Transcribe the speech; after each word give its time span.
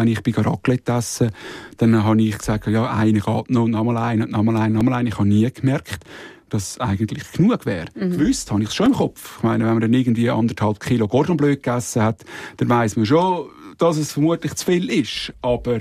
wenn 0.00 0.08
ich 0.08 0.22
bei 0.22 0.32
Raclette 0.32 0.92
esse, 0.92 1.30
dann 1.76 2.02
habe 2.02 2.20
ich 2.22 2.38
gesagt, 2.38 2.66
ja, 2.66 2.90
eine 2.90 3.20
geht 3.20 3.50
noch, 3.50 3.68
nochmal 3.68 3.96
eine, 3.98 4.26
nochmal 4.26 4.56
eine, 4.56 4.74
nochmal 4.74 4.94
eine. 4.94 5.10
Ich 5.10 5.18
habe 5.18 5.28
nie 5.28 5.50
gemerkt, 5.50 6.04
dass 6.48 6.72
es 6.72 6.80
eigentlich 6.80 7.30
genug 7.32 7.66
wäre. 7.66 7.86
Mhm. 7.94 8.18
Gewusst 8.18 8.50
habe 8.50 8.62
ich 8.62 8.68
es 8.68 8.74
schon 8.74 8.86
im 8.86 8.92
Kopf. 8.94 9.38
Ich 9.38 9.42
meine, 9.42 9.64
wenn 9.64 9.72
man 9.72 9.80
dann 9.80 9.92
irgendwie 9.92 10.30
anderthalb 10.30 10.80
Kilo 10.80 11.06
Gordonbleu 11.06 11.56
gegessen 11.56 12.02
hat, 12.02 12.24
dann 12.56 12.68
weiß 12.68 12.96
man 12.96 13.06
schon, 13.06 13.46
dass 13.78 13.96
es 13.96 14.12
vermutlich 14.12 14.54
zu 14.54 14.66
viel 14.66 14.90
ist. 14.90 15.32
Aber 15.42 15.80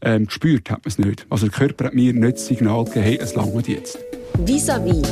ähm, 0.00 0.26
gespürt 0.26 0.70
hat 0.70 0.84
man 0.84 0.88
es 0.88 0.98
nicht. 0.98 1.26
Also 1.30 1.48
der 1.48 1.58
Körper 1.58 1.86
hat 1.86 1.94
mir 1.94 2.12
nicht 2.12 2.36
das 2.36 2.46
Signal 2.46 2.84
gegeben, 2.84 3.04
hey, 3.04 3.18
es 3.20 3.34
langt 3.34 3.68
jetzt. 3.68 3.98
Vis-à-vis. 4.44 5.02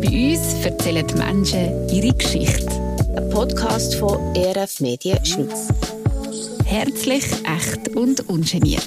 Bei 0.00 0.32
uns 0.32 0.64
erzählen 0.64 1.06
die 1.06 1.14
Menschen 1.14 1.88
ihre 1.88 2.14
Geschichte. 2.14 2.70
Ein 3.16 3.30
Podcast 3.30 3.94
von 3.96 4.18
ERF 4.34 4.80
Medien 4.80 5.24
Schweiz. 5.24 5.68
Herzlich, 6.74 7.24
echt 7.44 7.94
und 7.94 8.28
ungeniert. 8.28 8.82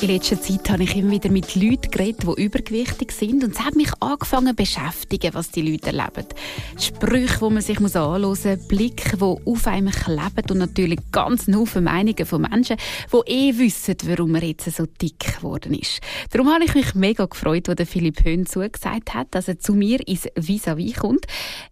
In 0.00 0.10
letzter 0.10 0.40
Zeit 0.40 0.70
habe 0.70 0.84
ich 0.84 0.94
immer 0.94 1.10
wieder 1.10 1.28
mit 1.28 1.56
Leuten 1.56 1.90
geredet, 1.90 2.22
die 2.22 2.44
übergewichtig 2.44 3.10
sind. 3.10 3.42
Und 3.42 3.54
es 3.54 3.64
hat 3.64 3.74
mich 3.74 3.90
angefangen 3.98 4.50
zu 4.50 4.54
beschäftigen, 4.54 5.34
was 5.34 5.50
die 5.50 5.62
Leute 5.62 5.88
erleben. 5.88 6.24
Sprüche, 6.78 7.38
die 7.40 7.52
man 7.52 7.62
sich 7.62 7.78
anhören 7.78 8.22
muss, 8.22 8.42
Blicke, 8.68 9.16
die 9.16 9.22
auf 9.22 9.66
einem 9.66 9.90
kleben 9.90 10.50
und 10.50 10.58
natürlich 10.58 11.00
ganz 11.10 11.48
Haufen 11.48 11.84
Meinungen 11.84 12.26
von 12.26 12.42
Menschen, 12.42 12.76
die 13.12 13.32
eh 13.32 13.58
wissen, 13.58 13.96
warum 14.04 14.36
er 14.36 14.44
jetzt 14.44 14.70
so 14.70 14.86
dick 14.86 15.36
geworden 15.38 15.74
ist. 15.74 16.00
Darum 16.30 16.48
habe 16.52 16.62
ich 16.62 16.74
mich 16.74 16.94
mega 16.94 17.24
gefreut, 17.24 17.68
als 17.68 17.90
Philipp 17.90 18.24
Höhn 18.24 18.46
zugesagt 18.46 19.14
hat, 19.14 19.28
dass 19.32 19.48
er 19.48 19.58
zu 19.58 19.74
mir 19.74 20.06
ins 20.06 20.28
Vis-à-vis 20.36 20.94
kommt. 20.94 21.26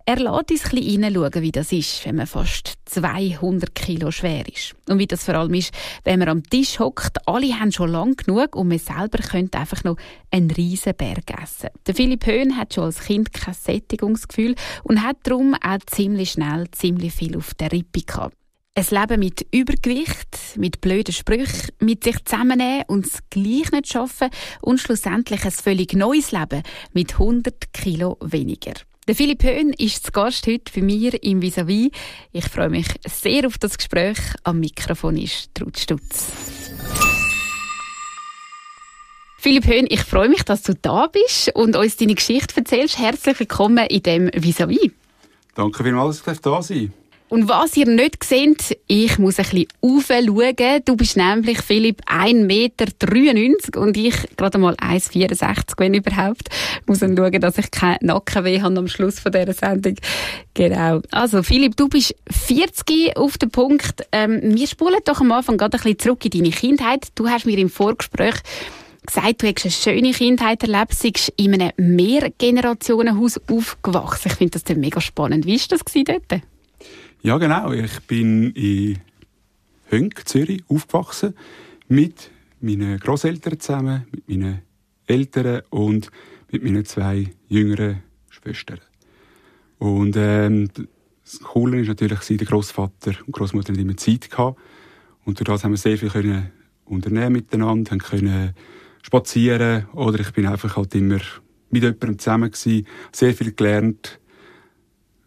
Er 0.04 0.16
lässt 0.16 0.50
uns 0.50 0.64
ein 0.64 0.70
bisschen 0.70 1.04
reinschauen, 1.04 1.42
wie 1.42 1.52
das 1.52 1.70
ist, 1.70 2.04
wenn 2.04 2.16
man 2.16 2.26
fast 2.26 2.74
200 2.86 3.72
Kilo 3.72 4.10
schwer 4.10 4.44
ist. 4.48 4.75
Und 4.88 4.98
wie 4.98 5.06
das 5.06 5.24
vor 5.24 5.34
allem 5.34 5.54
ist, 5.54 5.72
wenn 6.04 6.20
man 6.20 6.28
am 6.28 6.42
Tisch 6.44 6.78
hockt. 6.78 7.26
Alle 7.26 7.58
haben 7.58 7.72
schon 7.72 7.90
lange 7.90 8.14
genug 8.14 8.54
und 8.54 8.68
man 8.68 8.78
selber 8.78 9.18
könnte 9.18 9.58
einfach 9.58 9.82
noch 9.84 9.96
einen 10.30 10.50
riesen 10.50 10.94
Berg 10.94 11.30
essen. 11.42 11.70
Der 11.86 11.94
Philipp 11.94 12.26
Höhn 12.26 12.56
hat 12.56 12.74
schon 12.74 12.84
als 12.84 13.00
Kind 13.00 13.32
kein 13.32 13.54
Sättigungsgefühl 13.54 14.54
und 14.84 15.02
hat 15.02 15.18
darum 15.24 15.54
auch 15.54 15.78
ziemlich 15.86 16.32
schnell 16.32 16.70
ziemlich 16.70 17.12
viel 17.12 17.36
auf 17.36 17.54
der 17.54 17.72
Rippe 17.72 18.02
gehabt. 18.02 18.36
Ein 18.78 18.84
Leben 18.90 19.20
mit 19.20 19.46
Übergewicht, 19.52 20.58
mit 20.58 20.82
blöden 20.82 21.14
Sprüchen, 21.14 21.70
mit 21.80 22.04
sich 22.04 22.22
zusammennehmen 22.26 22.84
und 22.88 23.06
es 23.06 23.20
gleich 23.30 23.72
nicht 23.72 23.88
schaffen 23.88 24.28
und 24.60 24.78
schlussendlich 24.78 25.46
ein 25.46 25.50
völlig 25.50 25.94
neues 25.94 26.30
Leben 26.30 26.62
mit 26.92 27.14
100 27.14 27.72
Kilo 27.72 28.18
weniger. 28.20 28.74
Der 29.08 29.14
Philipp 29.14 29.44
Höhn 29.44 29.72
ist 29.72 30.04
zu 30.04 30.10
Gast 30.10 30.48
heute 30.48 30.72
bei 30.74 30.82
mir 30.82 31.22
im 31.22 31.40
Vis-a-vis. 31.40 31.90
Ich 32.32 32.44
freue 32.46 32.70
mich 32.70 32.88
sehr 33.06 33.46
auf 33.46 33.56
das 33.56 33.78
Gespräch. 33.78 34.18
Am 34.42 34.58
Mikrofon 34.58 35.16
ist 35.16 35.54
Trud 35.54 35.78
Stutz. 35.78 36.32
Philipp 39.38 39.64
Höhn, 39.68 39.86
ich 39.88 40.00
freue 40.00 40.28
mich, 40.28 40.42
dass 40.42 40.64
du 40.64 40.74
da 40.74 41.06
bist 41.06 41.54
und 41.54 41.76
uns 41.76 41.96
deine 41.96 42.16
Geschichte 42.16 42.56
erzählst. 42.56 42.98
Herzlich 42.98 43.38
willkommen 43.38 43.86
in 43.86 44.02
dem 44.02 44.28
Vis-a-vis. 44.34 44.90
Danke 45.54 45.84
vielmals, 45.84 46.24
dass 46.24 46.38
ich 46.38 46.42
da 46.42 46.60
sein 46.60 46.92
und 47.28 47.48
was 47.48 47.76
ihr 47.76 47.86
nicht 47.86 48.22
seht, 48.22 48.78
ich 48.86 49.18
muss 49.18 49.38
ein 49.38 49.46
bisschen 49.46 49.66
aufschauen. 49.80 50.82
Du 50.84 50.96
bist 50.96 51.16
nämlich, 51.16 51.60
Philipp, 51.60 52.00
1,93 52.08 52.34
Meter 52.34 53.80
und 53.80 53.96
ich 53.96 54.14
gerade 54.36 54.58
mal 54.58 54.74
1,64 54.74 55.74
wenn 55.78 55.94
überhaupt. 55.94 56.48
Ich 56.80 56.86
muss 56.86 57.00
dann 57.00 57.16
schauen, 57.16 57.40
dass 57.40 57.58
ich 57.58 57.70
keinen 57.70 57.98
Nackenweh 58.02 58.60
habe 58.60 58.78
am 58.78 58.86
Schluss 58.86 59.18
von 59.18 59.32
dieser 59.32 59.54
Sendung. 59.54 59.96
Genau. 60.54 61.00
Also, 61.10 61.42
Philipp, 61.42 61.76
du 61.76 61.88
bist 61.88 62.14
40 62.30 63.16
auf 63.16 63.38
dem 63.38 63.50
Punkt. 63.50 64.06
Ähm, 64.12 64.40
wir 64.42 64.66
spulen 64.66 65.00
doch 65.04 65.20
am 65.20 65.32
Anfang 65.32 65.58
gerade 65.58 65.78
ein 65.78 65.82
bisschen 65.82 65.98
zurück 65.98 66.24
in 66.24 66.30
deine 66.30 66.50
Kindheit. 66.50 67.08
Du 67.16 67.28
hast 67.28 67.44
mir 67.44 67.58
im 67.58 67.70
Vorgespräch 67.70 68.36
gesagt, 69.04 69.42
du 69.42 69.48
hast 69.48 69.64
eine 69.64 69.72
schöne 69.72 70.12
Kindheit 70.12 70.62
erlebt, 70.62 70.96
bist 71.00 71.32
in 71.36 71.54
einem 71.54 71.72
Mehrgenerationenhaus 71.76 73.40
aufgewachsen. 73.50 74.28
Ich 74.30 74.34
finde 74.34 74.58
das 74.58 74.76
mega 74.76 75.00
spannend. 75.00 75.46
Wie 75.46 75.58
war 75.58 75.66
das 75.68 76.04
dort? 76.04 76.42
Ja, 77.26 77.38
genau. 77.38 77.72
Ich 77.72 78.02
bin 78.02 78.52
in 78.52 79.00
Hönk, 79.86 80.28
Zürich, 80.28 80.62
aufgewachsen. 80.68 81.34
Mit 81.88 82.30
meinen 82.60 83.00
Großeltern 83.00 83.58
zusammen, 83.58 84.06
mit 84.12 84.28
meinen 84.28 84.62
Eltern 85.08 85.62
und 85.70 86.12
mit 86.52 86.62
meinen 86.62 86.84
zwei 86.84 87.26
jüngeren 87.48 88.04
Schwestern. 88.30 88.78
Und 89.78 90.14
ähm, 90.16 90.68
das 91.24 91.40
Coole 91.40 91.80
ist 91.80 91.88
natürlich, 91.88 92.20
der 92.20 92.46
Großvater 92.46 93.14
und 93.26 93.32
Großmutter 93.32 93.72
hatten 93.72 93.82
immer 93.82 93.96
Zeit 93.96 94.30
gehabt. 94.30 94.60
Und 95.24 95.40
durch 95.40 95.46
das 95.46 95.64
haben 95.64 95.72
wir 95.72 95.78
sehr 95.78 95.98
viel 95.98 96.10
können 96.10 96.52
unternehmen 96.84 97.32
miteinander, 97.32 97.90
haben 97.90 97.98
können 97.98 98.54
spazieren 99.02 99.86
oder 99.94 100.20
ich 100.20 100.30
bin 100.30 100.46
einfach 100.46 100.76
halt 100.76 100.94
immer 100.94 101.18
mit 101.70 101.82
jemandem 101.82 102.20
zusammen 102.20 102.52
gewesen, 102.52 102.86
sehr 103.10 103.34
viel 103.34 103.50
gelernt, 103.50 104.20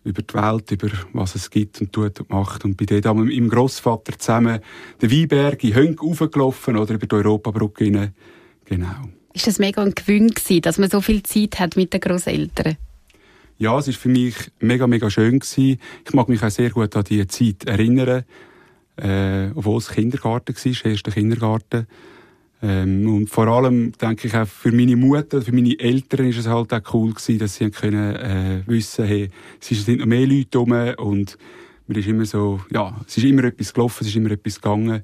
über 0.09 0.21
die 0.21 0.33
Welt, 0.33 0.71
über 0.71 0.89
was 1.13 1.35
es 1.35 1.49
gibt 1.49 1.79
und 1.81 1.93
tut 1.93 2.19
und 2.19 2.29
macht. 2.29 2.65
Und 2.65 2.75
bin 2.75 2.87
dort 2.87 3.15
mit 3.17 3.27
meinem 3.27 3.49
Grossvater 3.49 4.17
zusammen 4.17 4.59
den 5.01 5.11
Weinberg 5.11 5.63
in 5.63 5.75
Hönk 5.75 6.03
raufgelaufen 6.03 6.77
oder 6.77 6.95
über 6.95 7.07
die 7.07 7.15
Europabrücke 7.15 7.85
rein. 7.85 8.13
Genau. 8.65 9.09
Ist 9.33 9.47
das 9.47 9.59
mega 9.59 9.81
ein 9.81 9.93
Gewinn 9.95 10.29
gewesen, 10.29 10.61
dass 10.61 10.77
man 10.77 10.89
so 10.89 11.01
viel 11.01 11.23
Zeit 11.23 11.59
hat 11.59 11.75
mit 11.75 11.93
den 11.93 12.01
Grosseltern? 12.01 12.77
Ja, 13.57 13.77
es 13.77 13.87
war 13.87 13.93
für 13.93 14.09
mich 14.09 14.35
mega, 14.59 14.87
mega 14.87 15.09
schön 15.09 15.39
gewesen. 15.39 15.79
Ich 16.05 16.13
mag 16.13 16.29
mich 16.29 16.41
auch 16.43 16.49
sehr 16.49 16.69
gut 16.69 16.95
an 16.95 17.03
diese 17.03 17.27
Zeit 17.27 17.65
erinnern. 17.65 18.23
Äh, 18.95 19.51
obwohl 19.55 19.77
es 19.77 19.89
Kindergarten 19.89 20.55
war, 20.55 20.91
erster 20.91 21.11
Kindergarten. 21.11 21.87
Ähm, 22.61 23.07
und 23.13 23.29
vor 23.29 23.47
allem, 23.47 23.93
denke 23.93 24.27
ich, 24.27 24.35
auch 24.35 24.47
für 24.47 24.71
meine 24.71 24.95
Mutter, 24.95 25.41
für 25.41 25.53
meine 25.53 25.79
Eltern 25.79 26.27
ist 26.27 26.39
es 26.39 26.47
halt 26.47 26.73
auch 26.73 26.93
cool 26.93 27.13
gewesen, 27.13 27.39
dass 27.39 27.55
sie 27.55 27.71
können, 27.71 28.15
äh, 28.15 28.63
wissen, 28.65 29.05
hey, 29.05 29.29
es 29.61 29.85
sind 29.85 29.99
noch 29.99 30.05
mehr 30.05 30.27
Leute 30.27 30.57
rum 30.57 30.73
und 30.97 31.37
mir 31.87 31.97
ist 31.97 32.07
immer 32.07 32.25
so, 32.25 32.59
ja, 32.71 32.99
es 33.07 33.17
ist 33.17 33.23
immer 33.23 33.45
etwas 33.45 33.73
gelaufen, 33.73 33.99
es 34.01 34.09
ist 34.09 34.15
immer 34.15 34.31
etwas 34.31 34.55
gegangen 34.55 35.03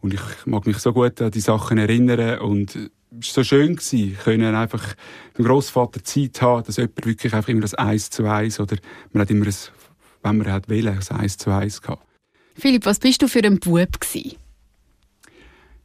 und 0.00 0.14
ich 0.14 0.20
mag 0.46 0.66
mich 0.66 0.78
so 0.78 0.92
gut 0.92 1.20
an 1.22 1.30
die 1.30 1.40
Sachen 1.40 1.78
erinnern 1.78 2.40
und 2.40 2.74
es 2.74 2.90
war 3.36 3.44
so 3.44 3.44
schön 3.44 3.76
gewesen, 3.76 4.16
können 4.22 4.54
einfach 4.54 4.94
dem 5.38 5.44
Grossvater 5.44 6.02
Zeit 6.02 6.42
haben, 6.42 6.64
dass 6.64 6.76
jemand 6.76 7.06
wirklich 7.06 7.32
einfach 7.32 7.48
immer 7.48 7.62
das 7.62 7.78
Eis 7.78 8.10
zu 8.10 8.26
Eis 8.26 8.58
oder 8.58 8.76
man 9.12 9.22
hat 9.22 9.30
immer 9.30 9.46
ein, 9.46 9.54
wenn 10.22 10.38
man 10.38 10.52
hat 10.52 10.68
wählen, 10.68 10.96
das 10.96 11.12
Eis 11.12 11.36
zu 11.38 11.50
Eis 11.50 11.80
gehabt. 11.80 12.02
Philipp, 12.56 12.84
was 12.84 12.98
bist 12.98 13.22
du 13.22 13.28
für 13.28 13.44
ein 13.44 13.60
Bub 13.60 14.00
gewesen? 14.00 14.36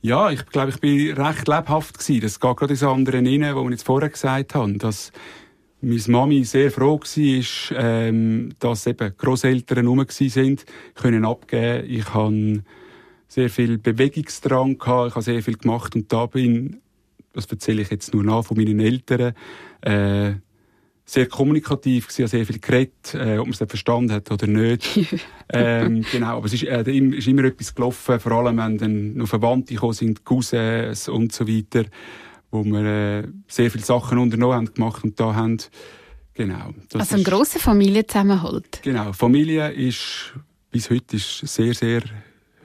Ja, 0.03 0.31
ich 0.31 0.47
glaube, 0.47 0.71
ich 0.71 0.79
bin 0.79 1.13
recht 1.13 1.47
lebhaft 1.47 1.99
gewesen. 1.99 2.21
Das 2.21 2.39
geht 2.39 2.57
gerade 2.57 2.73
ins 2.73 2.81
andere 2.81 3.17
rein, 3.17 3.55
wo 3.55 3.63
wir 3.63 3.71
jetzt 3.71 3.85
vorher 3.85 4.09
gesagt 4.09 4.55
haben, 4.55 4.79
dass 4.79 5.11
meine 5.79 6.01
Mami 6.07 6.43
sehr 6.43 6.71
froh 6.71 6.99
war, 6.99 7.77
ähm, 7.77 8.49
dass 8.57 8.87
eben 8.87 9.15
Grosseltern 9.15 9.85
rum 9.85 10.03
sind, 10.09 10.65
können 10.95 11.23
abgeben. 11.23 11.87
Ich 11.87 12.13
habe 12.15 12.63
sehr 13.27 13.49
viel 13.51 13.77
Bewegungsdrang 13.77 14.79
gehabt, 14.79 15.09
ich 15.09 15.15
habe 15.15 15.23
sehr 15.23 15.43
viel 15.43 15.57
gemacht 15.57 15.95
und 15.95 16.11
da 16.11 16.25
bin, 16.25 16.81
das 17.33 17.45
erzähle 17.45 17.83
ich 17.83 17.91
jetzt 17.91 18.13
nur 18.13 18.23
nach 18.23 18.43
von 18.43 18.57
meinen 18.57 18.79
Eltern, 18.79 19.33
äh, 19.81 20.33
sehr 21.11 21.25
kommunikativ 21.25 22.07
gewesen, 22.07 22.27
sehr 22.27 22.45
viel 22.45 22.59
geredet, 22.59 23.13
äh, 23.13 23.37
ob 23.37 23.47
man 23.47 23.51
es 23.51 23.57
verstanden 23.57 24.13
hat 24.13 24.31
oder 24.31 24.47
nicht. 24.47 24.97
ähm, 25.49 26.05
genau, 26.09 26.37
aber 26.37 26.45
es 26.45 26.53
ist, 26.53 26.63
äh, 26.63 26.89
ist 26.89 27.27
immer 27.27 27.43
etwas 27.43 27.75
gelaufen, 27.75 28.17
vor 28.17 28.31
allem 28.31 28.57
wenn 28.57 28.77
dann 28.77 29.13
noch 29.15 29.27
Verwandte 29.27 29.73
gekommen 29.73 29.93
sind, 29.93 30.23
Cousins 30.23 31.09
und 31.09 31.33
so 31.33 31.45
weiter, 31.45 31.83
wo 32.49 32.63
wir 32.63 32.85
äh, 32.85 33.27
sehr 33.49 33.69
viele 33.69 33.83
Sachen 33.83 34.19
unternommen 34.19 34.55
haben, 34.55 34.73
gemacht 34.73 35.03
und 35.03 35.19
da 35.19 35.35
haben. 35.35 35.57
Genau. 36.33 36.73
also 36.93 37.15
ein 37.17 37.25
grosser 37.25 37.59
Familienzusammenhalt. 37.59 38.79
Genau, 38.81 39.11
Familie 39.11 39.69
ist 39.69 40.33
bis 40.71 40.89
heute 40.89 41.17
ist 41.17 41.39
sehr, 41.45 41.73
sehr 41.73 42.03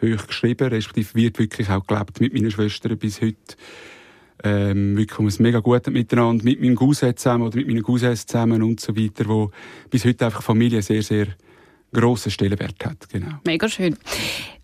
hoch 0.01 0.27
geschrieben, 0.29 0.69
respektive 0.69 1.15
wird 1.17 1.39
wirklich 1.41 1.69
auch 1.69 1.85
gelebt 1.85 2.21
mit 2.21 2.33
meinen 2.33 2.53
Schwestern 2.53 2.97
bis 2.97 3.21
heute 3.21 3.57
ähm, 4.47 4.97
wirklich 4.97 5.19
um 5.19 5.27
es 5.27 5.39
mega 5.39 5.61
gut 5.61 5.87
miteinander, 5.89 6.45
mit 6.45 6.61
meinem 6.61 6.77
Cousin 6.77 7.17
zusammen 7.17 7.47
oder 7.47 7.57
mit 7.57 7.67
meinen 7.67 7.83
Cousins 7.83 8.27
zusammen 8.27 8.63
und 8.63 8.81
so 8.81 8.97
weiter, 8.97 9.25
wo 9.27 9.51
bis 9.91 10.05
heute 10.05 10.27
einfach 10.27 10.43
Familie 10.43 10.83
sehr, 10.83 11.03
sehr 11.03 11.27
grossen 11.93 12.31
Stellenwert 12.31 12.85
hat. 12.85 13.09
Genau. 13.11 13.39
Mega 13.45 13.69
schön. 13.69 13.97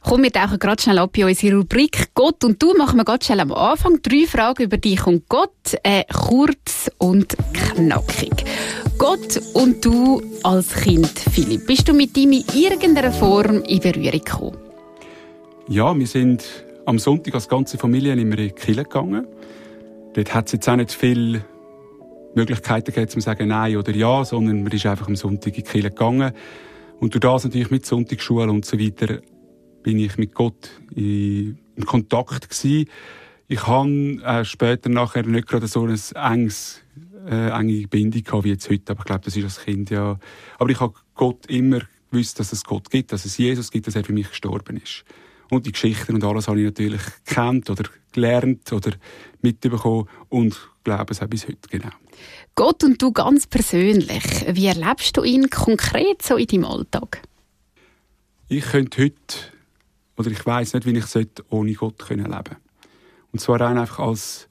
Komm, 0.00 0.24
wir 0.24 0.32
tauchen 0.32 0.58
gerade 0.58 0.82
schnell 0.82 0.98
ab 0.98 1.16
in 1.16 1.24
unsere 1.24 1.56
Rubrik 1.56 2.08
Gott 2.14 2.44
und 2.44 2.60
du. 2.60 2.74
Machen 2.74 2.98
wir 2.98 3.04
ganz 3.04 3.24
schnell 3.26 3.40
am 3.40 3.52
Anfang 3.52 4.00
drei 4.02 4.26
Fragen 4.26 4.64
über 4.64 4.76
dich 4.76 5.06
und 5.06 5.28
Gott. 5.28 5.50
Äh, 5.84 6.04
kurz 6.12 6.90
und 6.98 7.36
knackig. 7.52 8.44
Gott 8.98 9.40
und 9.54 9.84
du 9.84 10.22
als 10.42 10.74
Kind, 10.74 11.08
Philipp, 11.08 11.66
bist 11.66 11.88
du 11.88 11.92
mit 11.92 12.16
ihm 12.16 12.32
in 12.32 12.44
irgendeiner 12.54 13.12
Form 13.12 13.62
in 13.62 13.80
Berührung 13.80 14.24
gekommen? 14.24 14.56
Ja, 15.68 15.96
wir 15.96 16.06
sind 16.06 16.44
am 16.84 16.98
Sonntag 16.98 17.34
als 17.34 17.48
ganze 17.48 17.78
Familie 17.78 18.12
in 18.12 18.30
die 18.30 18.50
Kirche 18.50 18.82
gegangen. 18.82 19.26
Dort 20.14 20.34
hat 20.34 20.46
es 20.46 20.52
jetzt 20.52 20.68
auch 20.68 20.76
nicht 20.76 20.92
viele 20.92 21.44
Möglichkeiten 22.34 22.92
gegeben, 22.92 23.08
zu 23.08 23.20
sagen 23.20 23.48
Nein 23.48 23.76
oder 23.76 23.92
Ja, 23.92 24.24
sondern 24.24 24.62
man 24.62 24.72
ist 24.72 24.84
einfach 24.84 25.08
am 25.08 25.16
Sonntag 25.16 25.56
in 25.56 25.64
die 25.64 25.70
Kirche 25.70 25.90
gegangen. 25.90 26.32
Und 27.00 27.14
durch 27.14 27.20
das 27.20 27.44
natürlich 27.44 27.70
mit 27.70 27.86
Sonntagsschule 27.86 28.50
und 28.50 28.64
so 28.64 28.78
weiter 28.78 29.20
bin 29.82 29.98
ich 29.98 30.16
mit 30.18 30.34
Gott 30.34 30.70
in 30.94 31.58
Kontakt 31.86 32.48
gewesen. 32.50 32.88
Ich 33.48 33.66
habe 33.66 33.90
äh, 34.24 34.44
später 34.44 34.88
nachher 34.88 35.24
nicht 35.24 35.48
gerade 35.48 35.66
so 35.66 35.84
ein 35.84 35.98
enges, 36.14 36.80
äh, 37.26 37.50
enge 37.50 37.86
Bindung 37.88 38.22
gehabt 38.22 38.44
wie 38.44 38.50
jetzt 38.50 38.70
heute, 38.70 38.92
aber 38.92 39.00
ich 39.00 39.06
glaube, 39.06 39.24
das 39.24 39.36
ist 39.36 39.44
als 39.44 39.64
Kind 39.64 39.90
ja. 39.90 40.18
Aber 40.58 40.70
ich 40.70 40.80
habe 40.80 40.94
Gott 41.14 41.46
immer 41.46 41.80
gewusst, 42.10 42.38
dass 42.38 42.52
es 42.52 42.64
Gott 42.64 42.90
gibt, 42.90 43.12
dass 43.12 43.24
es 43.24 43.38
Jesus 43.38 43.70
gibt, 43.70 43.86
dass 43.86 43.96
er 43.96 44.04
für 44.04 44.12
mich 44.12 44.28
gestorben 44.28 44.76
ist. 44.76 45.04
Und 45.52 45.66
die 45.66 45.72
Geschichten 45.72 46.14
und 46.14 46.24
alles 46.24 46.48
habe 46.48 46.60
ich 46.60 46.64
natürlich 46.64 47.02
gekannt 47.26 47.68
oder 47.68 47.82
gelernt 48.10 48.72
oder 48.72 48.92
mitbekommen 49.42 50.08
und 50.30 50.58
glaube 50.82 51.12
es 51.12 51.20
auch 51.20 51.26
bis 51.26 51.46
heute, 51.46 51.68
genau. 51.68 51.90
Gott 52.54 52.82
und 52.82 53.02
du 53.02 53.12
ganz 53.12 53.46
persönlich, 53.46 54.46
wie 54.50 54.64
erlebst 54.64 55.14
du 55.14 55.22
ihn 55.24 55.50
konkret 55.50 56.22
so 56.22 56.38
in 56.38 56.46
deinem 56.46 56.64
Alltag? 56.64 57.20
Ich 58.48 58.64
könnte 58.64 59.02
heute, 59.02 59.34
oder 60.16 60.30
ich 60.30 60.46
weiß 60.46 60.72
nicht, 60.72 60.86
wie 60.86 60.96
ich 60.96 61.04
sollte, 61.04 61.44
ohne 61.50 61.74
Gott 61.74 61.98
können 61.98 62.32
leben 62.32 62.56
Und 63.32 63.40
zwar 63.40 63.60
einfach 63.60 63.98
als 63.98 64.48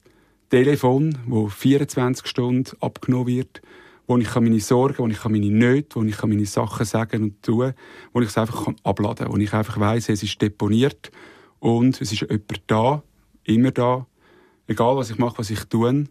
Telefon, 0.50 1.18
wo 1.26 1.48
24 1.48 2.28
Stunden 2.28 2.76
abgenommen 2.78 3.26
wird, 3.26 3.60
wo 4.06 4.18
ich 4.18 4.34
meine 4.34 4.60
Sorgen, 4.60 4.98
wo 4.98 5.08
ich 5.08 5.24
meine 5.24 5.50
Nöte, 5.50 5.96
wo 5.96 6.02
ich 6.02 6.22
meine 6.22 6.46
Sachen 6.46 6.84
sagen 6.84 7.22
und 7.22 7.42
tun, 7.42 7.72
wo 8.12 8.20
ich 8.20 8.28
es 8.28 8.38
einfach 8.38 8.68
abladen 8.82 9.26
kann, 9.26 9.32
wo 9.32 9.38
ich 9.38 9.52
einfach 9.52 9.78
weiß, 9.78 10.08
es 10.08 10.22
ist 10.22 10.40
deponiert 10.42 11.10
und 11.60 12.00
es 12.00 12.12
ist 12.12 12.20
jemand 12.22 12.62
da, 12.66 13.02
immer 13.44 13.70
da, 13.70 14.06
egal 14.66 14.96
was 14.96 15.10
ich 15.10 15.18
mache, 15.18 15.38
was 15.38 15.50
ich 15.50 15.64
tue. 15.64 16.04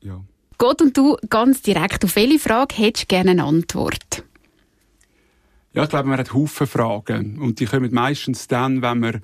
Ja. 0.00 0.20
Gott 0.58 0.80
und 0.80 0.96
du 0.96 1.16
ganz 1.28 1.62
direkt, 1.62 2.04
auf 2.04 2.16
welche 2.16 2.38
Frage 2.38 2.76
hättest 2.76 3.04
du 3.04 3.14
gerne 3.14 3.32
eine 3.32 3.44
Antwort? 3.44 4.24
Ja, 5.74 5.84
ich 5.84 5.88
glaube, 5.88 6.08
man 6.08 6.18
hat 6.18 6.34
Haufen 6.34 6.66
Fragen 6.66 7.38
und 7.38 7.58
die 7.58 7.64
kommen 7.64 7.92
meistens 7.92 8.46
dann, 8.46 8.82
wenn 8.82 9.00
man 9.00 9.22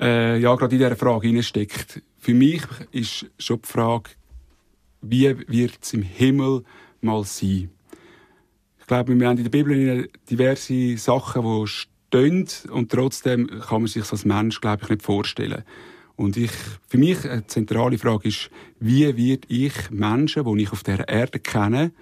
äh, 0.00 0.38
ja, 0.38 0.54
gerade 0.54 0.74
in 0.74 0.78
dieser 0.80 0.96
Frage 0.96 1.26
hineinsteckt. 1.26 2.02
Für 2.18 2.34
mich 2.34 2.62
ist 2.92 3.26
schon 3.38 3.62
die 3.62 3.68
Frage, 3.68 4.10
wie 5.00 5.34
wird 5.48 5.78
es 5.80 5.92
im 5.94 6.02
Himmel 6.02 6.64
mal 7.00 7.24
sein. 7.24 7.70
Ich 8.80 8.86
glaube, 8.86 9.18
wir 9.18 9.28
haben 9.28 9.36
in 9.36 9.44
der 9.44 9.50
Bibel 9.50 10.08
diverse 10.30 10.96
Sachen, 10.96 11.42
die 11.42 11.66
stehen 11.66 12.48
und 12.70 12.90
trotzdem 12.90 13.46
kann 13.48 13.82
man 13.82 13.86
sich 13.86 14.02
das 14.02 14.12
als 14.12 14.24
Mensch, 14.24 14.60
glaube 14.60 14.84
ich, 14.84 14.88
nicht 14.88 15.02
vorstellen. 15.02 15.62
Und 16.16 16.36
ich, 16.36 16.50
für 16.88 16.98
mich 16.98 17.24
eine 17.24 17.46
zentrale 17.46 17.96
Frage 17.96 18.28
ist, 18.28 18.50
wie 18.80 19.16
wird 19.16 19.44
ich 19.48 19.90
Menschen, 19.90 20.44
die 20.44 20.62
ich 20.62 20.72
auf 20.72 20.82
der 20.82 21.08
Erde 21.08 21.38
kenne 21.38 21.92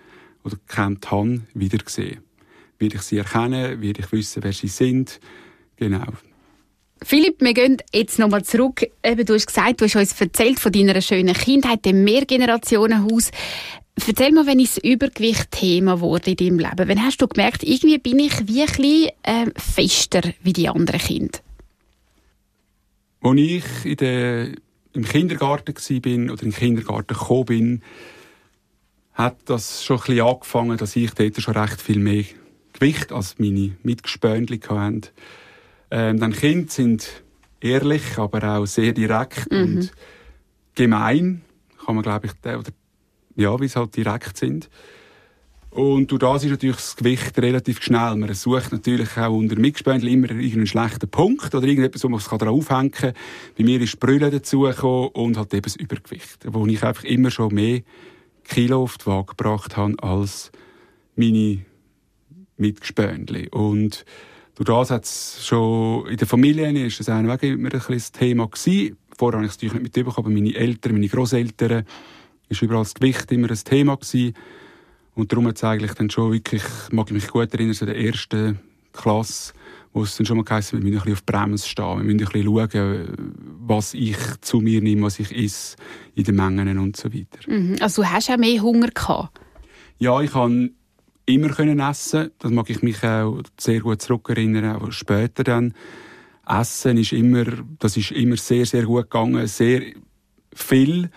oder 0.43 0.57
kennt 0.69 1.11
habe, 1.11 1.43
wieder 1.53 1.79
sehen? 1.87 2.23
Wird 2.79 2.95
ich 2.95 3.03
sie 3.03 3.19
erkennen? 3.19 3.83
Wird 3.83 3.99
ich 3.99 4.11
wissen, 4.13 4.43
wer 4.43 4.53
sie 4.53 4.69
sind? 4.69 5.21
Genau. 5.77 6.07
Philipp, 7.03 7.43
wir 7.43 7.53
gehen 7.53 7.77
jetzt 7.93 8.19
nochmal 8.19 8.43
zurück. 8.43 8.87
Eben, 9.05 9.27
du 9.27 9.35
hast 9.35 9.47
gesagt, 9.47 9.81
du 9.81 9.85
hast 9.85 9.97
uns 9.97 10.19
erzählt 10.19 10.59
von 10.59 10.73
deiner 10.73 11.01
schönen 11.03 11.35
Kindheit, 11.35 11.85
dem 11.85 12.05
Mehrgenerationenhaus. 12.05 13.31
Erzähl 14.05 14.33
mal, 14.33 14.47
wenn 14.47 14.59
das 14.59 14.77
Übergewicht 14.79 15.51
Thema 15.51 16.01
wurde 16.01 16.31
in 16.33 16.37
deinem 16.37 16.59
Leben. 16.59 16.89
Wann 16.89 17.03
hast 17.03 17.21
du 17.21 17.27
gemerkt, 17.27 17.63
irgendwie 17.63 17.99
bin 17.99 18.19
ich 18.19 18.47
wie 18.47 18.63
ein 18.63 18.67
bisschen, 18.67 19.11
äh, 19.23 19.47
fester 19.57 20.23
wie 20.43 20.53
die 20.53 20.69
anderen 20.69 21.01
Kinder? 21.01 21.39
Als 23.23 23.39
ich 23.39 23.65
in 23.85 23.97
der, 23.97 24.49
im 24.93 25.05
Kindergarten 25.05 25.75
war 25.75 26.31
oder 26.31 26.43
in 26.43 26.51
den 26.51 26.53
Kindergarten 26.53 27.15
gekommen 27.15 27.45
bin, 27.47 27.83
hat 29.15 29.37
das 29.47 29.83
schon 29.83 29.97
ein 29.97 30.03
bisschen 30.05 30.27
angefangen, 30.27 30.77
dass 30.77 30.95
ich 30.95 31.11
dort 31.13 31.41
schon 31.41 31.57
recht 31.57 31.81
viel 31.81 31.99
mehr 31.99 32.25
Gewicht 32.75 33.13
als 33.13 33.39
meine 33.39 33.77
Mitgespönchen 33.83 34.61
hatte. 34.69 35.13
Ähm, 35.91 36.21
dann 36.21 36.33
Kinder 36.33 36.71
sind 36.71 37.25
ehrlich, 37.61 38.19
aber 38.19 38.59
auch 38.59 38.67
sehr 38.67 38.93
direkt 38.93 39.51
mhm. 39.51 39.59
und 39.59 39.93
gemein, 40.75 41.43
kann 41.85 41.95
man 41.95 42.05
glaube 42.05 42.27
ich, 42.27 42.33
oder 42.45 42.71
ja, 43.37 43.59
wie 43.61 43.69
sie 43.69 43.79
halt 43.79 43.97
direkt 43.97 44.37
sind. 44.37 44.69
Und 45.77 46.11
durch 46.11 46.21
das 46.21 46.43
ist 46.43 46.51
natürlich 46.51 46.77
das 46.77 46.97
Gewicht 46.97 47.37
relativ 47.39 47.83
schnell. 47.83 48.17
Man 48.17 48.33
sucht 48.33 48.73
natürlich 48.73 49.15
auch 49.19 49.37
unter 49.37 49.59
Mitgespendel 49.59 50.09
immer 50.09 50.31
irgendeinen 50.31 50.67
schlechten 50.67 51.09
Punkt 51.09 51.55
oder 51.55 51.67
irgendetwas, 51.67 52.03
wo 52.03 52.09
man 52.09 52.19
sich 52.19 52.31
daran 52.31 52.49
aufhängen 52.49 52.91
kann. 52.93 53.13
Bei 53.59 53.65
mir 53.65 53.79
ist 53.83 54.01
Brüllen 54.01 54.31
dazugekommen 54.31 55.11
und 55.11 55.37
halt 55.37 55.53
eben 55.53 55.63
das 55.63 55.77
Übergewicht, 55.77 56.47
wo 56.47 56.67
ich 56.67 56.83
einfach 56.83 57.05
immer 57.05 57.31
schon 57.31 57.55
mehr 57.55 57.83
Kilo 58.45 58.85
auf 58.85 58.97
die 58.97 59.07
Waage 59.07 59.35
gebracht 59.37 59.77
habe 59.77 60.03
als 60.03 60.51
meine 61.15 61.59
Mitgespendli. 62.57 63.49
Und 63.51 64.07
durch 64.55 64.67
das 64.67 64.91
hat 64.91 65.05
es 65.05 65.47
schon 65.47 66.07
in 66.07 66.17
der 66.17 66.27
Familie 66.27 66.87
ist 66.87 67.01
das 67.01 67.11
auch 67.11 67.19
immer 67.19 67.35
ein 67.43 67.63
bisschen 67.63 67.95
das 67.95 68.13
Thema 68.13 68.49
gewesen. 68.49 68.97
Vorher 69.19 69.39
habe 69.39 69.47
ich 69.47 69.53
es 69.53 69.57
natürlich 69.57 69.75
nicht 69.75 69.83
mitbekommen, 69.83 70.27
aber 70.27 70.31
meine 70.31 70.55
Eltern, 70.55 70.93
meine 70.93 71.09
Großeltern 71.09 71.85
ist 72.49 72.63
überall 72.63 72.83
das 72.83 72.95
Gewicht 72.95 73.31
immer 73.33 73.51
ein 73.51 73.59
Thema 73.59 73.97
gewesen. 73.97 74.35
Und 75.15 75.33
darum 75.33 75.47
hat 75.49 75.57
es 75.57 75.65
eigentlich 75.65 75.95
dann 75.95 76.11
schon 76.11 76.33
wirklich, 76.33 76.63
mag 76.91 77.07
ich 77.09 77.15
mich 77.15 77.29
gut 77.29 77.53
erinnern, 77.53 77.75
so 77.75 77.87
der 77.87 77.99
ersten 77.99 78.61
Klasse, 78.93 79.55
wo 79.93 80.03
es 80.03 80.17
dann 80.17 80.27
schon 80.27 80.37
mal 80.37 80.45
geheißen, 80.45 80.79
wir 80.79 80.85
müssen 80.85 80.99
ein 80.99 81.05
bisschen 81.05 81.13
auf 81.15 81.23
die 81.23 81.33
Bremse 81.33 81.69
stehen, 81.69 81.87
wir 81.87 82.05
müssen 82.05 82.21
ein 82.21 82.33
bisschen 82.33 82.45
schauen, 82.45 83.07
was 83.61 83.95
ich 83.95 84.19
zu 84.43 84.61
mir 84.61 84.83
nehme, 84.83 85.03
was 85.03 85.19
ich 85.19 85.35
esse, 85.35 85.77
in 86.15 86.25
den 86.25 86.37
Mengen 86.37 86.79
und 86.79 86.97
so 86.97 87.13
weiter. 87.13 87.39
Mhm. 87.47 87.77
Also 87.81 88.03
du 88.03 88.11
hast 88.11 88.31
auch 88.31 88.37
mehr 88.37 88.61
Hunger 88.61 88.89
gehabt? 88.89 89.41
Ja, 89.99 90.21
ich 90.21 90.33
kann 90.33 90.73
immer 91.25 91.49
können 91.49 91.81
essen. 91.81 92.31
Das 92.39 92.51
mag 92.51 92.71
ich 92.71 92.83
mich 92.83 93.03
auch 93.03 93.41
sehr 93.59 93.81
gut 93.81 94.03
zurückerinnern, 94.03 94.77
auch 94.77 94.93
später 94.93 95.45
dann. 95.45 95.75
Essen 96.47 96.99
ist 96.99 97.13
immer, 97.13 97.45
das 97.79 97.97
ist 97.97 98.13
immer 98.13 98.37
sehr, 98.37 98.67
sehr 98.67 98.85
gut 98.85 99.11
gegangen, 99.11 99.47
sehr 99.47 99.83
viel 100.55 101.11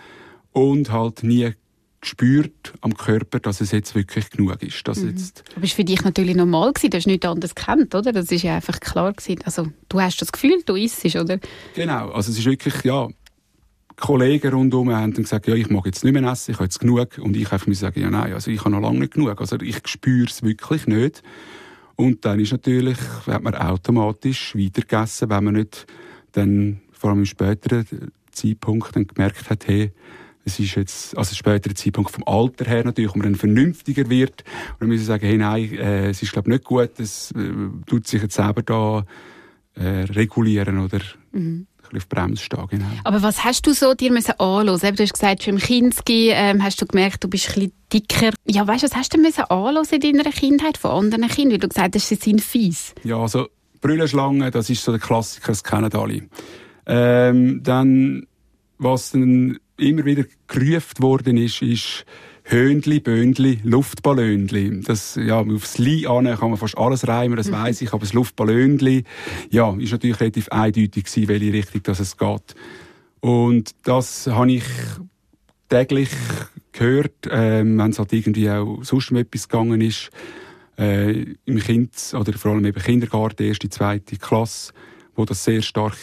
und 0.52 0.92
halt 0.92 1.24
nie 1.24 1.54
gespürt 2.02 2.74
am 2.82 2.96
Körper, 2.96 3.40
dass 3.40 3.60
es 3.62 3.72
jetzt 3.72 3.94
wirklich 3.94 4.30
genug 4.30 4.62
ist. 4.64 4.88
Dass 4.88 5.00
mhm. 5.00 5.10
jetzt 5.10 5.44
Aber 5.56 5.66
es 5.66 5.72
war 5.72 5.76
für 5.76 5.84
dich 5.84 6.04
natürlich 6.04 6.36
normal, 6.36 6.72
gewesen. 6.72 6.92
du 6.92 6.98
hast 6.98 7.08
nichts 7.08 7.26
anderes 7.26 7.56
gekannt, 7.56 7.94
oder? 7.94 8.14
Das 8.14 8.32
ist 8.32 8.44
ja 8.44 8.56
einfach 8.56 8.80
klar 8.80 9.14
gewesen. 9.14 9.42
Also, 9.44 9.68
du 9.90 10.00
hast 10.00 10.22
das 10.22 10.32
Gefühl, 10.32 10.62
du 10.66 10.76
isst, 10.76 11.04
oder? 11.16 11.40
Genau, 11.76 12.10
also 12.12 12.32
es 12.32 12.40
ist 12.40 12.46
wirklich, 12.46 12.84
ja, 12.84 13.08
Kollegen 13.98 14.54
rundherum 14.54 14.94
haben 14.94 15.14
dann 15.14 15.24
gesagt, 15.24 15.48
ja, 15.48 15.56
ich 15.56 15.70
mag 15.70 15.86
jetzt 15.86 16.06
nicht 16.06 16.14
mehr 16.14 16.32
essen, 16.32 16.52
ich 16.52 16.58
habe 16.58 16.66
jetzt 16.66 16.80
genug. 16.80 17.18
Und 17.18 17.36
ich 17.36 17.52
einfach 17.52 17.72
sagen, 17.74 18.02
ja, 18.02 18.10
nein, 18.10 18.34
also 18.34 18.50
ich 18.50 18.60
habe 18.62 18.72
noch 18.72 18.82
lange 18.82 19.00
nicht 19.00 19.14
genug. 19.14 19.40
Also 19.40 19.58
ich 19.60 19.82
spüre 19.86 20.28
es 20.28 20.42
wirklich 20.42 20.88
nicht. 20.88 21.22
Und 21.96 22.24
dann 22.24 22.40
ist 22.40 22.54
natürlich, 22.54 22.98
hat 23.28 23.44
man 23.44 23.56
automatisch 23.56 24.56
weitergegessen, 24.56 25.30
wenn 25.30 25.44
man 25.44 25.56
nicht 25.56 25.86
dann, 26.32 26.80
vor 26.94 27.10
allem 27.10 27.20
im 27.20 27.26
späteren 27.26 27.86
Zeitpunkt, 28.32 28.96
dann 28.96 29.06
gemerkt 29.06 29.50
hat, 29.50 29.68
hey, 29.68 29.92
es 30.50 30.60
ist 30.60 30.76
jetzt, 30.76 31.18
also 31.18 31.36
späterer 31.36 31.76
Zeitpunkt 31.76 32.12
vom 32.12 32.24
Alter 32.26 32.66
her 32.66 32.84
natürlich, 32.84 33.14
wo 33.14 33.18
man 33.18 33.28
dann 33.28 33.36
vernünftiger 33.36 34.10
wird. 34.10 34.44
Und 34.74 34.82
dann 34.82 34.90
müssen 34.90 35.06
sagen, 35.06 35.26
hey, 35.26 35.38
nein, 35.38 35.74
äh, 35.74 36.10
es 36.10 36.22
ist, 36.22 36.34
glaube 36.34 36.50
ich, 36.50 36.58
nicht 36.58 36.66
gut, 36.66 37.00
es 37.00 37.32
äh, 37.32 37.52
tut 37.86 38.08
sich 38.08 38.22
jetzt 38.22 38.36
selber 38.36 38.62
da 38.62 39.06
äh, 39.76 40.04
regulieren 40.12 40.80
oder 40.80 41.00
mhm 41.32 41.68
auf 41.96 42.06
die 42.06 42.16
Bremse 42.16 42.44
stehen. 42.44 42.68
Genau. 42.70 42.86
Aber 43.04 43.22
was 43.22 43.44
hast 43.44 43.66
du 43.66 43.74
so 43.74 43.94
dir 43.94 44.12
müssen 44.12 44.34
anschauen? 44.40 44.96
Du 44.96 45.04
hast 45.04 45.14
gesagt, 45.14 45.44
schon 45.44 45.56
im 45.56 45.60
Kinski 45.60 46.30
ähm, 46.32 46.64
hast 46.64 46.82
du 46.82 46.86
gemerkt, 46.86 47.24
du 47.24 47.28
bist 47.28 47.50
ein 47.50 47.54
bisschen 47.54 47.74
dicker. 47.92 48.32
Ja, 48.46 48.68
weißt 48.68 48.84
du, 48.84 48.88
was 48.88 48.96
hast 48.96 49.14
du 49.14 49.18
müssen 49.18 49.44
anschauen 49.46 50.02
in 50.02 50.18
deiner 50.18 50.32
Kindheit 50.32 50.78
von 50.78 50.92
anderen 50.92 51.28
Kindern? 51.28 51.54
Weil 51.54 51.60
du 51.60 51.70
gesagt 51.70 51.96
hast, 51.96 52.08
sie 52.08 52.16
sind 52.16 52.42
fies. 52.42 52.94
Ja, 53.04 53.18
also 53.18 53.48
Brüllenschlangen, 53.82 54.52
das 54.52 54.70
ist 54.70 54.84
so 54.84 54.92
der 54.92 55.02
Klassiker, 55.02 55.48
das 55.48 55.64
kennen 55.64 55.92
alle. 55.94 56.22
Ähm, 56.86 57.64
dann, 57.64 58.26
was 58.78 59.12
dann 59.12 59.60
immer 59.80 60.06
wieder 60.06 60.26
gerufen 60.48 61.02
worden 61.02 61.38
ist, 61.38 61.62
ist 61.62 62.06
Höndli, 62.44 63.00
Böndli, 63.00 63.60
Luftballönli. 63.64 64.82
Das, 64.82 65.16
ja, 65.16 65.40
aufs 65.40 65.78
Li 65.78 66.08
an 66.08 66.26
kann 66.26 66.50
man 66.50 66.58
fast 66.58 66.78
alles 66.78 67.08
reimen, 67.08 67.38
das 67.38 67.50
mhm. 67.50 67.54
weiß 67.54 67.82
ich, 67.82 67.94
aber 67.94 68.02
das 68.02 68.14
Luftballönli, 68.14 69.04
ja, 69.52 69.76
ist 69.78 69.92
natürlich 69.92 70.20
relativ 70.20 70.50
eindeutig 70.50 71.06
gewesen, 71.06 71.28
welche 71.28 71.54
Richtung 71.54 71.84
das 71.84 72.00
es 72.00 72.18
geht. 72.18 72.56
Und 73.20 73.76
das 73.84 74.28
habe 74.28 74.52
ich 74.52 74.64
täglich 75.70 76.10
gehört, 76.72 77.28
ähm, 77.30 77.78
wenn 77.78 77.92
es 77.92 78.00
halt 78.00 78.14
irgendwie 78.14 78.50
auch 78.50 78.84
sonst 78.84 79.12
um 79.12 79.18
etwas 79.18 79.48
gegangen 79.48 79.82
ist, 79.82 80.10
äh, 80.80 81.36
im 81.46 81.60
Kind, 81.60 81.92
oder 82.14 82.34
vor 82.34 82.54
allem 82.54 82.66
eben 82.66 82.82
Kindergarten, 82.82 83.44
erste, 83.44 83.70
zweite 83.70 84.18
Klasse, 84.18 84.74
wo 85.16 85.26
das 85.26 85.44
sehr 85.44 85.62
stark, 85.62 85.98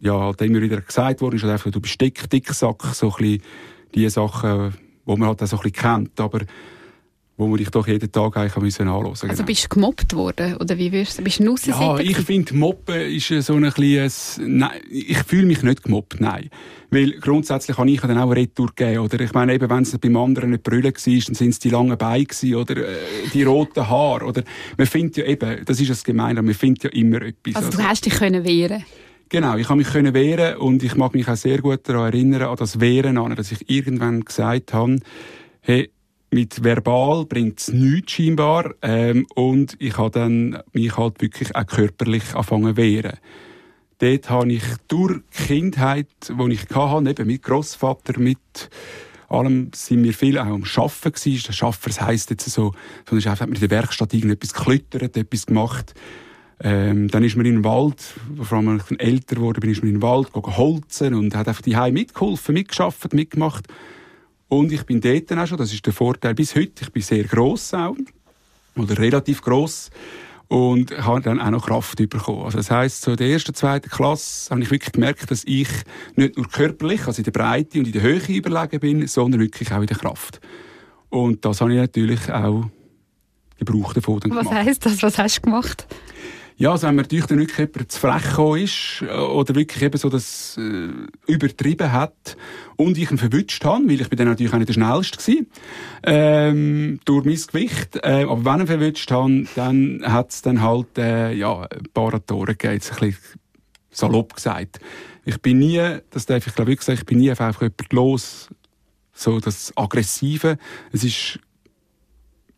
ja, 0.00 0.18
halt 0.18 0.40
immer 0.42 0.60
wieder 0.60 0.80
gesagt 0.80 1.20
wurde, 1.20 1.36
ist 1.36 1.42
halt 1.42 1.52
einfach, 1.52 1.70
du 1.70 1.80
bist 1.80 2.00
dick, 2.00 2.28
Dicksack, 2.28 2.82
so 2.94 3.08
ein 3.08 3.16
bisschen 3.16 3.42
die 3.94 4.08
Sachen, 4.08 4.74
wo 5.04 5.16
man 5.16 5.28
halt 5.28 5.42
auch 5.42 5.46
so 5.46 5.56
ein 5.56 5.62
bisschen 5.62 5.82
kennt, 5.82 6.20
aber 6.20 6.40
wo 7.38 7.46
man 7.46 7.58
dich 7.58 7.68
doch 7.68 7.86
jeden 7.86 8.10
Tag 8.10 8.36
eigentlich 8.36 8.56
müssen 8.56 8.88
anhören 8.88 9.08
Also 9.08 9.26
genau. 9.26 9.44
bist 9.44 9.64
du 9.64 9.68
gemobbt 9.68 10.14
worden? 10.14 10.56
Oder 10.56 10.78
wie 10.78 10.90
wirst 10.90 11.18
du? 11.18 11.22
Bist 11.22 11.38
du 11.38 11.54
Ja, 11.66 11.98
ich 11.98 12.16
finde, 12.16 12.54
Mobben 12.54 12.98
ist 13.12 13.28
so 13.28 13.54
ein 13.54 13.70
kleines, 13.70 14.40
nein, 14.42 14.80
ich 14.90 15.18
fühle 15.18 15.44
mich 15.44 15.62
nicht 15.62 15.82
gemobbt, 15.82 16.18
nein. 16.18 16.48
Weil 16.90 17.12
grundsätzlich 17.20 17.76
kann 17.76 17.88
ich 17.88 18.00
dann 18.00 18.16
auch 18.16 18.30
eine 18.30 18.40
Retour 18.40 18.70
geben. 18.74 19.00
Oder 19.00 19.20
ich 19.20 19.34
meine, 19.34 19.52
eben, 19.52 19.68
wenn 19.68 19.82
es 19.82 19.98
beim 19.98 20.16
anderen 20.16 20.50
nicht 20.50 20.62
brüllen 20.62 20.84
war, 20.84 20.92
dann 20.92 21.34
sind 21.34 21.50
es 21.50 21.58
die 21.58 21.68
langen 21.68 21.98
Beine 21.98 22.24
gewesen, 22.24 22.54
oder 22.54 22.76
äh, 22.76 22.96
die 23.34 23.42
roten 23.42 23.86
Haare. 23.86 24.24
Oder 24.24 24.42
man 24.78 24.86
findet 24.86 25.18
ja 25.18 25.24
eben, 25.26 25.62
das 25.64 25.78
ist 25.78 25.90
das 25.90 26.04
Gemeine, 26.04 26.40
man 26.40 26.54
findet 26.54 26.84
ja 26.84 26.90
immer 26.90 27.20
etwas. 27.20 27.56
Also 27.56 27.70
du 27.76 27.84
hast 27.84 28.06
dich 28.06 28.14
können 28.14 28.44
wehren 28.44 28.82
Genau, 29.28 29.56
ich 29.56 29.68
habe 29.68 29.78
mich 29.78 29.88
können 29.88 30.14
wehren 30.14 30.56
und 30.58 30.84
ich 30.84 30.94
mag 30.94 31.14
mich 31.14 31.28
auch 31.28 31.34
sehr 31.34 31.58
gut 31.58 31.88
daran 31.88 32.12
erinnern, 32.12 32.42
an 32.42 32.56
das 32.56 32.78
Wehren 32.78 33.18
an, 33.18 33.34
dass 33.34 33.50
ich 33.50 33.68
irgendwann 33.68 34.24
gesagt 34.24 34.72
habe, 34.72 35.00
hey, 35.62 35.90
mit 36.30 36.62
verbal 36.62 37.24
bringt 37.24 37.58
es 37.58 37.72
nichts 37.72 38.12
scheinbar 38.12 38.74
ähm, 38.82 39.26
und 39.34 39.74
ich 39.80 39.98
habe 39.98 40.10
dann 40.12 40.62
mich 40.72 40.96
halt 40.96 41.20
wirklich 41.20 41.56
auch 41.56 41.66
körperlich 41.66 42.34
angefangen 42.34 42.76
zu 42.76 42.76
wehren. 42.76 43.16
Dort 43.98 44.30
habe 44.30 44.52
ich 44.52 44.62
durch 44.86 45.18
die 45.36 45.42
Kindheit, 45.44 46.08
die 46.28 46.52
ich 46.52 46.68
hatte, 46.72 47.10
eben 47.10 47.26
mit 47.26 47.42
Großvater, 47.42 48.20
mit 48.20 48.38
allem 49.28 49.70
sind 49.74 50.04
wir 50.04 50.14
viel 50.14 50.38
auch 50.38 50.46
am 50.46 50.62
Arbeiten 50.62 51.12
gewesen. 51.12 51.44
Das 51.48 51.62
Arbeiten, 51.62 51.82
das 51.86 52.00
heisst 52.00 52.30
jetzt 52.30 52.48
so, 52.48 52.72
sondern 53.08 53.18
ist 53.18 53.26
einfach 53.26 53.46
mit 53.46 53.60
der 53.60 53.70
Werkstatt 53.70 54.14
irgendetwas 54.14 54.54
geklettert, 54.54 55.16
etwas 55.16 55.46
gemacht. 55.46 55.94
Ähm, 56.60 57.08
dann 57.08 57.22
ist 57.22 57.36
man 57.36 57.44
in 57.44 57.56
den 57.56 57.64
Wald, 57.64 58.02
vor 58.40 58.58
allem 58.58 58.68
als 58.68 58.90
ich 58.90 59.00
älter 59.00 59.36
wurde, 59.36 59.60
bin 59.60 59.70
ich 59.70 59.82
in 59.82 59.92
den 59.92 60.02
Wald 60.02 60.32
geholzen 60.32 61.14
und 61.14 61.34
hat 61.34 61.48
einfach 61.48 61.62
die 61.62 61.76
Heim 61.76 61.94
mitgeholfen, 61.94 62.54
mitgeschafft, 62.54 63.12
mitgemacht. 63.12 63.66
Und 64.48 64.72
ich 64.72 64.84
bin 64.84 65.00
dort 65.00 65.32
auch 65.32 65.46
schon, 65.46 65.58
das 65.58 65.72
ist 65.72 65.84
der 65.84 65.92
Vorteil 65.92 66.34
bis 66.34 66.54
heute, 66.54 66.82
ich 66.82 66.92
bin 66.92 67.02
sehr 67.02 67.24
gross 67.24 67.74
auch, 67.74 67.96
oder 68.74 68.98
relativ 68.98 69.42
gross 69.42 69.90
und 70.48 70.96
habe 70.96 71.20
dann 71.20 71.40
auch 71.40 71.50
noch 71.50 71.66
Kraft 71.66 71.96
bekommen. 71.96 72.44
Also 72.44 72.58
das 72.58 72.70
heisst, 72.70 73.02
so 73.02 73.10
in 73.10 73.16
der 73.16 73.28
ersten, 73.28 73.54
zweiten 73.54 73.90
Klasse 73.90 74.50
habe 74.50 74.62
ich 74.62 74.70
wirklich 74.70 74.92
gemerkt, 74.92 75.30
dass 75.30 75.42
ich 75.44 75.68
nicht 76.14 76.36
nur 76.36 76.48
körperlich, 76.48 77.06
also 77.06 77.18
in 77.18 77.24
der 77.24 77.32
Breite 77.32 77.78
und 77.80 77.86
in 77.86 77.92
der 77.92 78.02
Höhe 78.02 78.20
überlegen 78.28 78.80
bin, 78.80 79.06
sondern 79.08 79.40
wirklich 79.40 79.72
auch 79.72 79.80
in 79.80 79.88
der 79.88 79.96
Kraft. 79.96 80.40
Und 81.08 81.44
das 81.44 81.60
habe 81.60 81.72
ich 81.72 81.78
natürlich 81.78 82.30
auch 82.30 82.64
gebraucht 83.58 83.96
davon 83.96 84.20
Was 84.22 84.22
gemacht. 84.22 84.50
heisst 84.52 84.86
das? 84.86 85.02
Was 85.02 85.18
hast 85.18 85.38
du 85.38 85.42
gemacht? 85.42 85.86
Ja, 86.58 86.70
also 86.70 86.86
wenn 86.86 86.94
man 86.94 87.02
natürlich 87.02 87.26
dann 87.26 87.38
wirklich 87.38 87.58
jemand 87.58 87.92
zu 87.92 88.00
frech 88.00 88.62
ist 88.62 89.02
äh, 89.02 89.14
oder 89.14 89.54
wirklich 89.54 89.82
eben 89.82 89.98
so 89.98 90.08
das 90.08 90.56
äh, 90.58 90.88
übertrieben 91.30 91.92
hat 91.92 92.36
und 92.76 92.96
ich 92.96 93.10
ihn 93.10 93.18
verwünscht 93.18 93.62
habe, 93.62 93.86
weil 93.86 94.00
ich 94.00 94.08
bin 94.08 94.16
dann 94.16 94.28
natürlich 94.28 94.54
auch 94.54 94.56
nicht 94.56 94.68
der 94.68 94.72
Schnellste 94.72 95.18
gewesen, 95.18 95.50
ähm, 96.02 97.00
durch 97.04 97.26
mein 97.26 97.34
Gewicht. 97.34 97.96
Äh, 97.96 98.24
aber 98.26 98.44
wenn 98.46 98.62
ich 98.62 98.66
verwünscht 98.68 99.10
habe, 99.10 99.46
dann 99.54 100.00
hat 100.02 100.30
es 100.30 100.40
dann 100.40 100.62
halt 100.62 100.96
äh, 100.96 101.34
ja, 101.34 101.60
ein 101.60 101.88
paar 101.92 102.24
Tore 102.24 102.54
gegeben, 102.54 102.74
jetzt 102.74 102.90
ein 102.92 103.00
bisschen 103.00 103.18
salopp 103.90 104.34
gesagt. 104.34 104.80
Ich 105.26 105.42
bin 105.42 105.58
nie, 105.58 105.82
das 106.10 106.24
darf 106.24 106.46
ich 106.46 106.54
glaube 106.54 106.72
ich 106.72 106.80
sagen, 106.80 106.98
ich 106.98 107.06
bin 107.06 107.18
nie 107.18 107.28
einfach 107.28 107.60
jemand 107.60 107.92
los, 107.92 108.48
so 109.12 109.40
das 109.40 109.76
Aggressive. 109.76 110.56
Es 110.90 111.04
ist 111.04 111.38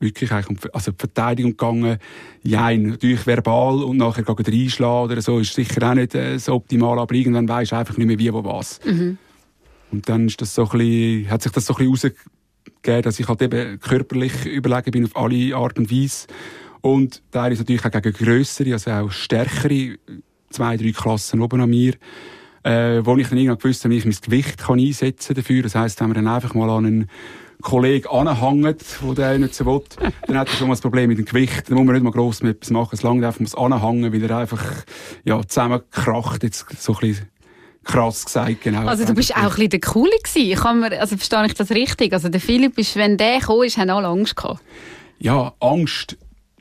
wirklich 0.00 0.32
eigentlich 0.32 0.48
um 0.48 0.70
also 0.72 0.92
die 0.92 0.98
Verteidigung 0.98 1.52
gegangen. 1.52 1.98
Ja, 2.42 2.72
natürlich 2.72 3.26
verbal 3.26 3.82
und 3.82 3.96
nachher 3.96 4.22
gegen 4.22 4.60
reinschlagen 4.60 5.12
oder 5.12 5.22
so 5.22 5.38
ist 5.38 5.54
sicher 5.54 5.90
auch 5.90 5.94
nicht 5.94 6.14
äh, 6.14 6.38
so 6.38 6.54
optimal, 6.54 6.98
aber 6.98 7.14
irgendwann 7.14 7.48
weisst 7.48 7.72
du 7.72 7.76
einfach 7.76 7.96
nicht 7.96 8.06
mehr 8.06 8.18
wie, 8.18 8.32
wo, 8.32 8.44
was. 8.44 8.80
Mhm. 8.84 9.18
Und 9.90 10.08
dann 10.08 10.26
ist 10.26 10.40
das 10.40 10.54
so 10.54 10.68
ein 10.70 10.78
bisschen, 10.78 11.30
hat 11.30 11.42
sich 11.42 11.52
das 11.52 11.66
so 11.66 11.74
ein 11.74 11.90
bisschen 11.90 12.12
rausgegeben, 12.12 13.02
dass 13.02 13.20
ich 13.20 13.28
halt 13.28 13.42
eben 13.42 13.80
körperlich 13.80 14.46
überlegen 14.46 14.90
bin 14.90 15.04
auf 15.04 15.16
alle 15.16 15.56
Art 15.56 15.78
und 15.78 15.90
Weise. 15.90 16.26
Und 16.80 17.22
da 17.30 17.48
ist 17.48 17.58
natürlich 17.58 17.84
auch 17.84 17.90
gegen 17.90 18.12
grössere, 18.12 18.72
also 18.72 18.90
auch 18.90 19.10
stärkere, 19.10 19.96
zwei, 20.50 20.76
drei 20.76 20.92
Klassen 20.92 21.40
oben 21.40 21.60
an 21.60 21.70
mir, 21.70 21.94
äh, 22.62 23.00
wo 23.04 23.16
ich 23.16 23.28
dann 23.28 23.38
irgendwann 23.38 23.58
gewusst 23.58 23.84
habe, 23.84 23.94
wie 23.94 23.98
ich 23.98 24.04
mein 24.04 24.16
Gewicht 24.20 24.58
kann 24.58 24.78
einsetzen 24.78 25.34
dafür. 25.34 25.62
Das 25.62 25.74
heisst, 25.74 26.00
haben 26.00 26.10
wir 26.10 26.14
dann 26.14 26.28
einfach 26.28 26.54
mal 26.54 26.70
an 26.70 26.86
einen 26.86 27.10
Kollege 27.62 28.10
anhängt, 28.10 28.82
wo 29.02 29.14
der 29.14 29.38
nicht 29.38 29.54
so 29.54 29.66
will, 29.66 29.82
dann 30.26 30.38
hat 30.38 30.48
er 30.48 30.54
schon 30.54 30.68
mal 30.68 30.74
ein 30.74 30.80
Problem 30.80 31.08
mit 31.08 31.18
dem 31.18 31.24
Gewicht. 31.24 31.68
Dann 31.68 31.76
muss 31.76 31.86
man 31.86 31.94
nicht 31.94 32.04
mal 32.04 32.12
gross 32.12 32.42
mit 32.42 32.56
etwas 32.56 32.70
machen. 32.70 32.90
Es 32.92 33.02
langt 33.02 33.24
einfach 33.24 33.40
muss 33.40 33.54
anhängen, 33.54 34.12
weil 34.12 34.22
er 34.22 34.38
einfach, 34.38 34.64
ja, 35.24 35.40
zusammenkracht, 35.46 36.42
jetzt 36.44 36.66
so 36.80 36.94
ein 36.94 37.00
bisschen 37.00 37.28
krass 37.84 38.24
gesagt, 38.24 38.62
genau. 38.62 38.86
Also 38.86 39.04
du 39.04 39.14
bist 39.14 39.34
auch 39.34 39.42
ein 39.42 39.48
bisschen 39.48 39.70
der 39.70 39.80
Coole 39.80 40.16
gewesen. 40.22 40.60
Kann 40.60 40.80
man, 40.80 40.92
also 40.92 41.16
verstehe 41.16 41.46
ich 41.46 41.54
das 41.54 41.70
richtig? 41.70 42.12
Also 42.12 42.28
der 42.28 42.40
Philipp 42.40 42.78
ist, 42.78 42.96
wenn 42.96 43.16
der 43.16 43.40
gekommen 43.40 43.64
ist, 43.64 43.78
haben 43.78 43.90
alle 43.90 44.08
Angst 44.08 44.36
gehabt. 44.36 44.60
Ja, 45.18 45.52
Angst 45.60 46.16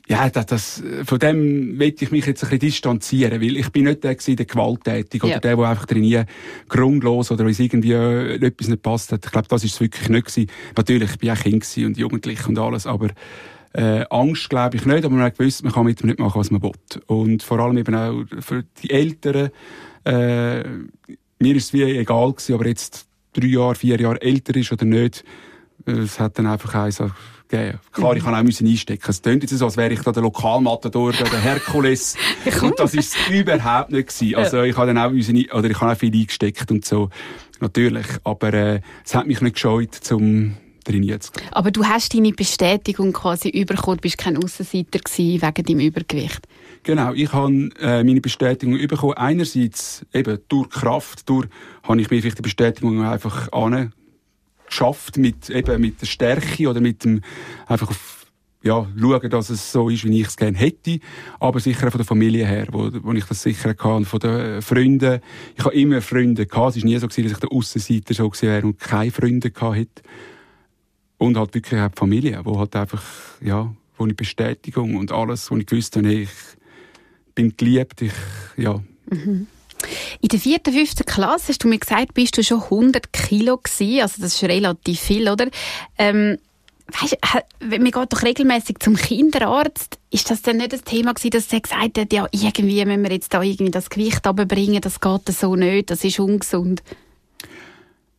ja, 0.09 0.29
das, 0.29 0.45
das, 0.45 0.83
von 1.03 1.19
dem 1.19 1.77
will 1.77 1.93
ich 1.99 2.11
mich 2.11 2.25
jetzt 2.25 2.41
ein 2.43 2.49
bisschen 2.49 2.59
distanzieren, 2.59 3.41
weil 3.41 3.57
ich 3.57 3.69
bin 3.71 3.83
nicht 3.85 4.05
der 4.05 4.15
gewesen, 4.15 4.37
der 4.37 4.45
gewalttätig 4.45 5.21
oder 5.21 5.33
ja. 5.33 5.39
der, 5.39 5.57
der 5.57 5.65
einfach 5.67 5.85
trainiert, 5.85 6.29
grundlos 6.69 7.29
oder 7.29 7.45
es 7.45 7.59
irgendwie 7.59 7.91
äh, 7.91 8.35
etwas 8.35 8.69
nicht 8.69 8.81
passt 8.81 9.11
hat. 9.11 9.25
Ich 9.25 9.31
glaube, 9.31 9.49
das 9.49 9.65
ist 9.65 9.73
es 9.73 9.81
wirklich 9.81 10.07
nicht 10.07 10.27
gewesen. 10.27 10.49
Natürlich, 10.77 11.11
ich 11.11 11.17
bin 11.17 11.31
auch 11.31 11.37
Kind 11.37 11.65
und 11.77 11.97
Jugendlich 11.97 12.47
und 12.47 12.57
alles, 12.57 12.87
aber 12.87 13.09
äh, 13.73 14.05
Angst 14.09 14.49
glaube 14.49 14.77
ich 14.77 14.85
nicht, 14.85 15.03
aber 15.03 15.13
man 15.13 15.25
hat 15.25 15.37
gewusst, 15.37 15.63
man 15.65 15.73
kann 15.73 15.85
mit 15.85 16.01
dem 16.01 16.07
nicht 16.07 16.19
machen, 16.19 16.39
was 16.39 16.51
man 16.51 16.63
will. 16.63 16.71
Und 17.07 17.43
vor 17.43 17.59
allem 17.59 17.77
eben 17.77 17.93
auch 17.93 18.23
für 18.39 18.63
die 18.81 18.89
Eltern, 18.89 19.49
äh, 20.05 20.63
mir 21.39 21.55
ist 21.55 21.65
es 21.65 21.73
wie 21.73 21.83
egal 21.83 22.31
gewesen, 22.31 22.53
aber 22.53 22.67
jetzt 22.67 23.07
drei 23.33 23.47
Jahre, 23.47 23.75
vier 23.75 23.99
Jahre 23.99 24.21
älter 24.21 24.55
ist 24.55 24.71
oder 24.71 24.85
nicht, 24.85 25.25
äh, 25.85 25.91
es 25.91 26.17
hat 26.17 26.39
dann 26.39 26.47
einfach 26.47 26.85
gesagt, 26.85 27.13
gegeben. 27.47 27.79
Klar, 27.91 28.15
ich 28.15 28.23
kann 28.23 28.35
auch 28.35 28.43
müssen 28.43 28.67
einstecken. 28.67 29.05
Es 29.07 29.21
klingt 29.21 29.43
jetzt 29.43 29.57
so, 29.57 29.65
als 29.65 29.77
wäre 29.77 29.93
ich 29.93 30.01
da 30.01 30.11
der 30.11 30.23
Lokalmatador, 30.23 31.11
der 31.13 31.41
Herkules. 31.41 32.15
und 32.61 32.79
das 32.79 32.93
ist 32.93 33.15
überhaupt 33.29 33.91
nicht 33.91 34.09
gewesen. 34.09 34.35
Also 34.35 34.61
ich 34.63 34.75
habe 34.77 34.87
dann 34.87 34.97
auch 34.97 35.11
müssen, 35.11 35.49
oder 35.51 35.69
ich 35.69 35.79
habe 35.79 35.91
auch 35.91 35.97
viel 35.97 36.13
eingesteckt 36.13 36.69
und 36.71 36.85
so. 36.85 37.09
Natürlich. 37.59 38.05
Aber, 38.23 38.53
äh, 38.53 38.81
es 39.03 39.15
hat 39.15 39.27
mich 39.27 39.41
nicht 39.41 39.53
gescheut, 39.53 39.93
zum. 39.95 40.57
Aber 41.51 41.69
du 41.69 41.83
hast 41.83 42.13
deine 42.13 42.31
Bestätigung 42.31 43.11
quasi 43.11 43.51
bekommen. 43.51 43.97
Du 43.97 44.01
bist 44.01 44.17
kein 44.17 44.37
Aussenseiter 44.37 44.99
gewesen 44.99 45.41
wegen 45.41 45.65
deinem 45.65 45.79
Übergewicht. 45.81 46.47
Genau, 46.83 47.11
ich 47.11 47.33
habe 47.33 47.69
äh, 47.81 48.05
meine 48.05 48.21
Bestätigung 48.21 48.77
bekommen. 48.87 49.15
Einerseits 49.15 50.05
eben 50.13 50.39
durch 50.47 50.69
Kraft, 50.69 51.27
durch 51.27 51.47
habe 51.83 51.99
ich 51.99 52.09
mir 52.09 52.21
vielleicht 52.21 52.37
die 52.37 52.43
Bestätigung 52.43 53.03
einfach 53.03 53.51
an 53.51 53.91
geschafft 54.67 55.17
mit, 55.17 55.49
eben 55.49 55.81
mit 55.81 56.01
der 56.01 56.05
Stärke 56.05 56.69
oder 56.69 56.81
mit 56.81 57.03
dem, 57.03 57.21
einfach 57.67 57.89
auf, 57.89 58.17
ja, 58.63 58.87
schauen, 58.99 59.29
dass 59.29 59.49
es 59.49 59.71
so 59.71 59.89
ist, 59.89 60.03
wie 60.03 60.21
ich 60.21 60.27
es 60.27 60.37
gerne 60.37 60.57
hätte. 60.57 60.99
Aber 61.39 61.59
sicher 61.59 61.89
von 61.91 61.99
der 61.99 62.05
Familie 62.05 62.45
her, 62.45 62.67
wo, 62.71 62.89
wo 63.01 63.13
ich 63.13 63.25
das 63.25 63.41
sicher 63.43 63.73
kann. 63.73 64.05
Von 64.05 64.19
den 64.19 64.61
Freunden. 64.61 65.21
Ich 65.55 65.63
habe 65.63 65.75
immer 65.75 66.01
Freunde 66.01 66.45
gehabt. 66.45 66.75
Es 66.75 66.83
war 66.83 66.89
nie 66.89 66.97
so, 66.97 67.07
gewesen, 67.07 67.23
dass 67.23 67.33
ich 67.33 67.39
der 67.39 67.51
Aussenseiter 67.51 68.13
so 68.13 68.31
wäre 68.41 68.67
und 68.67 68.79
keine 68.79 69.11
Freunde 69.11 69.51
gehabt 69.51 69.77
hätte. 69.77 70.01
Und 71.17 71.37
halt 71.37 71.53
wirklich 71.53 71.79
auch 71.79 71.89
die 71.89 71.97
Familie, 71.97 72.41
wo 72.43 72.59
halt 72.59 72.75
einfach, 72.75 73.03
ja, 73.41 73.73
wo 73.97 74.05
ich 74.05 74.15
Bestätigung 74.15 74.95
und 74.95 75.11
alles, 75.11 75.49
wo 75.49 75.57
ich 75.57 75.65
gewusst 75.65 75.95
habe, 75.95 76.11
ich 76.11 76.29
bin 77.33 77.55
geliebt, 77.55 78.01
ich, 78.01 78.13
ja. 78.55 78.81
Mhm. 79.09 79.47
In 80.21 80.29
der 80.29 80.39
vierten, 80.39 80.73
fünften 80.73 81.05
Klasse 81.05 81.49
hast 81.49 81.63
du 81.63 81.67
mir 81.67 81.79
gesagt, 81.79 82.13
bist 82.13 82.37
du 82.37 82.43
schon 82.43 82.61
100 82.63 83.11
Kilo 83.13 83.57
gewesen. 83.57 84.01
Also 84.01 84.21
das 84.21 84.35
ist 84.35 84.43
relativ 84.43 84.99
viel, 84.99 85.29
oder? 85.29 85.47
Ähm, 85.97 86.37
weißt, 86.87 87.17
man 87.61 87.91
geht 87.91 88.13
doch 88.13 88.23
regelmäßig 88.23 88.79
zum 88.79 88.95
Kinderarzt. 88.95 89.99
Ist 90.09 90.29
das 90.31 90.41
denn 90.41 90.57
nicht 90.57 90.73
das 90.73 90.83
Thema 90.83 91.13
gewesen, 91.13 91.31
dass 91.31 91.49
sie 91.49 91.61
gesagt 91.61 91.97
hat, 91.97 92.13
ja, 92.13 92.27
irgendwie 92.31 92.85
müssen 92.85 93.03
wir 93.03 93.11
jetzt 93.11 93.33
da 93.33 93.41
irgendwie 93.41 93.71
das 93.71 93.89
Gewicht 93.89 94.25
runterbringen, 94.25 94.81
das 94.81 94.99
geht 94.99 95.29
so 95.29 95.55
nicht, 95.55 95.89
das 95.89 96.03
ist 96.03 96.19
ungesund? 96.19 96.83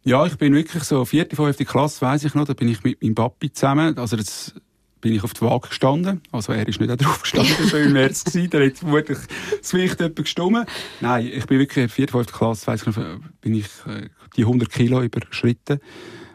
Ja, 0.04 0.24
ich 0.26 0.36
bin 0.36 0.54
wirklich 0.54 0.84
so, 0.84 1.04
vierte, 1.04 1.36
fünfte 1.36 1.64
Klasse, 1.64 2.00
weiß 2.00 2.24
ich 2.24 2.34
noch, 2.34 2.46
da 2.46 2.54
bin 2.54 2.68
ich 2.68 2.82
mit 2.82 3.02
meinem 3.02 3.14
Papi 3.14 3.52
zusammen, 3.52 3.98
also 3.98 4.16
das 4.16 4.54
bin 5.00 5.14
ich 5.14 5.22
auf 5.22 5.34
die 5.34 5.42
Waage 5.42 5.68
gestanden. 5.68 6.20
Also 6.32 6.52
er 6.52 6.66
ist 6.66 6.80
nicht 6.80 6.90
auch 6.90 6.96
drauf 6.96 7.22
gestanden, 7.22 7.72
war 7.72 7.80
im 7.80 7.92
März. 7.92 8.24
Gewesen. 8.24 8.50
Da 8.50 8.60
hat 8.60 8.78
vermutlich 8.78 9.18
das 9.60 9.70
Gewicht 9.70 10.00
jemand 10.00 10.16
gestummen. 10.16 10.64
Nein, 11.00 11.30
ich 11.32 11.46
bin 11.46 11.58
wirklich 11.58 11.76
in 11.76 11.82
der 11.82 11.90
4. 11.90 12.08
5. 12.08 12.32
Klasse, 12.32 12.66
weiss 12.66 12.86
ich 12.86 12.86
noch, 12.86 13.20
bin 13.40 13.54
ich 13.54 13.66
äh, 13.86 14.08
die 14.36 14.42
100 14.42 14.70
Kilo 14.70 15.02
überschritten. 15.02 15.80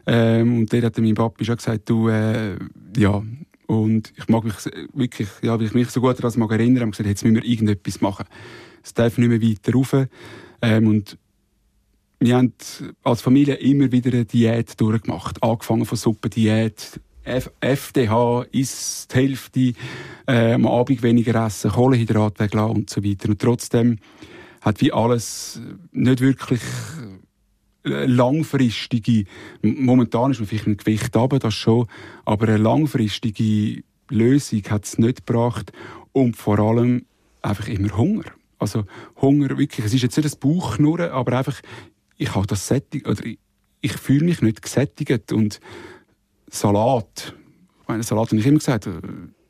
Ähm, 0.06 0.60
und 0.60 0.72
der 0.72 0.84
hat 0.84 0.98
mein 0.98 1.14
Papi 1.14 1.46
schon 1.46 1.58
gesagt, 1.58 1.90
du, 1.90 2.10
äh, 2.10 2.58
ja, 2.98 3.22
und 3.68 4.14
ich 4.16 4.28
mag 4.28 4.44
mich 4.44 4.56
wirklich, 4.94 5.30
ja, 5.42 5.58
weil 5.58 5.66
ich 5.66 5.74
mich 5.74 5.90
so 5.90 6.02
gut 6.02 6.22
daran 6.22 6.40
mag 6.40 6.52
erinnern, 6.52 6.82
habe 6.82 6.92
gesagt, 6.92 7.08
jetzt 7.08 7.24
müssen 7.24 7.36
wir 7.36 7.46
irgendetwas 7.46 8.02
machen. 8.02 8.26
Es 8.84 8.94
darf 8.94 9.18
nicht 9.18 9.30
mehr 9.30 9.42
weiter 9.42 9.74
rauf. 9.74 9.96
Ähm, 10.62 10.88
und 10.88 11.18
wir 12.20 12.38
haben 12.38 12.54
als 13.04 13.22
Familie 13.22 13.56
immer 13.56 13.92
wieder 13.92 14.12
eine 14.12 14.26
Diät 14.26 14.80
durchgemacht. 14.80 15.42
Angefangen 15.42 15.86
von 15.86 15.98
Suppendiät, 15.98 17.00
F 17.24 17.52
FDH 17.62 18.46
isst 18.52 19.14
die 19.14 19.18
Hälfte, 19.18 19.74
äh, 20.28 20.54
am 20.54 20.68
Abend 20.68 21.04
weniger 21.04 21.46
essen, 21.46 21.72
Kohlenhydrat 21.72 22.40
weglassen 22.40 22.76
und 22.76 22.90
so 22.90 23.04
weiter. 23.04 23.30
Und 23.30 23.42
trotzdem 23.42 23.98
hat 24.62 24.82
wie 24.82 24.92
alles 24.92 25.62
nicht 25.92 26.22
wirklich 26.22 26.62
äh, 27.86 28.06
langfristige, 28.06 29.26
momentan 29.62 30.32
ist 30.32 30.40
man 30.40 30.48
vielleicht 30.48 30.68
ein 30.68 30.78
Gewicht 30.78 31.16
runter, 31.16 31.40
das 31.40 31.54
schon, 31.54 31.88
aber 32.26 32.48
eine 32.48 32.58
langfristige 32.58 33.84
Lösung 34.10 34.64
hat 34.70 34.86
es 34.86 34.98
nicht 34.98 35.26
gebracht 35.26 35.72
und 36.12 36.38
vor 36.38 36.60
allem 36.60 37.06
einfach 37.42 37.68
immer 37.68 37.98
Hunger. 37.98 38.26
Also 38.58 38.86
Hunger, 39.22 39.58
wirklich, 39.58 39.86
es 39.86 39.94
ist 39.94 40.02
jetzt 40.02 40.16
nicht 40.16 40.26
das 40.26 40.36
Bauchknurren, 40.38 41.12
aber 41.12 41.38
einfach, 41.38 41.60
ich 42.18 42.34
habe 42.36 42.48
das 42.48 42.68
Sättig, 42.68 43.08
oder 43.08 43.26
ich, 43.26 43.40
ich 43.82 43.94
fühle 43.94 44.26
mich 44.26 44.42
nicht 44.42 44.62
gesättigt 44.62 45.34
und 45.34 45.60
Salat. 46.54 47.34
Ich 47.82 47.88
meine, 47.88 48.04
Salat 48.04 48.28
habe 48.28 48.38
ich 48.38 48.46
immer 48.46 48.60
gesagt, 48.60 48.88
äh, 48.88 48.92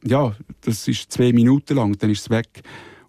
ja, 0.05 0.33
das 0.61 0.87
ist 0.87 1.11
zwei 1.11 1.33
Minuten 1.33 1.75
lang, 1.75 1.97
dann 1.97 2.09
ist 2.09 2.21
es 2.21 2.29
weg. 2.29 2.61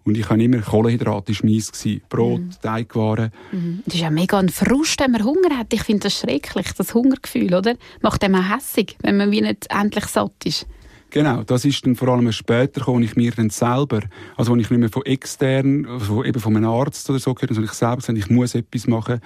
Und 0.03 0.17
ich 0.17 0.29
habe 0.29 0.43
immer 0.43 0.59
Kohlenhydrate, 0.59 1.31
ist 1.31 1.41
gewesen. 1.41 2.01
Brot, 2.09 2.41
mhm. 2.41 2.51
Teigwaren. 2.61 3.31
Mhm. 3.51 3.81
Das 3.85 3.95
ist 3.95 4.01
ja 4.01 4.11
mega 4.11 4.37
ein 4.37 4.49
Frust, 4.49 4.99
wenn 4.99 5.11
man 5.11 5.23
Hunger 5.23 5.57
hat. 5.57 5.73
Ich 5.73 5.83
finde 5.83 6.03
das 6.03 6.19
schrecklich, 6.19 6.73
das 6.77 6.93
Hungergefühl, 6.93 7.55
oder? 7.55 7.75
Macht 8.01 8.23
einem 8.23 8.35
auch 8.35 8.55
hässig, 8.55 8.97
wenn 9.01 9.17
man 9.17 9.31
wie 9.31 9.41
nicht 9.41 9.65
endlich 9.69 10.05
satt 10.05 10.45
ist. 10.45 10.67
Genau, 11.09 11.43
das 11.43 11.65
ist 11.65 11.85
dann 11.85 11.95
vor 11.95 12.09
allem 12.09 12.31
später 12.31 12.81
gekommen, 12.81 13.03
ich 13.03 13.15
mir 13.15 13.31
dann 13.31 13.49
selber, 13.49 14.01
also 14.35 14.51
wenn 14.51 14.59
ich 14.59 14.69
nicht 14.69 14.79
mehr 14.79 14.89
von 14.89 15.05
extern, 15.05 15.85
also 15.85 16.23
eben 16.23 16.39
von 16.39 16.57
einem 16.57 16.69
Arzt 16.69 17.09
oder 17.09 17.19
so 17.19 17.33
gehört, 17.33 17.53
sondern 17.53 17.71
ich 17.71 17.77
selber 17.77 17.97
gesagt, 17.97 18.17
ich 18.17 18.29
muss 18.29 18.53
etwas 18.53 18.87
machen, 18.87 19.21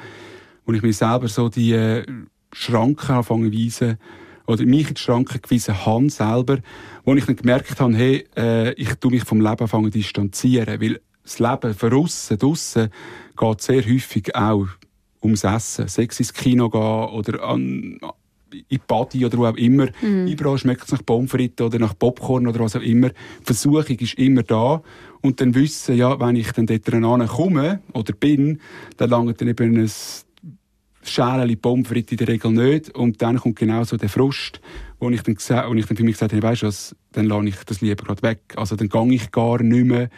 und 0.65 0.75
ich 0.75 0.83
mir 0.83 0.93
selber 0.93 1.27
so 1.27 1.49
die 1.49 1.71
äh, 1.73 2.05
Schranken 2.53 3.15
anfangen 3.15 3.51
weisen, 3.51 3.97
oder 4.49 4.65
mich 4.65 4.87
in 4.87 4.95
die 4.95 5.01
Schranken 5.01 5.41
gewiesen 5.41 5.85
habe 5.85 6.09
selber, 6.09 6.57
wo 7.05 7.13
ich 7.13 7.25
dann 7.25 7.35
gemerkt 7.35 7.79
habe, 7.79 7.95
hey, 7.95 8.25
äh, 8.35 8.73
ich 8.73 8.95
tu 8.95 9.11
mich 9.11 9.23
vom 9.23 9.41
Leben 9.41 9.59
anfangen 9.59 9.91
distanzieren, 9.91 10.81
weil 10.81 10.99
das 11.23 11.37
Leben 11.37 11.75
von 11.75 11.93
aussen, 11.93 12.37
draussen, 12.39 12.89
geht 13.37 13.61
sehr 13.61 13.85
häufig 13.85 14.35
auch 14.35 14.65
ums 15.21 15.43
Essen. 15.43 15.87
Sei 15.87 16.07
es 16.09 16.19
ins 16.19 16.33
Kino 16.33 16.67
gehen 16.71 16.81
oder 16.81 17.43
an, 17.43 17.99
in 18.51 18.63
die 18.71 18.79
Party 18.79 19.23
oder 19.23 19.37
wo 19.37 19.45
auch 19.45 19.55
immer. 19.55 19.89
Mhm. 20.01 20.25
Überall 20.25 20.57
schmeckt 20.57 20.85
es 20.85 20.93
nach 20.93 21.05
Pommes 21.05 21.29
frites 21.29 21.63
oder 21.63 21.77
nach 21.77 21.97
Popcorn 21.97 22.47
oder 22.47 22.59
was 22.59 22.75
auch 22.75 22.81
immer. 22.81 23.09
Die 23.09 23.45
Versuchung 23.45 23.97
ist 23.99 24.17
immer 24.17 24.41
da. 24.41 24.81
Und 25.21 25.41
dann 25.41 25.53
wissen, 25.53 25.95
ja, 25.95 26.19
wenn 26.19 26.35
ich 26.35 26.51
dann 26.53 26.65
dort 26.65 26.85
komme 27.29 27.81
oder 27.93 28.13
bin, 28.13 28.59
dann 28.97 29.09
langt 29.11 29.39
dann 29.39 29.47
eben 29.47 29.77
ein 29.77 29.91
Schälchen 31.03 31.59
Pommes 31.59 31.87
frites 31.87 32.11
in 32.11 32.17
der 32.17 32.27
Regel 32.27 32.51
nicht. 32.51 32.89
Und 32.95 33.21
dann 33.21 33.37
kommt 33.37 33.55
genau 33.57 33.83
so 33.83 33.97
der 33.97 34.09
Frust, 34.09 34.61
wo 34.99 35.09
ich 35.09 35.21
dann, 35.21 35.35
wo 35.35 35.73
ich 35.73 35.85
dann 35.85 35.97
für 35.97 36.03
mich 36.03 36.15
gesagt 36.15 36.33
habe, 36.33 36.43
weißt 36.43 36.63
du 36.63 36.67
was, 36.67 36.95
dann 37.13 37.25
lasse 37.25 37.47
ich 37.47 37.55
das 37.65 37.81
lieber 37.81 38.03
gerade 38.03 38.21
weg. 38.21 38.39
Also 38.55 38.75
dann 38.75 38.89
gehe 38.89 39.13
ich 39.13 39.31
gar 39.31 39.61
nicht 39.61 39.85
mehr 39.85 40.09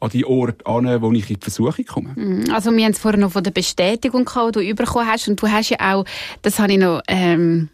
an 0.00 0.10
die 0.10 0.26
Orte 0.26 0.66
an, 0.66 1.00
wo 1.00 1.12
ich 1.12 1.30
in 1.30 1.36
die 1.36 1.42
Versuchung 1.42 1.84
komme. 1.86 2.12
Mhm. 2.16 2.50
Also 2.52 2.70
wir 2.70 2.84
haben 2.84 2.92
es 2.92 2.98
vorhin 2.98 3.20
noch 3.20 3.32
von 3.32 3.44
der 3.44 3.50
Bestätigung 3.50 4.24
gehabt, 4.24 4.56
die 4.56 4.68
du 4.68 4.74
bekommen 4.74 5.06
hast. 5.06 5.28
Und 5.28 5.40
du 5.40 5.48
hast 5.48 5.70
ja 5.70 5.94
auch, 5.94 6.04
das 6.42 6.58
habe 6.58 6.72
ich 6.72 6.78
noch... 6.78 7.00
Ähm 7.08 7.68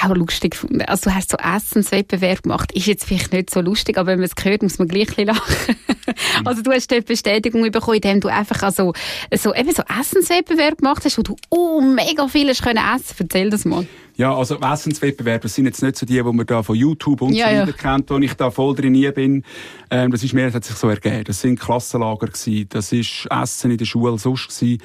auch 0.00 0.14
lustig 0.14 0.52
gefunden. 0.52 0.82
Also 0.82 1.10
du 1.10 1.16
hast 1.16 1.30
so 1.30 1.36
Essenswettbewerb 1.36 2.42
gemacht. 2.42 2.72
Ist 2.72 2.86
jetzt 2.86 3.04
vielleicht 3.04 3.32
nicht 3.32 3.50
so 3.50 3.60
lustig, 3.60 3.98
aber 3.98 4.12
wenn 4.12 4.20
man 4.20 4.28
es 4.34 4.44
hört, 4.44 4.62
muss 4.62 4.78
man 4.78 4.88
gleich 4.88 5.18
ein 5.18 5.26
lachen. 5.26 5.76
Mhm. 6.06 6.46
also 6.46 6.62
du 6.62 6.70
hast 6.70 6.90
dort 6.90 7.06
Bestätigung 7.06 7.62
bekommen, 7.70 7.96
indem 7.96 8.20
du 8.20 8.28
einfach 8.28 8.62
also 8.62 8.92
so, 9.34 9.54
eben 9.54 9.70
so 9.72 9.82
Essenswettbewerb 9.82 10.78
gemacht 10.78 11.04
hast, 11.04 11.18
wo 11.18 11.22
du 11.22 11.36
oh, 11.50 11.80
mega 11.80 12.26
viel 12.28 12.48
hast 12.48 12.62
können 12.62 12.82
essen. 12.96 13.16
Erzähl 13.18 13.50
das 13.50 13.64
mal. 13.64 13.86
Ja, 14.16 14.34
also 14.34 14.58
Essenswettbewerbe 14.58 15.48
sind 15.48 15.66
jetzt 15.66 15.82
nicht 15.82 15.96
so 15.96 16.06
die, 16.06 16.14
die 16.14 16.22
man 16.22 16.46
da 16.46 16.62
von 16.62 16.76
YouTube 16.76 17.22
und 17.22 17.32
ja, 17.32 17.48
so 17.48 17.56
weiter 17.60 17.72
kennt, 17.72 18.10
wo 18.10 18.18
ich 18.18 18.34
da 18.34 18.50
voll 18.50 18.74
drin 18.74 19.12
bin. 19.14 19.44
Ähm, 19.90 20.10
das 20.10 20.22
ist 20.22 20.32
mehr, 20.32 20.46
das 20.46 20.54
hat 20.54 20.64
sich 20.64 20.76
so 20.76 20.88
ergeben. 20.88 21.24
Das 21.24 21.40
sind 21.40 21.58
Klassenlager 21.58 22.26
gewesen. 22.26 22.66
Das 22.70 22.92
ist 22.92 23.26
Essen 23.30 23.70
in 23.70 23.78
der 23.78 23.84
Schule 23.84 24.18
sonst 24.18 24.48
gewesen 24.48 24.80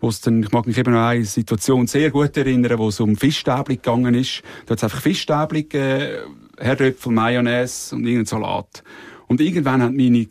wo 0.00 0.08
es 0.08 0.20
dann, 0.20 0.42
ich 0.42 0.52
mag 0.52 0.66
mich 0.66 0.78
eben 0.78 0.94
an 0.94 1.04
eine 1.04 1.24
Situation 1.24 1.86
sehr 1.86 2.10
gut 2.10 2.36
erinnern, 2.36 2.78
wo 2.78 2.88
es 2.88 3.00
um 3.00 3.16
Fischstäbli 3.16 3.76
gegangen 3.76 4.14
ist. 4.14 4.42
Da 4.66 4.72
hat 4.72 4.78
es 4.78 4.84
einfach 4.84 5.00
Fischstäbli 5.00 5.64
gegeben, 5.64 6.36
Herdöpfel, 6.58 7.12
Mayonnaise 7.12 7.94
und 7.94 8.04
irgendein 8.06 8.26
Salat. 8.26 8.82
Und 9.26 9.40
irgendwann 9.40 9.82
haben 9.82 9.96
meine 9.96 10.26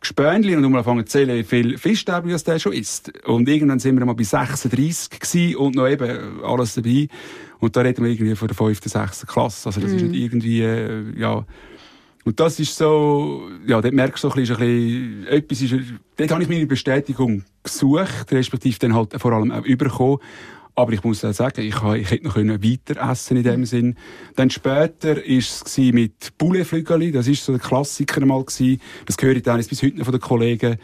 Gespönli 0.00 0.54
und 0.54 0.62
mal 0.62 0.78
angefangen 0.78 1.06
zu 1.06 1.12
zählen, 1.12 1.36
wie 1.36 1.44
viel 1.44 1.78
Fischstäbli 1.78 2.32
das 2.32 2.44
der 2.44 2.58
schon 2.58 2.72
isst. 2.72 3.12
Und 3.26 3.48
irgendwann 3.48 3.78
sind 3.78 3.98
wir 3.98 4.06
mal 4.06 4.14
bei 4.14 4.24
36 4.24 5.20
gewesen 5.20 5.56
und 5.56 5.74
noch 5.74 5.88
eben 5.88 6.42
alles 6.44 6.74
dabei. 6.74 7.08
Und 7.58 7.74
da 7.76 7.80
reden 7.80 8.04
wir 8.04 8.12
irgendwie 8.12 8.36
von 8.36 8.48
der 8.48 8.56
5. 8.56 8.80
6. 8.84 9.26
Klasse. 9.26 9.66
Also 9.68 9.80
das 9.80 9.90
mm. 9.90 9.96
ist 9.96 10.02
nicht 10.02 10.14
irgendwie, 10.14 10.62
äh, 10.62 11.18
ja, 11.18 11.44
und 12.28 12.38
das 12.38 12.60
ist 12.60 12.76
so, 12.76 13.48
ja, 13.66 13.80
dort 13.80 13.94
merkst 13.94 14.22
du 14.22 14.28
so 14.28 14.34
ein 14.34 14.42
bisschen, 14.42 14.56
ein 14.56 14.60
bisschen 14.60 15.26
etwas 15.28 15.62
ist, 15.62 15.74
dort 16.18 16.30
habe 16.30 16.42
ich 16.42 16.48
meine 16.50 16.66
Bestätigung 16.66 17.42
gesucht, 17.62 18.30
respektive 18.30 18.78
dann 18.80 18.94
halt 18.94 19.18
vor 19.18 19.32
allem 19.32 19.50
auch 19.50 19.64
überkommen. 19.64 20.18
Aber 20.74 20.92
ich 20.92 21.02
muss 21.02 21.24
auch 21.24 21.32
sagen, 21.32 21.62
ich, 21.62 21.74
ich 21.74 22.10
hätte 22.10 22.24
noch 22.26 22.36
weiter 22.36 23.10
essen 23.10 23.38
in 23.38 23.44
dem 23.44 23.64
Sinn. 23.64 23.96
Dann 24.36 24.50
später 24.50 25.24
ist 25.24 25.66
es 25.66 25.78
mit 25.78 26.36
Bouleflügeli, 26.36 27.12
das 27.12 27.28
ist 27.28 27.46
so 27.46 27.52
der 27.52 27.62
Klassiker 27.62 28.24
mal 28.26 28.44
gewesen. 28.44 28.78
Das 29.06 29.16
höre 29.18 29.36
ich 29.36 29.42
dann 29.42 29.64
bis 29.64 29.82
heute 29.82 29.96
noch 29.96 30.04
von 30.04 30.12
den 30.12 30.20
Kollegen. 30.20 30.76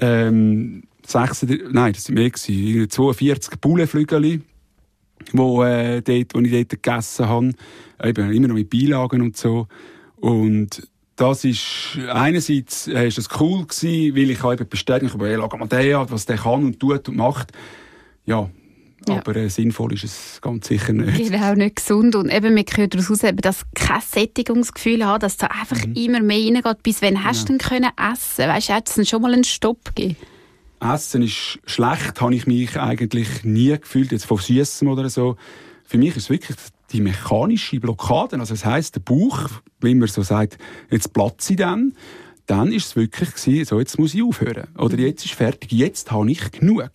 Ähm, 0.00 0.84
36, 1.04 1.64
nein, 1.72 1.94
das 1.94 2.04
sind 2.04 2.14
mehr 2.14 2.30
gewesen. 2.30 2.88
42 2.88 3.60
Bouleflügeli, 3.60 4.40
wo, 5.32 5.64
äh, 5.64 6.00
dort, 6.00 6.32
wo 6.32 6.38
ich 6.38 6.52
dort 6.52 6.68
gegessen 6.70 7.28
habe. 7.28 7.50
Eben, 8.04 8.32
immer 8.32 8.46
noch 8.46 8.54
mit 8.54 8.70
Beilagen 8.70 9.20
und 9.20 9.36
so. 9.36 9.66
Und 10.16 10.88
das 11.16 11.44
ist, 11.44 11.98
einerseits 12.12 12.86
ist 12.86 13.18
das 13.18 13.28
cool 13.40 13.66
gewesen, 13.66 14.16
weil 14.16 14.30
ich 14.30 14.44
eben 14.44 14.68
bestätigt 14.68 15.14
habe, 15.14 15.28
hey, 15.28 15.38
schau 15.38 15.56
mal 15.56 15.66
den 15.66 16.10
was 16.10 16.26
der 16.26 16.36
kann 16.36 16.64
und 16.64 16.80
tut 16.80 17.08
und 17.08 17.16
macht. 17.16 17.52
Ja, 18.26 18.50
ja. 19.08 19.18
Aber 19.18 19.36
äh, 19.36 19.48
sinnvoll 19.48 19.94
ist 19.94 20.04
es 20.04 20.40
ganz 20.40 20.66
sicher 20.66 20.92
nicht. 20.92 21.30
Genau, 21.30 21.54
nicht 21.54 21.76
gesund. 21.76 22.16
Und 22.16 22.28
eben, 22.28 22.54
man 22.54 22.64
hört 22.74 22.94
daraus 22.94 23.22
eben, 23.22 23.36
dass 23.36 23.62
kein 23.74 24.00
Sättigungsgefühl 24.00 25.06
hat, 25.06 25.22
dass 25.22 25.36
da 25.36 25.46
einfach 25.46 25.84
mhm. 25.86 25.94
immer 25.94 26.20
mehr 26.20 26.52
reingeht. 26.54 26.82
Bis 26.82 27.02
wann 27.02 27.22
hast 27.22 27.48
ja. 27.48 27.54
du 27.54 27.58
denn 27.58 27.58
können 27.58 27.90
essen? 28.12 28.48
Weißt 28.48 28.68
du, 28.68 28.72
hat 28.72 28.88
es 28.88 29.08
schon 29.08 29.22
mal 29.22 29.32
einen 29.32 29.44
Stopp 29.44 29.94
gegeben? 29.94 30.16
Essen 30.80 31.22
ist 31.22 31.58
schlecht, 31.66 32.20
habe 32.20 32.34
ich 32.34 32.46
mich 32.46 32.78
eigentlich 32.78 33.44
nie 33.44 33.78
gefühlt, 33.78 34.12
jetzt 34.12 34.26
von 34.26 34.38
Süßem 34.38 34.88
oder 34.88 35.08
so. 35.08 35.36
Für 35.84 35.98
mich 35.98 36.10
ist 36.10 36.24
es 36.24 36.30
wirklich 36.30 36.56
die 36.92 37.00
mechanische 37.00 37.80
Blockade, 37.80 38.38
also 38.38 38.54
das 38.54 38.64
heißt 38.64 38.96
der 38.96 39.00
Bauch, 39.00 39.48
wie 39.80 39.94
man 39.94 40.08
so 40.08 40.22
sagt, 40.22 40.58
jetzt 40.90 41.12
platze 41.12 41.52
ich 41.52 41.58
dann, 41.58 41.94
dann 42.46 42.72
ist 42.72 42.86
es 42.86 42.96
wirklich 42.96 43.34
gewesen, 43.34 43.64
so 43.64 43.78
jetzt 43.78 43.98
muss 43.98 44.14
ich 44.14 44.22
aufhören. 44.22 44.68
Oder 44.78 44.98
jetzt 44.98 45.24
ist 45.24 45.34
fertig, 45.34 45.72
jetzt 45.72 46.10
habe 46.12 46.30
ich 46.30 46.52
genug. 46.52 46.90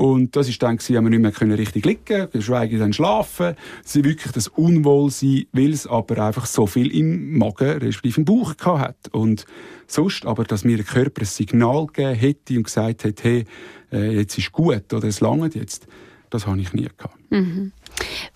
Und 0.00 0.34
das 0.34 0.48
ist 0.48 0.62
dann 0.62 0.78
gewesen, 0.78 0.96
haben 0.96 1.04
wir 1.04 1.10
nicht 1.10 1.20
mehr 1.20 1.30
können 1.30 1.52
richtig 1.52 1.84
liegen, 1.84 2.30
geschweige 2.32 2.78
dann 2.78 2.94
schlafen. 2.94 3.54
Es 3.84 3.94
ist 3.94 4.02
wirklich 4.02 4.32
das 4.32 4.48
Unwohlsein, 4.48 5.44
weil 5.52 5.74
es 5.74 5.86
aber 5.86 6.24
einfach 6.24 6.46
so 6.46 6.66
viel 6.66 6.90
im 6.96 7.36
Magen, 7.36 7.78
respektive 7.78 8.20
im 8.20 8.24
Bauch 8.24 8.56
gehabt 8.56 8.80
hat. 8.80 8.96
Und 9.12 9.44
sonst 9.86 10.24
aber, 10.24 10.44
dass 10.44 10.64
mir 10.64 10.78
der 10.78 10.86
Körper 10.86 11.20
ein 11.20 11.26
Signal 11.26 11.86
gegeben 11.88 12.14
hätte 12.14 12.56
und 12.56 12.62
gesagt 12.62 13.04
hat, 13.04 13.22
hey, 13.22 13.44
äh, 13.92 14.16
jetzt 14.16 14.38
ist 14.38 14.52
gut 14.52 14.90
oder 14.94 15.06
es 15.06 15.20
langt 15.20 15.54
jetzt, 15.54 15.86
das 16.30 16.46
habe 16.46 16.60
ich 16.60 16.72
nie 16.72 16.88
gehabt. 16.96 17.18
Mhm. 17.30 17.72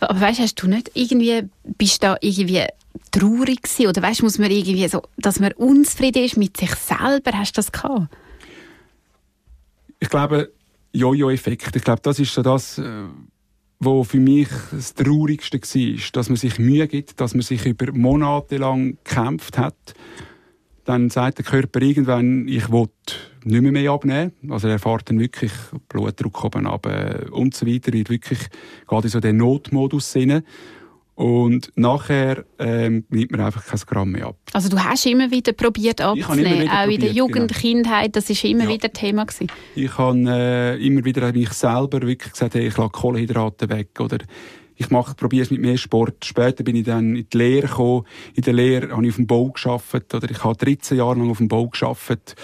Aber 0.00 0.20
weißt, 0.20 0.40
hast 0.40 0.60
du 0.62 0.68
nicht 0.68 0.90
irgendwie, 0.94 1.48
bist 1.78 2.02
du 2.02 2.06
da 2.08 2.16
irgendwie 2.20 2.66
traurig 3.10 3.62
gewesen? 3.62 3.86
Oder 3.86 4.02
weißt, 4.02 4.22
muss 4.22 4.38
man 4.38 4.50
irgendwie 4.50 4.86
so, 4.88 5.02
dass 5.16 5.40
man 5.40 5.52
unzufrieden 5.52 6.24
ist 6.24 6.36
mit 6.36 6.56
sich 6.56 6.74
selber? 6.74 7.32
Hast 7.32 7.56
du 7.56 7.58
das 7.58 7.72
gehabt? 7.72 8.08
Ich 10.00 10.08
glaube, 10.08 10.52
Jojo-Effekt. 10.92 11.74
Ich 11.76 11.82
glaube, 11.82 12.02
das 12.02 12.18
ist 12.18 12.34
so 12.34 12.42
das, 12.42 12.78
äh, 12.78 13.04
wo 13.80 14.04
für 14.04 14.20
mich 14.20 14.48
das 14.70 14.94
Traurigste 14.94 15.58
war, 15.58 16.10
dass 16.12 16.28
man 16.28 16.36
sich 16.36 16.58
Mühe 16.58 16.86
gibt, 16.88 17.20
dass 17.20 17.34
man 17.34 17.42
sich 17.42 17.66
über 17.66 17.92
Monate 17.92 18.58
lang 18.58 18.96
gekämpft 19.02 19.58
hat. 19.58 19.94
Dann 20.84 21.10
sagt 21.10 21.38
der 21.38 21.44
Körper 21.44 21.80
irgendwann, 21.80 22.46
ich 22.46 22.70
will 22.70 22.88
nicht 23.44 23.62
mehr, 23.62 23.72
mehr 23.72 23.90
abnehmen. 23.90 24.32
Also 24.50 24.68
er 24.68 24.78
fährt 24.78 25.10
dann 25.10 25.20
wirklich 25.20 25.52
Blutdruck 25.88 26.44
oben 26.44 26.66
ab 26.66 26.86
und 27.30 27.54
so 27.54 27.66
weiter, 27.66 27.92
wird 27.92 28.10
wirklich 28.10 28.38
gerade 28.86 29.06
in 29.06 29.10
so 29.10 29.20
den 29.20 29.36
Notmodus 29.36 30.16
rein. 30.16 30.42
Und 31.16 31.70
nachher 31.76 32.44
ähm, 32.58 33.04
nimmt 33.08 33.30
man 33.30 33.40
einfach 33.40 33.64
kein 33.64 33.78
Gramm 33.86 34.10
mehr 34.10 34.26
ab. 34.26 34.36
Also 34.52 34.68
du 34.68 34.82
hast 34.82 35.06
immer 35.06 35.30
wieder 35.30 35.52
probiert 35.52 36.00
abzunehmen, 36.00 36.68
auch 36.68 36.88
in 36.88 37.00
der 37.00 37.12
Jugend, 37.12 37.48
genau. 37.50 37.60
Kindheit, 37.60 38.16
das 38.16 38.28
war 38.28 38.50
immer 38.50 38.64
ja. 38.64 38.70
wieder 38.70 38.92
Thema 38.92 39.24
gewesen. 39.24 39.46
Ich 39.76 39.96
habe 39.96 40.18
äh, 40.26 40.84
immer 40.84 41.04
wieder 41.04 41.32
mich 41.32 41.50
selber 41.50 42.02
wirklich 42.02 42.32
gesagt, 42.32 42.54
hey, 42.54 42.66
ich 42.66 42.76
lasse 42.76 42.90
Kohlenhydrate 42.90 43.68
weg 43.68 44.00
oder 44.00 44.18
ich 44.76 44.90
mache, 44.90 45.14
probiere 45.14 45.44
es 45.44 45.52
mit 45.52 45.60
mehr 45.60 45.76
Sport. 45.76 46.24
Später 46.24 46.64
bin 46.64 46.74
ich 46.74 46.84
dann 46.84 47.14
in 47.14 47.28
die 47.32 47.38
Lehre 47.38 47.68
gekommen. 47.68 48.06
In 48.34 48.42
der 48.42 48.52
Lehre 48.54 48.90
habe 48.90 49.04
ich 49.04 49.10
auf 49.10 49.16
dem 49.16 49.28
Bau 49.28 49.50
geschafft 49.50 50.14
oder 50.14 50.28
ich 50.28 50.42
habe 50.42 50.56
13 50.56 50.98
Jahre 50.98 51.16
lang 51.16 51.30
auf 51.30 51.38
dem 51.38 51.46
Bau 51.46 51.68
geschafft 51.68 52.34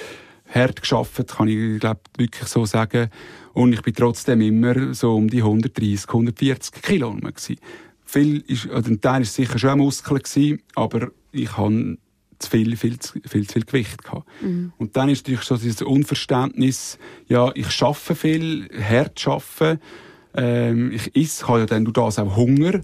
hart 0.53 0.81
geschafft, 0.81 1.29
kann 1.29 1.49
ich 1.49 1.81
glaube 1.81 2.01
wirklich 2.17 2.49
so 2.49 2.65
sagen. 2.65 3.11
Und 3.53 3.73
ich 3.73 3.83
bin 3.83 3.95
trotzdem 3.95 4.41
immer 4.41 4.95
so 4.95 5.17
um 5.17 5.29
die 5.29 5.43
130, 5.43 6.09
140 6.09 6.83
Kilo 6.83 7.13
gewesen. 7.13 7.57
Viel 8.05 8.39
ist, 8.47 8.69
ein 8.71 9.01
Teil 9.01 9.23
ist 9.23 9.35
sicher 9.35 9.59
schon 9.59 9.79
Muskeln 9.79 10.21
gewesen, 10.21 10.63
aber 10.75 11.11
ich 11.33 11.57
habe 11.57 11.97
zu 12.39 12.51
viel, 12.51 12.77
viel, 12.77 12.99
zu, 12.99 13.21
viel 13.27 13.47
zu 13.47 13.53
viel 13.53 13.65
Gewicht 13.65 14.03
gehabt. 14.03 14.27
Mhm. 14.41 14.73
Und 14.79 14.97
dann 14.97 15.09
ist 15.09 15.25
natürlich 15.25 15.45
so 15.45 15.57
dieses 15.57 15.83
Unverständnis, 15.83 16.99
ja, 17.29 17.51
ich 17.55 17.71
schaffe 17.71 18.15
viel, 18.15 18.69
hart 18.81 19.21
schaffe, 19.21 19.79
ähm, 20.35 20.93
ich 20.93 21.15
esse, 21.17 21.47
habe 21.49 21.61
ja 21.61 21.67
dann 21.67 21.85
durch 21.85 21.95
das 21.95 22.19
auch 22.19 22.37
Hunger. 22.37 22.81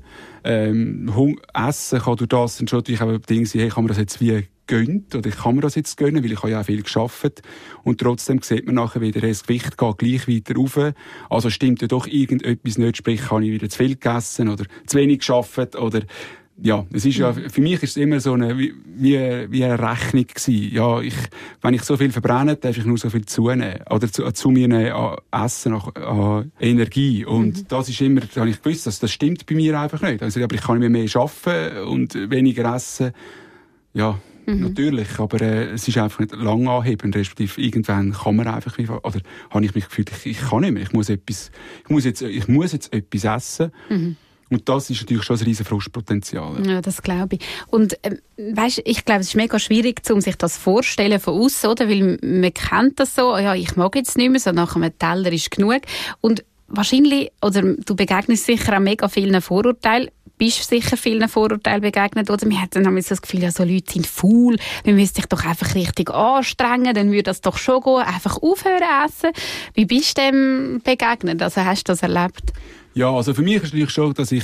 Ähm, 0.46 1.12
Hung 1.14 1.40
Essen 1.52 1.98
kann 1.98 2.16
durch 2.16 2.28
das 2.28 2.58
dann 2.58 2.68
schon 2.68 2.78
natürlich 2.78 3.02
auch 3.02 3.18
Dinge 3.18 3.46
sein, 3.46 3.62
hey, 3.62 3.68
kann 3.68 3.84
man 3.84 3.88
das 3.88 3.98
jetzt 3.98 4.20
wie 4.20 4.46
gönnt, 4.66 5.14
oder 5.14 5.28
ich 5.28 5.36
kann 5.36 5.54
mir 5.54 5.60
das 5.60 5.74
jetzt 5.74 5.96
gönnen, 5.96 6.22
weil 6.22 6.32
ich 6.32 6.38
habe 6.38 6.50
ja 6.50 6.60
auch 6.60 6.64
viel 6.64 6.82
geschafft. 6.82 7.42
Und 7.84 8.00
trotzdem 8.00 8.42
sieht 8.42 8.66
man 8.66 8.74
nachher 8.76 9.00
wieder, 9.00 9.20
das 9.20 9.44
Gewicht 9.44 9.76
geht 9.76 9.98
gleich 9.98 10.28
weiter 10.28 10.54
rauf. 10.56 10.78
Also 11.30 11.50
stimmt 11.50 11.82
ja 11.82 11.88
doch 11.88 12.06
irgendetwas 12.06 12.78
nicht, 12.78 12.96
sprich, 12.96 13.30
habe 13.30 13.44
ich 13.44 13.52
wieder 13.52 13.68
zu 13.68 13.78
viel 13.78 13.94
gegessen 13.94 14.48
oder 14.48 14.64
zu 14.86 14.98
wenig 14.98 15.20
geschafft 15.20 15.76
oder 15.76 16.02
ja, 16.62 16.86
es 16.90 17.04
ist 17.04 17.18
ja, 17.18 17.32
für 17.32 17.60
mich 17.60 17.82
ist 17.82 17.90
es 17.90 17.96
immer 17.98 18.18
so 18.18 18.32
eine, 18.32 18.56
wie, 18.56 18.72
wie 18.96 19.64
eine 19.64 19.78
Rechnung 19.78 20.26
gewesen. 20.26 20.74
Ja, 20.74 21.00
ich, 21.00 21.14
wenn 21.60 21.74
ich 21.74 21.82
so 21.82 21.96
viel 21.96 22.10
verbrenne, 22.10 22.56
darf 22.56 22.78
ich 22.78 22.84
nur 22.86 22.96
so 22.96 23.10
viel 23.10 23.26
zunehmen. 23.26 23.80
Oder 23.90 24.10
zu, 24.10 24.30
zu 24.32 24.50
mir 24.50 24.66
nehmen, 24.66 24.92
an 24.92 25.16
Essen, 25.44 25.74
an, 25.74 26.52
Energie. 26.58 27.26
Und 27.26 27.58
mhm. 27.58 27.68
das 27.68 27.90
ist 27.90 28.00
immer, 28.00 28.22
da 28.22 28.40
habe 28.40 28.50
ich 28.50 28.62
gewusst, 28.62 28.86
dass 28.86 28.98
das 28.98 29.12
stimmt 29.12 29.44
bei 29.44 29.54
mir 29.54 29.78
einfach 29.78 30.00
nicht. 30.00 30.22
Also, 30.22 30.42
aber 30.42 30.54
ich 30.54 30.62
kann 30.62 30.78
nicht 30.78 30.88
mehr 30.88 31.06
arbeiten 31.14 31.78
und 31.88 32.30
weniger 32.30 32.74
essen. 32.74 33.12
Ja, 33.92 34.18
mhm. 34.46 34.62
natürlich. 34.62 35.18
Aber 35.18 35.38
äh, 35.42 35.72
es 35.72 35.86
ist 35.86 35.98
einfach 35.98 36.20
nicht 36.20 36.34
lang 36.34 36.66
anheben. 36.68 37.12
Respektive 37.12 37.60
irgendwann 37.60 38.12
kann 38.12 38.34
man 38.34 38.48
einfach, 38.48 38.78
oder 38.78 39.20
habe 39.50 39.64
ich 39.64 39.74
mich 39.74 39.84
gefühlt, 39.84 40.10
ich, 40.10 40.26
ich 40.26 40.40
kann 40.40 40.62
nicht 40.62 40.72
mehr. 40.72 40.84
Ich 40.84 40.92
muss 40.94 41.10
etwas, 41.10 41.50
ich 41.84 41.90
muss 41.90 42.06
jetzt, 42.06 42.22
ich 42.22 42.48
muss 42.48 42.72
jetzt 42.72 42.94
etwas 42.94 43.24
essen. 43.24 43.72
Mhm. 43.90 44.16
Und 44.48 44.68
das 44.68 44.90
ist 44.90 45.00
natürlich 45.00 45.24
schon 45.24 45.36
ein 45.36 45.42
riesen 45.42 45.66
Frustpotenzial. 45.66 46.64
Ja, 46.66 46.80
das 46.80 47.02
glaube 47.02 47.36
ich. 47.36 47.40
Und 47.68 47.94
äh, 48.04 48.16
weißt, 48.36 48.82
ich 48.84 49.04
glaube, 49.04 49.22
es 49.22 49.28
ist 49.28 49.34
mega 49.34 49.58
schwierig, 49.58 50.02
um 50.10 50.20
sich 50.20 50.36
das 50.36 50.56
vorstellen 50.56 51.18
von 51.18 51.34
außen, 51.34 51.68
oder? 51.68 51.88
Weil 51.88 52.18
man 52.22 52.54
kennt 52.54 53.00
das 53.00 53.14
so, 53.14 53.36
ja, 53.36 53.54
ich 53.54 53.76
mag 53.76 53.96
jetzt 53.96 54.16
nicht 54.16 54.30
mehr, 54.30 54.40
so 54.40 54.52
nach 54.52 54.76
einem 54.76 54.96
Teller 54.96 55.32
ist 55.32 55.50
genug. 55.50 55.80
Und 56.20 56.44
wahrscheinlich, 56.68 57.32
oder 57.42 57.62
du 57.62 57.96
begegnest 57.96 58.46
sicher 58.46 58.76
auch 58.76 58.80
mega 58.80 59.08
vielen 59.08 59.40
Vorurteilen, 59.40 60.10
bist 60.38 60.68
sicher 60.68 60.96
vielen 60.96 61.28
Vorurteilen 61.28 61.80
begegnet, 61.80 62.30
oder? 62.30 62.48
Wir 62.48 62.60
hatten 62.60 62.84
dann 62.84 62.94
das 62.94 63.22
Gefühl, 63.22 63.42
ja, 63.42 63.50
so 63.50 63.64
Leute 63.64 63.92
sind 63.92 64.06
faul, 64.06 64.56
wir 64.84 64.92
müssen 64.92 65.14
sich 65.14 65.26
doch 65.26 65.44
einfach 65.44 65.74
richtig 65.74 66.10
anstrengen, 66.10 66.94
dann 66.94 67.10
würde 67.10 67.24
das 67.24 67.40
doch 67.40 67.56
schon 67.56 67.80
gehen, 67.80 68.02
einfach 68.02 68.40
aufhören 68.42 69.06
essen. 69.06 69.30
Wie 69.74 69.86
bist 69.86 70.18
du 70.18 70.22
dem 70.22 70.80
begegnet? 70.84 71.42
Also 71.42 71.64
hast 71.64 71.88
du 71.88 71.92
das 71.92 72.02
erlebt? 72.02 72.52
Ja, 72.96 73.12
also 73.12 73.34
für 73.34 73.42
mich 73.42 73.56
ist 73.56 73.64
natürlich 73.64 73.90
schon, 73.90 74.14
dass 74.14 74.32
ich 74.32 74.42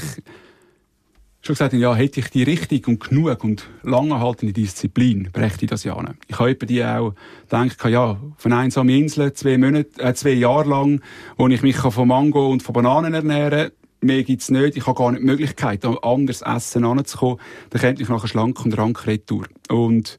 schon 1.40 1.54
gesagt 1.54 1.72
habe, 1.72 1.80
ja, 1.80 1.94
hätte 1.94 2.20
ich 2.20 2.28
die 2.28 2.42
richtig 2.42 2.86
und 2.86 3.02
genug 3.02 3.42
und 3.44 3.66
langanhaltende 3.82 4.52
Disziplin, 4.52 5.30
brächte 5.32 5.64
ich 5.64 5.70
das 5.70 5.84
ja 5.84 6.00
nicht. 6.02 6.16
Ich 6.28 6.38
habe 6.38 6.54
die 6.54 6.84
auch 6.84 7.14
gedacht, 7.48 7.82
ja, 7.86 8.20
von 8.36 8.52
einsamen 8.52 8.94
Inseln, 8.94 9.34
zwei 9.34 9.56
Monate, 9.56 9.98
äh, 10.02 10.12
zwei 10.12 10.32
Jahre 10.32 10.68
lang, 10.68 11.00
wo 11.38 11.48
ich 11.48 11.62
mich 11.62 11.78
von 11.78 12.06
Mango 12.06 12.50
und 12.50 12.62
von 12.62 12.74
Bananen 12.74 13.14
ernähren 13.14 13.70
kann, 13.70 13.70
mehr 14.02 14.22
gibt's 14.22 14.50
nicht. 14.50 14.76
Ich 14.76 14.86
habe 14.86 14.98
gar 14.98 15.12
nicht 15.12 15.22
die 15.22 15.26
Möglichkeit, 15.26 15.86
an 15.86 15.96
anderes 16.02 16.42
Essen 16.42 16.84
anzukommen. 16.84 17.38
Dann 17.70 17.80
käme 17.80 18.02
ich 18.02 18.08
nachher 18.10 18.28
schlank 18.28 18.62
und 18.66 18.76
rank 18.76 19.06
retour. 19.06 19.46
Und, 19.70 20.18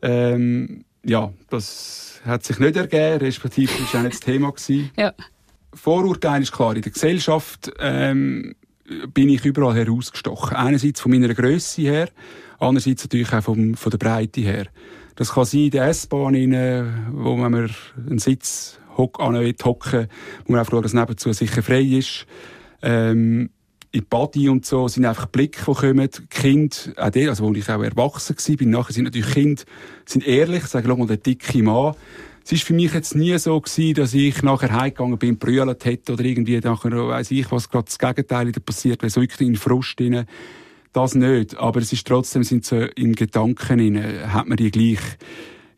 ähm, 0.00 0.84
ja, 1.04 1.32
das 1.50 2.20
hat 2.24 2.44
sich 2.44 2.60
nicht 2.60 2.76
ergeben, 2.76 3.18
respektive 3.18 3.72
war 3.72 4.00
auch 4.00 4.04
nicht 4.04 4.14
das 4.14 4.20
Thema. 4.20 4.52
Gewesen. 4.52 4.92
Ja. 4.96 5.12
Vorurteil 5.74 6.42
ist 6.42 6.52
klar, 6.52 6.74
in 6.76 6.82
der 6.82 6.92
Gesellschaft 6.92 7.72
ähm, 7.78 8.54
bin 9.12 9.28
ich 9.28 9.44
überall 9.44 9.74
herausgestochen. 9.74 10.56
Einerseits 10.56 11.00
von 11.00 11.12
meiner 11.12 11.32
Größe 11.32 11.82
her, 11.82 12.08
andererseits 12.58 13.04
natürlich 13.04 13.32
auch 13.32 13.42
vom, 13.42 13.74
von 13.74 13.90
der 13.90 13.98
Breite 13.98 14.40
her. 14.40 14.66
Das 15.16 15.32
kann 15.32 15.44
sein 15.44 15.60
in 15.60 15.70
der 15.70 15.88
S-Bahn, 15.88 16.34
wo 17.12 17.36
man 17.36 17.70
einen 18.08 18.18
Sitz 18.18 18.78
hock, 18.96 19.20
an 19.20 19.34
hocken 19.64 20.08
wo 20.44 20.52
man 20.52 20.58
einfach 20.58 20.72
schaut, 20.72 20.84
dass 20.84 20.92
nebenzu 20.92 21.32
sicher 21.32 21.62
frei 21.62 21.82
ist. 21.82 22.26
Ähm, 22.82 23.50
in 23.92 24.06
Body 24.06 24.48
und 24.48 24.66
so 24.66 24.88
sind 24.88 25.04
einfach 25.04 25.26
Blicke, 25.26 25.64
die 25.66 25.72
kommen. 25.72 26.10
Die 26.10 26.26
Kinder, 26.26 26.76
auch 26.96 27.10
die, 27.10 27.28
also 27.28 27.44
wo 27.44 27.52
ich 27.52 27.70
auch 27.70 27.82
erwachsen 27.82 28.36
war, 28.36 28.56
bin 28.56 28.70
nachher 28.70 28.92
sind 28.92 29.04
natürlich 29.04 29.32
Kinder, 29.32 29.62
sind 30.04 30.26
ehrlich, 30.26 30.64
sagen, 30.64 30.88
schau 30.88 30.96
mal, 30.96 31.06
der 31.06 31.18
dicke 31.18 31.62
Mann, 31.62 31.94
es 32.44 32.52
war 32.52 32.58
für 32.58 32.74
mich 32.74 32.92
jetzt 32.92 33.14
nie 33.14 33.36
so 33.38 33.58
gewesen, 33.58 33.94
dass 33.94 34.12
ich 34.12 34.42
nachher 34.42 34.72
heimgegangen 34.72 35.18
bin, 35.18 35.38
brüllt 35.38 35.84
hätte 35.86 36.12
oder 36.12 36.24
irgendwie 36.24 36.58
nachher, 36.58 36.92
weiss 37.08 37.30
ich, 37.30 37.50
was 37.50 37.70
gerade 37.70 37.86
das 37.86 37.98
Gegenteil 37.98 38.52
passiert 38.52 39.02
wäre, 39.02 39.10
so 39.10 39.22
wirklich 39.22 39.48
in 39.48 39.56
Frust 39.56 39.98
rein. 39.98 40.26
Das 40.92 41.14
nicht. 41.14 41.56
Aber 41.56 41.80
es 41.80 41.92
ist 41.92 42.06
trotzdem, 42.06 42.44
sind 42.44 42.66
so 42.66 42.76
in 42.76 43.14
Gedanken 43.14 43.80
rein, 43.80 44.32
hat 44.32 44.46
man 44.46 44.58
die 44.58 44.70
gleich. 44.70 45.00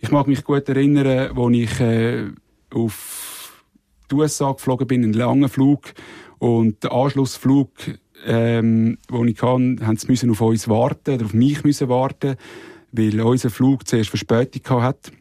Ich 0.01 0.11
mag 0.11 0.27
mich 0.27 0.43
gut 0.45 0.69
erinnern, 0.69 1.37
als 1.37 1.57
ich, 1.57 1.81
äh, 1.81 2.31
auf 2.75 3.65
die 4.11 4.15
USA 4.17 4.53
geflogen 4.53 4.87
bin, 4.89 5.05
einen 5.05 5.13
langen 5.13 5.49
Flug, 5.49 5.95
und 6.39 6.83
der 6.83 6.93
Anschlussflug, 6.93 7.71
ähm, 8.27 8.99
wo 9.09 9.25
ich 9.25 9.37
kann, 9.37 9.81
haben 9.87 9.97
sie 9.97 10.09
müssen 10.09 10.31
auf 10.31 10.41
uns 10.41 10.69
warten, 10.69 11.15
oder 11.15 11.25
auf 11.25 11.33
mich 11.33 11.65
müssen 11.65 11.89
warten, 11.89 12.37
weil 12.93 13.21
unser 13.21 13.51
Flug 13.51 13.87
zuerst 13.87 14.11
Verspätung 14.11 14.83
hatte. 14.83 15.13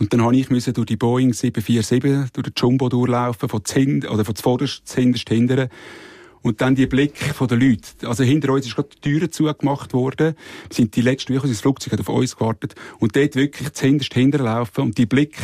Und 0.00 0.12
dann 0.12 0.22
habe 0.22 0.36
ich 0.36 0.50
müssen 0.50 0.74
durch 0.74 0.86
die 0.86 0.96
Boeing 0.96 1.32
747, 1.32 2.32
durch 2.32 2.44
den 2.44 2.52
Jumbo 2.56 2.88
durchlaufen, 2.88 3.48
von 3.48 3.64
Zind, 3.64 4.10
oder 4.10 4.24
von 4.24 4.34
zuvorderst 4.34 4.86
zuhinterst 4.86 5.28
hindern. 5.28 5.68
Und 6.44 6.60
dann 6.60 6.74
die 6.74 6.86
Blick 6.86 7.16
von 7.16 7.48
den 7.48 7.58
Leuten. 7.58 8.06
Also 8.06 8.22
hinter 8.22 8.52
uns 8.52 8.66
ist 8.66 8.74
gerade 8.74 8.90
die 8.90 9.00
Türen 9.00 9.32
zugemacht 9.32 9.94
worden. 9.94 10.34
Wir 10.68 10.74
sind 10.74 10.94
die 10.94 11.00
letzten 11.00 11.34
Wochen, 11.34 11.48
das 11.48 11.62
Flugzeug 11.62 11.94
hat 11.94 12.00
auf 12.00 12.10
uns 12.10 12.36
gewartet. 12.36 12.74
Und 12.98 13.16
dort 13.16 13.34
wirklich 13.34 13.72
zuhinterst 13.72 14.12
hinterlaufen. 14.12 14.84
Und 14.84 14.98
die 14.98 15.06
Blick, 15.06 15.38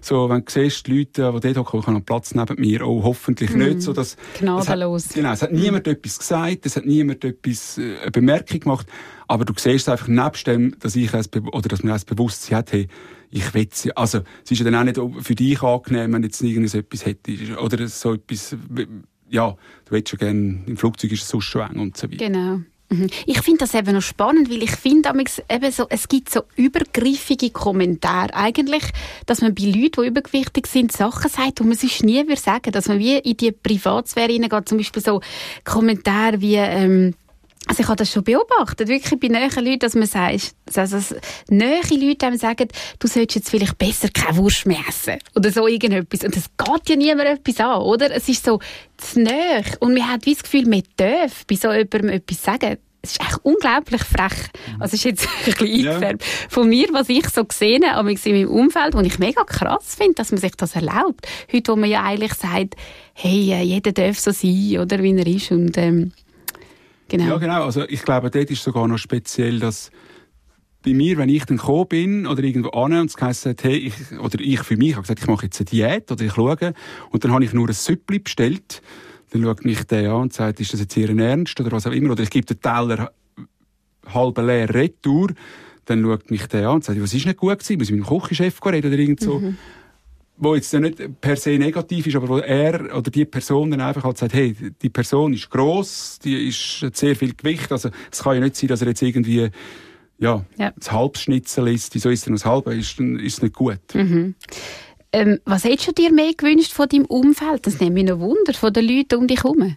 so, 0.00 0.28
wenn 0.28 0.44
du 0.44 0.50
siehst, 0.50 0.88
die 0.88 0.98
Leute, 0.98 1.32
die 1.40 1.52
dort 1.52 1.72
hocken, 1.72 1.94
haben 1.94 2.04
Platz 2.04 2.34
neben 2.34 2.60
mir. 2.60 2.84
Oh, 2.84 3.04
hoffentlich 3.04 3.50
mm. 3.54 3.58
nicht. 3.58 3.82
So, 3.82 3.92
dass, 3.92 4.16
Gnadenlos. 4.40 5.10
Hat, 5.10 5.14
genau, 5.14 5.32
es 5.32 5.42
hat 5.42 5.52
niemand 5.52 5.86
mm. 5.86 5.90
etwas 5.90 6.18
gesagt, 6.18 6.66
es 6.66 6.74
hat 6.74 6.84
niemand 6.84 7.24
etwas, 7.24 7.78
äh, 7.78 7.98
eine 8.00 8.10
Bemerkung 8.10 8.58
gemacht. 8.58 8.88
Aber 9.28 9.44
du 9.44 9.52
siehst 9.56 9.88
einfach 9.88 10.08
nebst 10.08 10.48
dem, 10.48 10.74
dass 10.80 10.96
ich 10.96 11.14
ein, 11.14 11.24
oder 11.52 11.68
dass 11.68 11.84
man 11.84 11.92
ein 11.92 12.00
Bewusstsein 12.06 12.58
hat, 12.58 12.72
hey, 12.72 12.88
ich 13.30 13.54
will 13.54 13.68
sie, 13.70 13.96
also, 13.96 14.20
es 14.44 14.50
ist 14.50 14.58
ja 14.58 14.64
dann 14.70 14.74
auch 14.74 14.84
nicht 14.84 15.24
für 15.24 15.34
dich 15.34 15.62
angenehm, 15.62 16.12
wenn 16.12 16.22
jetzt 16.22 16.42
irgendwas 16.42 16.74
etwas 16.74 17.06
hättest, 17.06 17.56
oder 17.58 17.86
so 17.88 18.14
etwas, 18.14 18.56
ja, 19.28 19.50
du 19.50 19.90
willst 19.90 20.08
schon 20.08 20.18
gerne, 20.18 20.62
im 20.66 20.76
Flugzeug 20.76 21.12
ist 21.12 21.22
es 21.22 21.28
sonst 21.28 21.44
schon 21.44 21.62
eng 21.62 21.80
und 21.80 21.96
so 21.96 22.10
weiter. 22.10 22.26
Genau. 22.26 22.60
Mhm. 22.92 23.06
Ich 23.24 23.40
finde 23.42 23.58
das 23.58 23.74
eben 23.74 23.94
noch 23.94 24.02
spannend, 24.02 24.50
weil 24.50 24.64
ich 24.64 24.72
finde 24.72 25.12
so, 25.70 25.86
es 25.88 26.08
gibt 26.08 26.28
so 26.28 26.42
übergriffige 26.56 27.50
Kommentare. 27.50 28.34
Eigentlich, 28.34 28.82
dass 29.26 29.42
man 29.42 29.54
bei 29.54 29.62
Leuten, 29.62 30.02
die 30.02 30.08
übergewichtig 30.08 30.66
sind, 30.66 30.90
Sachen 30.90 31.30
sagt, 31.30 31.60
die 31.60 31.62
man 31.62 31.76
sonst 31.76 32.02
nie 32.02 32.26
würde 32.26 32.40
sagen. 32.40 32.72
Dass 32.72 32.88
man 32.88 32.98
wie 32.98 33.18
in 33.18 33.36
die 33.36 33.52
Privatsphäre 33.52 34.32
hineingeht. 34.32 34.68
Zum 34.68 34.78
Beispiel 34.78 35.02
so 35.02 35.20
Kommentare 35.62 36.40
wie, 36.40 36.56
ähm, 36.56 37.14
also 37.70 37.84
ich 37.84 37.86
habe 37.86 37.98
das 37.98 38.10
schon 38.10 38.24
beobachtet, 38.24 38.88
wirklich 38.88 39.20
bei 39.20 39.28
neuen 39.28 39.64
Leuten, 39.64 39.78
dass 39.78 39.94
man 39.94 40.08
sagt, 40.08 40.56
also 40.74 40.96
dass 40.96 41.14
neue 41.50 41.80
Leute 41.92 42.26
einem 42.26 42.36
sagen, 42.36 42.66
du 42.98 43.06
solltest 43.06 43.36
jetzt 43.36 43.50
vielleicht 43.50 43.78
besser 43.78 44.08
keine 44.08 44.38
Wurst 44.38 44.66
mehr 44.66 44.80
essen. 44.88 45.18
Oder 45.36 45.52
so 45.52 45.68
irgendetwas. 45.68 46.24
Und 46.24 46.34
das 46.34 46.46
geht 46.56 46.88
ja 46.88 46.96
niemand 46.96 47.28
etwas 47.28 47.60
an, 47.60 47.82
oder? 47.82 48.10
Es 48.10 48.28
ist 48.28 48.44
so 48.44 48.58
zu 48.96 49.20
nahe. 49.20 49.62
Und 49.78 49.94
man 49.94 50.10
hat 50.10 50.26
wie 50.26 50.34
das 50.34 50.42
Gefühl, 50.42 50.66
man 50.66 50.82
darf 50.96 51.46
bei 51.46 51.54
so 51.54 51.70
jemandem 51.70 52.08
etwas 52.08 52.42
sagen. 52.42 52.76
Es 53.02 53.12
ist 53.12 53.20
echt 53.20 53.38
unglaublich 53.44 54.02
frech. 54.02 54.50
Also 54.80 54.86
es 54.86 54.92
ist 54.94 55.04
jetzt 55.04 55.28
ein 55.46 55.52
bisschen 55.52 55.84
ja. 55.84 55.92
eingefärbt. 55.92 56.24
Von 56.48 56.68
mir, 56.68 56.88
was 56.90 57.08
ich 57.08 57.28
so 57.28 57.44
gesehen 57.44 57.84
habe, 57.88 58.10
in 58.10 58.32
meinem 58.32 58.50
Umfeld, 58.50 58.94
wo 58.94 59.00
ich 59.00 59.20
mega 59.20 59.44
krass 59.44 59.94
finde, 59.94 60.14
dass 60.14 60.32
man 60.32 60.40
sich 60.40 60.56
das 60.56 60.74
erlaubt. 60.74 61.24
Heute, 61.52 61.70
wo 61.70 61.76
man 61.76 61.88
ja 61.88 62.02
eigentlich 62.02 62.34
sagt, 62.34 62.74
hey, 63.12 63.52
äh, 63.52 63.62
jeder 63.62 63.92
darf 63.92 64.18
so 64.18 64.32
sein, 64.32 64.78
oder, 64.80 65.00
wie 65.04 65.16
er 65.16 65.26
ist. 65.28 65.52
Und, 65.52 65.78
ähm, 65.78 66.10
Genau. 67.10 67.24
Ja, 67.24 67.36
genau. 67.38 67.64
Also 67.64 67.82
ich 67.88 68.02
glaube, 68.02 68.30
dort 68.30 68.50
ist 68.50 68.62
sogar 68.62 68.86
noch 68.86 68.98
speziell, 68.98 69.58
dass 69.58 69.90
bei 70.82 70.94
mir, 70.94 71.18
wenn 71.18 71.28
ich 71.28 71.44
dann 71.44 71.58
gekommen 71.58 71.88
bin 71.88 72.26
oder 72.26 72.42
irgendwo 72.42 72.70
an 72.70 72.92
und 72.94 73.10
es 73.10 73.20
heisst, 73.20 73.46
hey, 73.62 73.76
ich, 73.76 74.18
oder 74.18 74.40
ich 74.40 74.60
für 74.60 74.76
mich 74.76 74.92
habe 74.92 75.02
gesagt, 75.02 75.20
ich 75.20 75.26
mache 75.26 75.46
jetzt 75.46 75.60
eine 75.60 75.66
Diät 75.66 76.10
oder 76.10 76.24
ich 76.24 76.32
schaue 76.32 76.72
und 77.10 77.24
dann 77.24 77.32
habe 77.32 77.44
ich 77.44 77.52
nur 77.52 77.68
ein 77.68 77.74
Süppli 77.74 78.20
bestellt, 78.20 78.80
dann 79.30 79.42
schaut 79.42 79.64
mich 79.64 79.84
der 79.84 80.12
an 80.12 80.22
und 80.22 80.32
sagt, 80.32 80.60
ist 80.60 80.72
das 80.72 80.80
jetzt 80.80 80.96
Ihr 80.96 81.10
Ernst 81.18 81.60
oder 81.60 81.72
was 81.72 81.86
auch 81.86 81.92
immer, 81.92 82.12
oder 82.12 82.22
ich 82.22 82.30
gebe 82.30 82.46
den 82.46 82.60
Teller 82.60 83.12
halb 84.06 84.38
leer 84.38 84.72
retour, 84.72 85.32
dann 85.84 86.02
schaut 86.02 86.30
mich 86.30 86.46
der 86.46 86.68
an 86.68 86.76
und 86.76 86.84
sagt, 86.84 87.02
was 87.02 87.12
ist 87.12 87.26
nicht 87.26 87.38
gut 87.38 87.58
gewesen, 87.58 87.78
muss 87.78 87.88
ich 87.88 87.94
mit 87.94 88.04
dem 88.04 88.06
Kochchef 88.06 88.64
reden 88.64 88.86
oder 88.86 88.98
irgend 88.98 89.20
so. 89.20 89.40
Mhm 89.40 89.58
wo 90.40 90.54
jetzt 90.54 90.72
nicht 90.72 91.20
per 91.20 91.36
se 91.36 91.50
negativ 91.50 92.06
ist, 92.06 92.16
aber 92.16 92.28
wo 92.28 92.38
er 92.38 92.96
oder 92.96 93.10
die 93.10 93.26
Person 93.26 93.70
dann 93.70 93.80
einfach 93.80 94.04
halt 94.04 94.18
sagt, 94.18 94.32
hey, 94.32 94.56
die 94.82 94.88
Person 94.88 95.34
ist 95.34 95.50
gross, 95.50 96.18
die 96.24 96.48
ist 96.48 96.82
hat 96.82 96.96
sehr 96.96 97.14
viel 97.14 97.34
Gewicht, 97.34 97.70
also 97.70 97.90
es 98.10 98.22
kann 98.22 98.34
ja 98.34 98.40
nicht 98.40 98.56
sein, 98.56 98.68
dass 98.68 98.80
er 98.80 98.88
jetzt 98.88 99.02
irgendwie 99.02 99.50
ja, 100.18 100.44
ja. 100.58 100.72
das 100.76 100.90
Halbschnitzel 100.92 101.68
ist, 101.68 101.94
wieso 101.94 102.10
ist 102.10 102.26
er 102.26 102.30
noch 102.30 102.38
das 102.38 102.46
Halbe, 102.46 102.74
ist, 102.74 102.98
dann 102.98 103.18
ist 103.18 103.34
es 103.34 103.42
nicht 103.42 103.54
gut. 103.54 103.80
Mhm. 103.94 104.34
Ähm, 105.12 105.40
was 105.44 105.64
hättest 105.64 105.88
du 105.88 105.92
dir 105.92 106.12
mehr 106.12 106.32
gewünscht 106.34 106.72
von 106.72 106.88
deinem 106.88 107.06
Umfeld? 107.06 107.66
Das 107.66 107.80
nimmt 107.80 107.94
mich 107.94 108.04
noch 108.04 108.20
Wunder, 108.20 108.54
von 108.54 108.72
den 108.72 108.86
Leuten 108.86 109.16
um 109.16 109.26
dich 109.26 109.42
herum. 109.42 109.76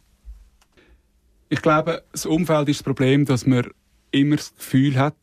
Ich 1.49 1.62
glaube, 1.62 2.04
das 2.12 2.26
Umfeld 2.26 2.69
ist 2.69 2.80
das 2.80 2.84
Problem, 2.84 3.26
dass 3.26 3.45
man 3.45 3.67
immer 4.12 4.36
das 4.36 4.54
Gefühl 4.56 4.97
hat, 4.97 5.15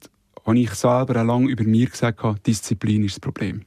und 0.44 0.56
ich 0.56 0.70
selber 0.70 1.20
auch 1.20 1.26
lange 1.26 1.50
über 1.50 1.64
mir 1.64 1.86
gesagt 1.86 2.22
habe, 2.22 2.40
Disziplin 2.40 3.04
ist 3.04 3.16
das 3.16 3.20
Problem. 3.20 3.62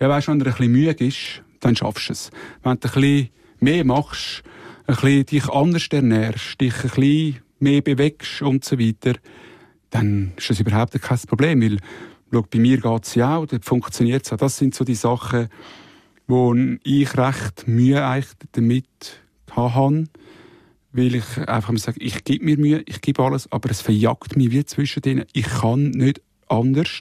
Ja, 0.00 0.08
weißt, 0.08 0.28
wenn 0.28 0.38
du 0.38 0.46
ein 0.46 0.52
bisschen 0.52 0.72
müde 0.72 1.04
ist, 1.04 1.42
dann 1.60 1.74
schaffst 1.74 2.08
du 2.08 2.12
es. 2.12 2.30
Wenn 2.62 2.78
du 2.78 2.88
ein 2.88 2.92
bisschen 2.94 3.28
mehr 3.60 3.84
machst, 3.84 4.42
ein 4.86 4.94
bisschen 4.94 5.26
dich 5.26 5.48
anders 5.48 5.88
ernährst, 5.90 6.60
dich 6.60 6.74
ein 6.74 6.82
bisschen 6.82 7.38
mehr 7.58 7.82
bewegst 7.82 8.42
und 8.42 8.64
so 8.64 8.78
weiter, 8.78 9.14
dann 9.90 10.32
ist 10.36 10.50
das 10.50 10.60
überhaupt 10.60 11.00
kein 11.00 11.18
Problem, 11.26 11.62
weil, 11.62 11.78
schau, 12.32 12.42
bei 12.42 12.58
mir 12.58 12.78
geht's 12.80 13.14
ja 13.14 13.36
auch, 13.36 13.46
dort 13.46 13.64
funktioniert's 13.64 14.32
auch. 14.32 14.36
Das 14.36 14.56
sind 14.56 14.74
so 14.74 14.84
die 14.84 14.94
Sachen, 14.94 15.48
wo 16.26 16.54
ich 16.84 17.16
recht 17.16 17.66
Mühe 17.66 18.06
eigentlich 18.06 18.32
damit 18.52 18.86
habe, 19.50 20.04
weil 20.92 21.14
ich 21.16 21.38
einfach 21.48 21.76
sage, 21.78 22.00
ich 22.00 22.22
gebe 22.22 22.44
mir 22.44 22.58
Mühe, 22.58 22.82
ich 22.86 23.00
gebe 23.00 23.22
alles, 23.24 23.50
aber 23.50 23.70
es 23.70 23.80
verjagt 23.80 24.36
mich 24.36 24.50
wie 24.50 24.64
zwischen 24.64 25.02
denen. 25.02 25.24
Ich 25.32 25.46
kann 25.46 25.90
nicht 25.90 26.20
anders. 26.48 27.00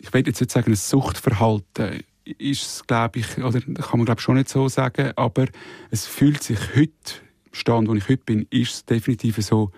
Ich 0.00 0.12
will 0.12 0.26
jetzt 0.26 0.40
nicht 0.40 0.50
sagen, 0.50 0.72
ein 0.72 0.76
Suchtverhalten 0.76 2.02
ist 2.24 2.62
es, 2.62 2.86
glaube 2.86 3.20
ich, 3.20 3.38
oder 3.38 3.60
kann 3.60 3.98
man 3.98 4.04
glaube 4.04 4.20
schon 4.20 4.36
nicht 4.36 4.48
so 4.48 4.68
sagen, 4.68 5.12
aber 5.16 5.46
es 5.90 6.06
fühlt 6.06 6.42
sich 6.42 6.58
heute, 6.74 6.90
im 7.46 7.54
Stand, 7.54 7.88
wo 7.88 7.94
ich 7.94 8.08
heute 8.08 8.22
bin, 8.24 8.46
ist 8.50 8.72
es 8.72 8.84
definitiv 8.84 9.36
so, 9.38 9.70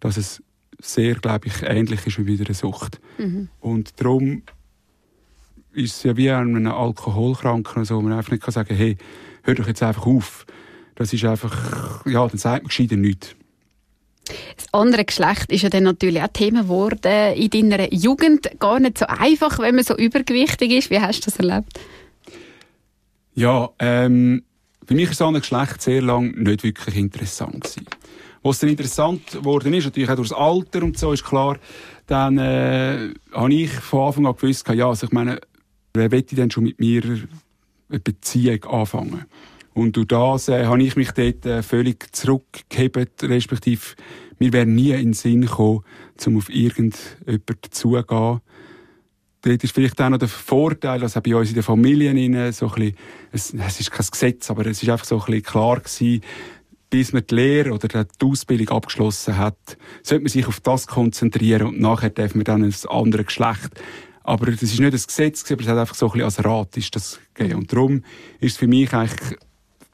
dass 0.00 0.16
es 0.16 0.42
sehr, 0.80 1.14
glaube 1.14 1.48
ich, 1.48 1.62
ähnlich 1.62 2.06
ist 2.06 2.18
wie 2.18 2.26
wieder 2.26 2.44
eine 2.44 2.54
Sucht. 2.54 3.00
Mhm. 3.18 3.48
Und 3.60 4.00
darum 4.00 4.42
ist 5.72 5.96
es 5.96 6.02
ja 6.02 6.16
wie 6.16 6.30
an 6.30 6.56
einem 6.56 6.72
Alkoholkranken, 6.72 7.84
so, 7.84 7.96
wo 7.96 8.02
man 8.02 8.12
einfach 8.12 8.32
nicht 8.32 8.42
kann 8.42 8.52
sagen 8.52 8.74
hey, 8.76 8.96
hör 9.42 9.54
doch 9.54 9.66
jetzt 9.66 9.82
einfach 9.82 10.06
auf. 10.06 10.46
Das 10.94 11.12
ist 11.12 11.24
einfach, 11.24 12.06
ja, 12.06 12.26
dann 12.26 12.38
sagt 12.38 12.62
man 12.62 12.68
gescheiter 12.68 12.96
nichts. 12.96 13.34
Das 14.56 14.66
andere 14.72 15.04
Geschlecht 15.04 15.50
ist 15.50 15.62
ja 15.62 15.68
dann 15.68 15.84
natürlich 15.84 16.22
auch 16.22 16.28
Thema 16.28 16.62
geworden 16.62 17.34
in 17.34 17.50
deiner 17.50 17.92
Jugend. 17.92 18.48
Gar 18.58 18.80
nicht 18.80 18.98
so 18.98 19.06
einfach, 19.06 19.58
wenn 19.58 19.74
man 19.74 19.84
so 19.84 19.96
übergewichtig 19.96 20.72
ist. 20.72 20.90
Wie 20.90 21.00
hast 21.00 21.20
du 21.20 21.30
das 21.30 21.38
erlebt? 21.38 21.78
Ja, 23.34 23.70
ähm, 23.78 24.44
für 24.86 24.94
mich 24.94 25.06
war 25.06 25.10
das 25.10 25.22
andere 25.22 25.40
Geschlecht 25.40 25.82
sehr 25.82 26.02
lange 26.02 26.28
nicht 26.28 26.62
wirklich 26.62 26.96
interessant 26.96 27.64
gewesen. 27.64 27.86
Was 28.42 28.58
dann 28.58 28.70
interessant 28.70 29.32
geworden 29.32 29.72
ist, 29.72 29.84
natürlich 29.84 30.10
auch 30.10 30.16
durch 30.16 30.28
das 30.28 30.38
Alter 30.38 30.82
und 30.82 30.98
so, 30.98 31.12
ist 31.12 31.24
klar, 31.24 31.58
dann 32.06 32.36
äh, 32.36 33.14
habe 33.32 33.54
ich 33.54 33.70
von 33.70 34.06
Anfang 34.06 34.26
an 34.26 34.36
gewusst, 34.36 34.68
ja, 34.68 34.88
also 34.88 35.06
ich 35.06 35.12
meine, 35.12 35.40
wer 35.94 36.10
möchte 36.10 36.36
denn 36.36 36.50
schon 36.50 36.64
mit 36.64 36.78
mir 36.78 37.02
eine 37.88 38.00
Beziehung 38.00 38.64
anfangen? 38.64 39.24
Und 39.74 39.96
durch 39.96 40.06
das 40.06 40.48
äh, 40.48 40.66
habe 40.66 40.82
ich 40.82 40.96
mich 40.96 41.10
dort 41.10 41.44
äh, 41.44 41.62
völlig 41.62 42.14
zurückgehebt, 42.14 43.24
respektive 43.24 43.82
mir 44.38 44.52
wäre 44.52 44.66
nie 44.66 44.90
in 44.92 45.06
den 45.06 45.12
Sinn 45.12 45.42
gekommen, 45.42 45.84
um 46.26 46.36
auf 46.36 46.48
irgendjemanden 46.48 47.70
zuzugehen. 47.70 48.40
Dort 49.42 49.62
ist 49.62 49.74
vielleicht 49.74 50.00
auch 50.00 50.08
noch 50.08 50.18
der 50.18 50.28
Vorteil, 50.28 51.00
dass 51.00 51.16
auch 51.16 51.22
bei 51.22 51.36
uns 51.36 51.50
in 51.50 51.54
den 51.54 51.62
Familien 51.62 52.52
so 52.52 52.66
ein 52.68 52.74
bisschen, 52.74 52.96
es, 53.30 53.54
es 53.54 53.80
ist 53.80 53.90
kein 53.90 54.06
Gesetz, 54.10 54.50
aber 54.50 54.64
es 54.66 54.82
ist 54.82 54.88
einfach 54.88 55.04
so 55.04 55.16
ein 55.16 55.26
bisschen 55.26 55.42
klar 55.42 55.80
gewesen, 55.80 56.22
bis 56.88 57.12
man 57.12 57.26
die 57.28 57.34
Lehre 57.34 57.72
oder 57.72 58.04
die 58.04 58.24
Ausbildung 58.24 58.68
abgeschlossen 58.68 59.36
hat, 59.36 59.76
sollte 60.02 60.22
man 60.22 60.30
sich 60.30 60.46
auf 60.46 60.60
das 60.60 60.86
konzentrieren 60.86 61.66
und 61.66 61.80
nachher 61.80 62.10
darf 62.10 62.34
man 62.34 62.44
dann 62.44 62.62
ein 62.62 62.74
anderes 62.88 63.26
Geschlecht. 63.26 63.82
Aber 64.22 64.46
das 64.46 64.62
ist 64.62 64.80
nicht 64.80 64.94
ein 64.94 65.02
Gesetz, 65.06 65.50
aber 65.50 65.60
es 65.60 65.68
hat 65.68 65.76
einfach 65.76 65.94
so 65.94 66.06
ein 66.06 66.12
bisschen 66.12 66.24
als 66.24 66.44
Rat 66.44 66.76
ist 66.78 66.96
das 66.96 67.20
gegeben. 67.34 67.58
Und 67.60 67.72
darum 67.72 67.96
ist 68.40 68.52
es 68.52 68.56
für 68.56 68.66
mich 68.66 68.92
eigentlich 68.94 69.38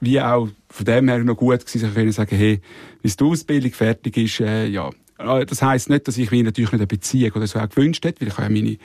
wie 0.01 0.21
auch 0.21 0.49
von 0.69 0.87
dem 0.87 1.09
her 1.09 1.19
noch 1.19 1.37
gut 1.37 1.65
gewesen, 1.67 1.93
zu 1.93 2.13
sagen, 2.13 2.37
hey, 2.37 2.61
bis 3.03 3.17
die 3.17 3.25
Ausbildung 3.25 3.73
fertig 3.73 4.17
ist, 4.17 4.41
äh, 4.41 4.67
ja. 4.67 4.91
Äh, 5.19 5.45
das 5.47 5.63
heisst 5.63 5.91
nicht, 5.91 6.09
dass 6.09 6.19
ich 6.19 6.31
mir 6.31 6.45
natürlich 6.45 6.73
nicht 6.73 6.81
eine 6.81 6.87
Beziehung 6.87 7.33
oder 7.33 7.47
so 7.47 7.59
auch 7.59 7.69
gewünscht 7.69 8.05
hätte, 8.05 8.23
weil 8.23 8.29
ich 8.29 8.39
habe 8.39 8.53
ja 8.53 8.63
meine 8.63 8.77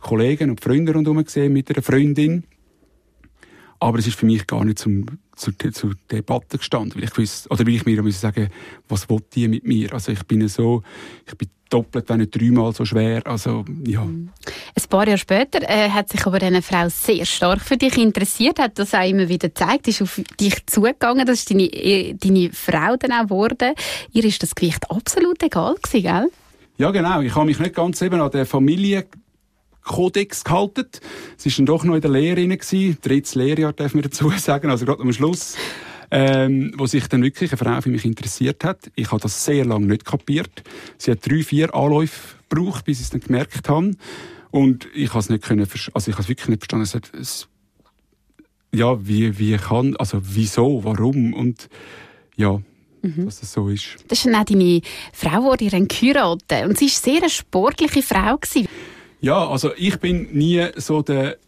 Kollegen 0.00 0.50
und 0.50 0.60
Freunde 0.60 0.92
rundherum 0.92 1.24
gesehen 1.24 1.52
mit 1.52 1.70
einer 1.70 1.82
Freundin. 1.82 2.44
Aber 3.80 3.98
es 3.98 4.06
ist 4.06 4.18
für 4.18 4.26
mich 4.26 4.46
gar 4.46 4.64
nicht 4.64 4.78
zum, 4.78 5.06
zur, 5.38 5.54
zur 5.72 5.94
Debatte 6.10 6.58
gestanden, 6.58 6.96
weil 6.96 7.04
ich 7.04 7.16
wusste, 7.16 7.48
oder 7.48 7.66
weil 7.66 7.74
ich 7.74 7.86
mir 7.86 8.02
muss 8.02 8.20
sagen, 8.20 8.48
was 8.88 9.08
will 9.08 9.20
die 9.34 9.48
mit 9.48 9.64
mir? 9.64 9.92
Also 9.92 10.12
ich 10.12 10.22
bin 10.24 10.46
so, 10.48 10.82
ich 11.26 11.36
bin 11.36 11.48
doppelt, 11.70 12.08
wenn 12.08 12.18
nicht 12.18 12.34
dreimal 12.34 12.72
so 12.72 12.84
schwer. 12.84 13.26
Also, 13.26 13.64
ja. 13.86 14.02
Ein 14.02 14.30
paar 14.88 15.06
Jahre 15.06 15.18
später 15.18 15.60
äh, 15.62 15.90
hat 15.90 16.08
sich 16.08 16.24
aber 16.26 16.42
eine 16.42 16.62
Frau 16.62 16.88
sehr 16.88 17.24
stark 17.24 17.60
für 17.60 17.76
dich 17.76 17.96
interessiert, 17.98 18.58
hat 18.58 18.78
das 18.78 18.94
auch 18.94 19.06
immer 19.06 19.28
wieder 19.28 19.48
gezeigt, 19.48 19.88
ist 19.88 20.02
auf 20.02 20.20
dich 20.40 20.66
zugegangen, 20.66 21.26
das 21.26 21.40
ist 21.40 21.50
deine, 21.50 21.64
äh, 21.64 22.14
deine 22.14 22.50
Frau 22.52 22.96
dann 22.96 23.12
auch 23.12 23.24
geworden. 23.24 23.74
Ihr 24.12 24.24
ist 24.24 24.42
das 24.42 24.54
Gewicht 24.54 24.90
absolut 24.90 25.42
egal 25.42 25.74
gewesen, 25.74 26.02
gell? 26.02 26.30
Ja, 26.78 26.92
genau. 26.92 27.20
Ich 27.20 27.34
habe 27.34 27.46
mich 27.46 27.58
nicht 27.58 27.74
ganz 27.74 28.00
eben 28.02 28.20
an 28.20 28.30
der 28.30 28.46
Familie 28.46 29.06
Kodex 29.88 30.44
gehalten. 30.44 30.86
Es 31.36 31.46
war 31.46 31.52
dann 31.56 31.66
doch 31.66 31.84
noch 31.84 31.94
in 31.94 32.00
der 32.00 32.10
Lehre 32.10 32.40
rein, 32.40 32.96
drittes 33.02 33.34
Lehrjahr 33.34 33.72
darf 33.72 33.94
man 33.94 34.02
dazu 34.02 34.30
sagen, 34.36 34.70
also 34.70 34.86
gerade 34.86 35.02
am 35.02 35.12
Schluss, 35.12 35.56
ähm, 36.10 36.72
wo 36.76 36.86
sich 36.86 37.06
dann 37.08 37.22
wirklich 37.22 37.50
eine 37.50 37.58
Frau 37.58 37.80
für 37.80 37.90
mich 37.90 38.04
interessiert 38.04 38.64
hat. 38.64 38.90
Ich 38.94 39.10
habe 39.10 39.20
das 39.20 39.44
sehr 39.44 39.64
lange 39.64 39.86
nicht 39.86 40.04
kapiert. 40.04 40.62
Sie 40.96 41.10
hat 41.10 41.28
drei, 41.28 41.42
vier 41.42 41.74
Anläufe 41.74 42.36
gebraucht, 42.48 42.84
bis 42.84 42.98
ich 42.98 43.04
es 43.04 43.10
dann 43.10 43.20
gemerkt 43.20 43.68
habe. 43.68 43.92
Und 44.50 44.88
ich 44.94 45.10
habe 45.10 45.18
es 45.18 45.28
nicht 45.28 45.44
können, 45.44 45.60
also 45.60 46.10
ich 46.10 46.14
habe 46.14 46.22
es 46.22 46.28
wirklich 46.28 46.48
nicht 46.48 46.62
verstanden. 46.62 46.84
Es 46.84 46.94
hat, 46.94 47.12
es, 47.14 47.48
ja, 48.72 49.06
wie, 49.06 49.38
wie 49.38 49.56
kann, 49.56 49.96
also 49.96 50.20
wieso, 50.22 50.84
warum 50.84 51.34
und 51.34 51.68
ja, 52.36 52.60
mhm. 53.02 53.24
dass 53.24 53.42
es 53.42 53.52
so 53.52 53.68
ist. 53.68 53.96
Das 54.08 54.18
ist 54.18 54.26
dann 54.26 54.34
auch 54.36 54.44
deine 54.44 54.80
Frau, 55.12 55.56
die 55.56 55.66
ihr 55.66 55.86
geheiratet 55.86 56.66
und 56.66 56.78
sie 56.78 56.86
war 56.86 56.90
sehr 56.90 57.16
eine 57.18 57.30
sportliche 57.30 58.02
Frau. 58.02 58.36
Gewesen. 58.36 58.68
Ja, 59.20 59.48
also 59.48 59.72
ich 59.76 59.98
bin 59.98 60.28
nie 60.32 60.64
so 60.76 61.02
der 61.02 61.38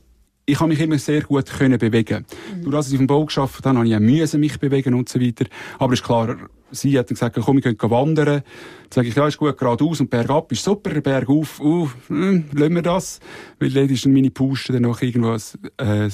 ich 0.46 0.58
habe 0.58 0.68
mich 0.68 0.80
immer 0.80 0.98
sehr 0.98 1.22
gut 1.22 1.46
können 1.46 1.78
bewegen. 1.78 2.26
Mhm. 2.54 2.62
Durch 2.62 2.74
das 2.74 2.88
ich 2.88 2.94
auf 2.94 2.98
dem 2.98 3.06
Bau 3.06 3.24
geschafft 3.24 3.64
habe, 3.64 3.78
habe 3.78 3.88
ich 3.88 3.94
auch 3.94 4.00
müssen 4.00 4.40
mich 4.40 4.58
bewegen 4.58 4.94
und 4.94 5.08
so 5.08 5.20
weiter. 5.20 5.44
Aber 5.78 5.92
ist 5.92 6.02
klar, 6.02 6.36
sie 6.70 6.98
hat 6.98 7.08
dann 7.08 7.14
gesagt, 7.14 7.38
komm, 7.40 7.56
wir 7.56 7.62
können 7.62 7.90
wandern. 7.90 8.26
Dann 8.26 8.42
sage 8.90 9.08
ich, 9.08 9.14
ja, 9.14 9.26
ist 9.26 9.38
gut, 9.38 9.56
geradeaus 9.56 10.00
und 10.00 10.10
bergab 10.10 10.50
ist 10.52 10.64
super, 10.64 11.00
bergauf, 11.00 11.60
uh, 11.60 11.88
hm, 12.08 12.46
lassen 12.52 12.74
wir 12.74 12.82
das. 12.82 13.20
Weil 13.58 13.70
dort 13.70 13.90
ist 13.90 14.04
dann 14.04 14.12
meine 14.12 14.30
Puste 14.30 14.72
dann 14.72 14.82
noch 14.82 15.00
irgendwo 15.00 15.30
ein, 15.30 15.40
ein 15.76 16.12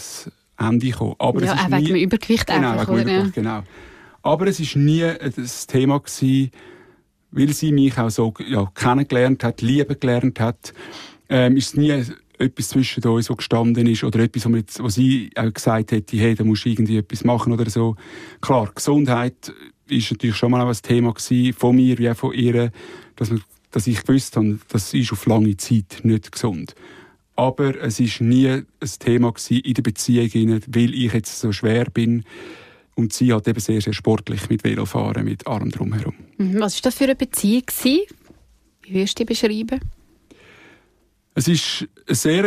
Ende 0.59 0.87
gekommen. 0.87 1.15
Aber 1.19 1.43
ja, 1.43 1.55
es 1.55 1.61
ist 1.61 1.67
auch 1.67 1.79
wegen 1.79 1.87
dem 1.87 1.97
Übergewicht 1.97 2.47
genau, 2.47 2.73
einfach, 2.73 2.89
wegen 2.89 3.01
Übergewicht, 3.01 3.35
genau. 3.35 3.63
Aber 4.23 4.47
es 4.49 4.61
ist 4.61 4.77
nie 4.77 5.07
das 5.37 5.67
Thema 5.67 6.01
gewesen, 6.01 6.51
weil 7.31 7.53
sie 7.53 7.73
mich 7.73 7.97
auch 7.99 8.11
so 8.11 8.35
ja, 8.47 8.71
kennengelernt 8.75 9.45
hat, 9.45 9.63
lieben 9.63 9.99
gelernt 9.99 10.41
hat 10.41 10.73
ähm, 11.29 11.57
ist 11.57 11.77
nie 11.77 12.05
etwas 12.39 12.69
zwischen 12.69 13.05
uns, 13.05 13.31
was 13.31 13.37
gestanden 13.37 13.87
ist, 13.87 14.05
oder 14.05 14.21
etwas, 14.21 14.47
wo 14.47 14.89
sie 14.89 15.31
auch 15.37 15.53
gesagt 15.53 15.93
hätte, 15.93 16.17
hey, 16.17 16.35
da 16.35 16.45
musst 16.45 16.65
du 16.65 16.69
irgendwie 16.69 16.99
etwas 16.99 17.25
machen 17.25 17.53
oder 17.53 17.69
so. 17.71 17.97
Klar, 18.41 18.71
Gesundheit 18.75 19.53
ist 19.89 20.11
natürlich 20.11 20.37
schon 20.37 20.51
mal 20.51 20.63
auch 20.63 20.69
ein 20.69 20.83
Thema 20.83 21.13
gewesen, 21.13 21.53
von 21.53 21.77
mir 21.77 21.99
wie 21.99 22.11
auch 22.11 22.17
von 22.17 22.35
ihr, 22.35 22.71
dass, 23.17 23.31
man, 23.31 23.43
dass 23.71 23.87
ich 23.87 24.05
gewusst 24.05 24.37
habe, 24.37 24.59
das 24.69 24.93
ist 24.93 25.13
auf 25.13 25.27
lange 25.27 25.57
Zeit 25.57 26.01
nicht 26.03 26.33
gesund. 26.33 26.75
Aber 27.37 27.79
es 27.83 28.01
ist 28.01 28.21
nie 28.21 28.49
ein 28.49 28.67
Thema 28.99 29.33
gewesen 29.33 29.61
in 29.61 29.75
der 29.75 29.83
Beziehung, 29.83 30.61
weil 30.69 30.95
ich 30.95 31.13
jetzt 31.13 31.39
so 31.39 31.53
schwer 31.53 31.87
bin. 31.87 32.25
Und 32.95 33.13
sie 33.13 33.33
hat 33.33 33.47
eben 33.47 33.61
sehr, 33.61 33.83
sehr 33.83 33.93
sportlich 33.93 34.49
mit 34.49 34.65
Velofahren, 34.65 35.27
mit 35.27 35.47
Arm 35.47 35.71
drumherum. 35.71 36.15
Mhm. 36.39 36.61
Was 36.61 36.77
war 36.77 36.83
das 36.85 36.95
für 36.95 37.05
eine 37.05 37.15
Beziehung? 37.15 37.65
Wie 37.83 38.07
würdest 38.89 39.19
du 39.19 39.25
die 39.25 39.27
beschreiben? 39.27 39.81
Es 41.39 41.49
war 41.49 41.89
eine 42.07 42.17
sehr 42.17 42.45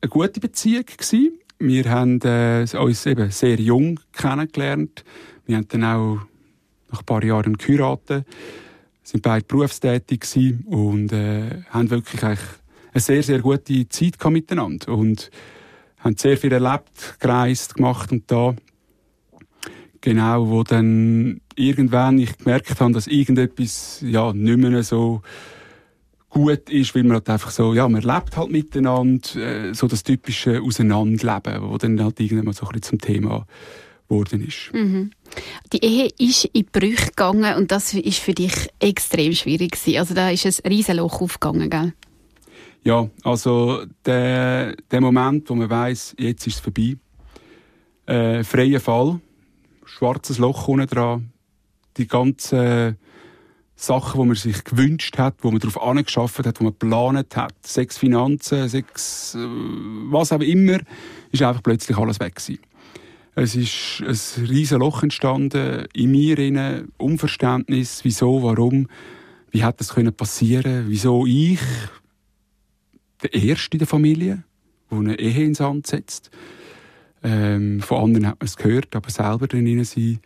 eine 0.00 0.08
gute 0.08 0.40
Beziehung. 0.40 0.86
Gewesen. 0.86 1.38
Wir 1.58 1.84
haben 1.90 2.18
äh, 2.22 2.66
uns 2.78 3.04
eben 3.04 3.30
sehr 3.30 3.60
jung 3.60 4.00
kennengelernt. 4.10 5.04
Wir 5.44 5.58
haben 5.58 5.68
dann 5.68 5.84
auch 5.84 6.18
nach 6.90 7.00
ein 7.00 7.04
paar 7.04 7.22
Jahren 7.22 7.58
geheiratet, 7.58 8.26
sind 9.02 9.22
beide 9.22 9.44
berufstätig 9.44 10.20
gewesen 10.20 10.64
und 10.64 11.12
äh, 11.12 11.62
haben 11.68 11.90
wirklich 11.90 12.22
eine 12.22 12.38
sehr, 12.94 13.22
sehr 13.22 13.40
gute 13.40 13.86
Zeit 13.90 14.14
miteinander 14.24 14.94
und 14.94 15.30
haben 15.98 16.16
sehr 16.16 16.38
viel 16.38 16.52
erlebt, 16.52 17.20
gereist, 17.20 17.74
gemacht 17.74 18.12
und 18.12 18.30
da 18.30 18.56
genau, 20.00 20.48
wo 20.48 20.62
dann 20.62 21.42
irgendwann 21.54 22.18
ich 22.18 22.38
gemerkt 22.38 22.80
habe, 22.80 22.94
dass 22.94 23.08
irgendetwas 23.08 24.02
ja 24.02 24.32
nicht 24.32 24.56
mehr 24.56 24.82
so 24.82 25.20
gut 26.32 26.70
ist, 26.70 26.94
weil 26.94 27.02
man 27.04 27.14
halt 27.14 27.28
einfach 27.28 27.50
so, 27.50 27.74
ja, 27.74 27.86
man 27.88 28.02
lebt 28.02 28.36
halt 28.36 28.50
miteinander, 28.50 29.36
äh, 29.36 29.74
so 29.74 29.86
das 29.86 30.02
typische 30.02 30.62
Auseinanderleben, 30.62 31.70
wo 31.70 31.76
dann 31.76 32.02
halt 32.02 32.18
irgendwann 32.20 32.54
so 32.54 32.66
ein 32.66 32.72
bisschen 32.72 32.98
zum 32.98 33.00
Thema 33.00 33.46
geworden 34.08 34.46
ist. 34.46 34.70
Mhm. 34.72 35.10
Die 35.72 35.84
Ehe 35.84 36.08
ist 36.18 36.46
in 36.46 36.66
Brüche 36.72 37.08
gegangen 37.08 37.54
und 37.56 37.70
das 37.70 37.94
ist 37.94 38.18
für 38.18 38.32
dich 38.32 38.52
extrem 38.78 39.32
schwierig 39.34 39.72
gewesen. 39.72 39.98
Also 39.98 40.14
da 40.14 40.30
ist 40.30 40.46
ein 40.46 40.68
Riesenloch 40.70 41.20
aufgegangen, 41.20 41.70
gell? 41.70 41.92
Ja, 42.84 43.08
also 43.22 43.84
der, 44.04 44.74
der 44.90 45.00
Moment, 45.00 45.48
wo 45.48 45.54
man 45.54 45.70
weiß, 45.70 46.16
jetzt 46.18 46.46
ist 46.46 46.56
es 46.56 46.60
vorbei, 46.60 46.96
äh, 48.06 48.42
freier 48.42 48.80
Fall, 48.80 49.20
schwarzes 49.84 50.38
Loch 50.38 50.66
unten 50.66 50.88
dran, 50.88 51.30
die 51.96 52.08
ganze 52.08 52.96
Sachen, 53.82 54.20
die 54.20 54.26
man 54.28 54.36
sich 54.36 54.62
gewünscht 54.62 55.18
hat, 55.18 55.34
wo 55.42 55.50
man 55.50 55.58
darauf 55.58 55.82
angeschafft 55.82 56.46
hat, 56.46 56.60
wo 56.60 56.64
man 56.64 56.72
geplant 56.72 57.36
hat, 57.36 57.54
sechs 57.66 57.98
Finanzen, 57.98 58.68
sechs, 58.68 59.34
äh, 59.34 59.38
was 59.38 60.32
auch 60.32 60.40
immer, 60.40 60.78
ist 61.32 61.42
einfach 61.42 61.62
plötzlich 61.62 61.96
alles 61.96 62.20
weg 62.20 62.36
gewesen. 62.36 62.60
Es 63.34 63.56
ist 63.56 64.02
ein 64.02 64.46
riesen 64.46 64.78
Loch 64.78 65.02
entstanden, 65.02 65.86
in 65.94 66.10
mir 66.12 66.38
rein, 66.38 66.92
Unverständnis, 66.96 68.04
wieso, 68.04 68.42
warum, 68.42 68.88
wie 69.50 69.64
hat 69.64 69.80
das 69.80 69.94
können 69.94 70.12
passieren, 70.12 70.84
wieso 70.86 71.26
ich, 71.26 71.58
der 73.22 73.34
Erste 73.34 73.74
in 73.74 73.78
der 73.78 73.88
Familie, 73.88 74.44
der 74.90 74.98
eine 74.98 75.18
Ehe 75.18 75.44
ins 75.44 75.58
Sand 75.58 75.86
setzt. 75.88 76.30
Ähm, 77.24 77.80
von 77.80 78.04
anderen 78.04 78.26
hat 78.28 78.40
man 78.40 78.46
es 78.46 78.56
gehört, 78.56 78.94
aber 78.94 79.10
selber 79.10 79.48
drin 79.48 79.82
sein. 79.84 80.20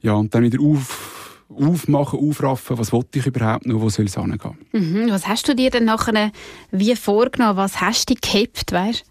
Ja, 0.00 0.12
und 0.12 0.34
dann 0.34 0.44
wieder 0.44 0.62
auf 0.62 1.17
aufmachen, 1.48 2.18
aufraffen, 2.18 2.78
was 2.78 2.92
wollte 2.92 3.18
ich 3.18 3.26
überhaupt 3.26 3.66
noch, 3.66 3.80
wo 3.80 3.88
soll 3.88 4.06
es 4.06 4.16
hingehen. 4.16 4.58
Mhm. 4.72 5.10
Was 5.10 5.26
hast 5.26 5.48
du 5.48 5.54
dir 5.54 5.70
denn 5.70 5.84
nachher 5.84 6.30
wie 6.70 6.94
vorgenommen? 6.94 7.56
Was 7.56 7.80
hast 7.80 8.10
du 8.10 8.14
gehabt, 8.14 8.72
weißt? 8.72 9.04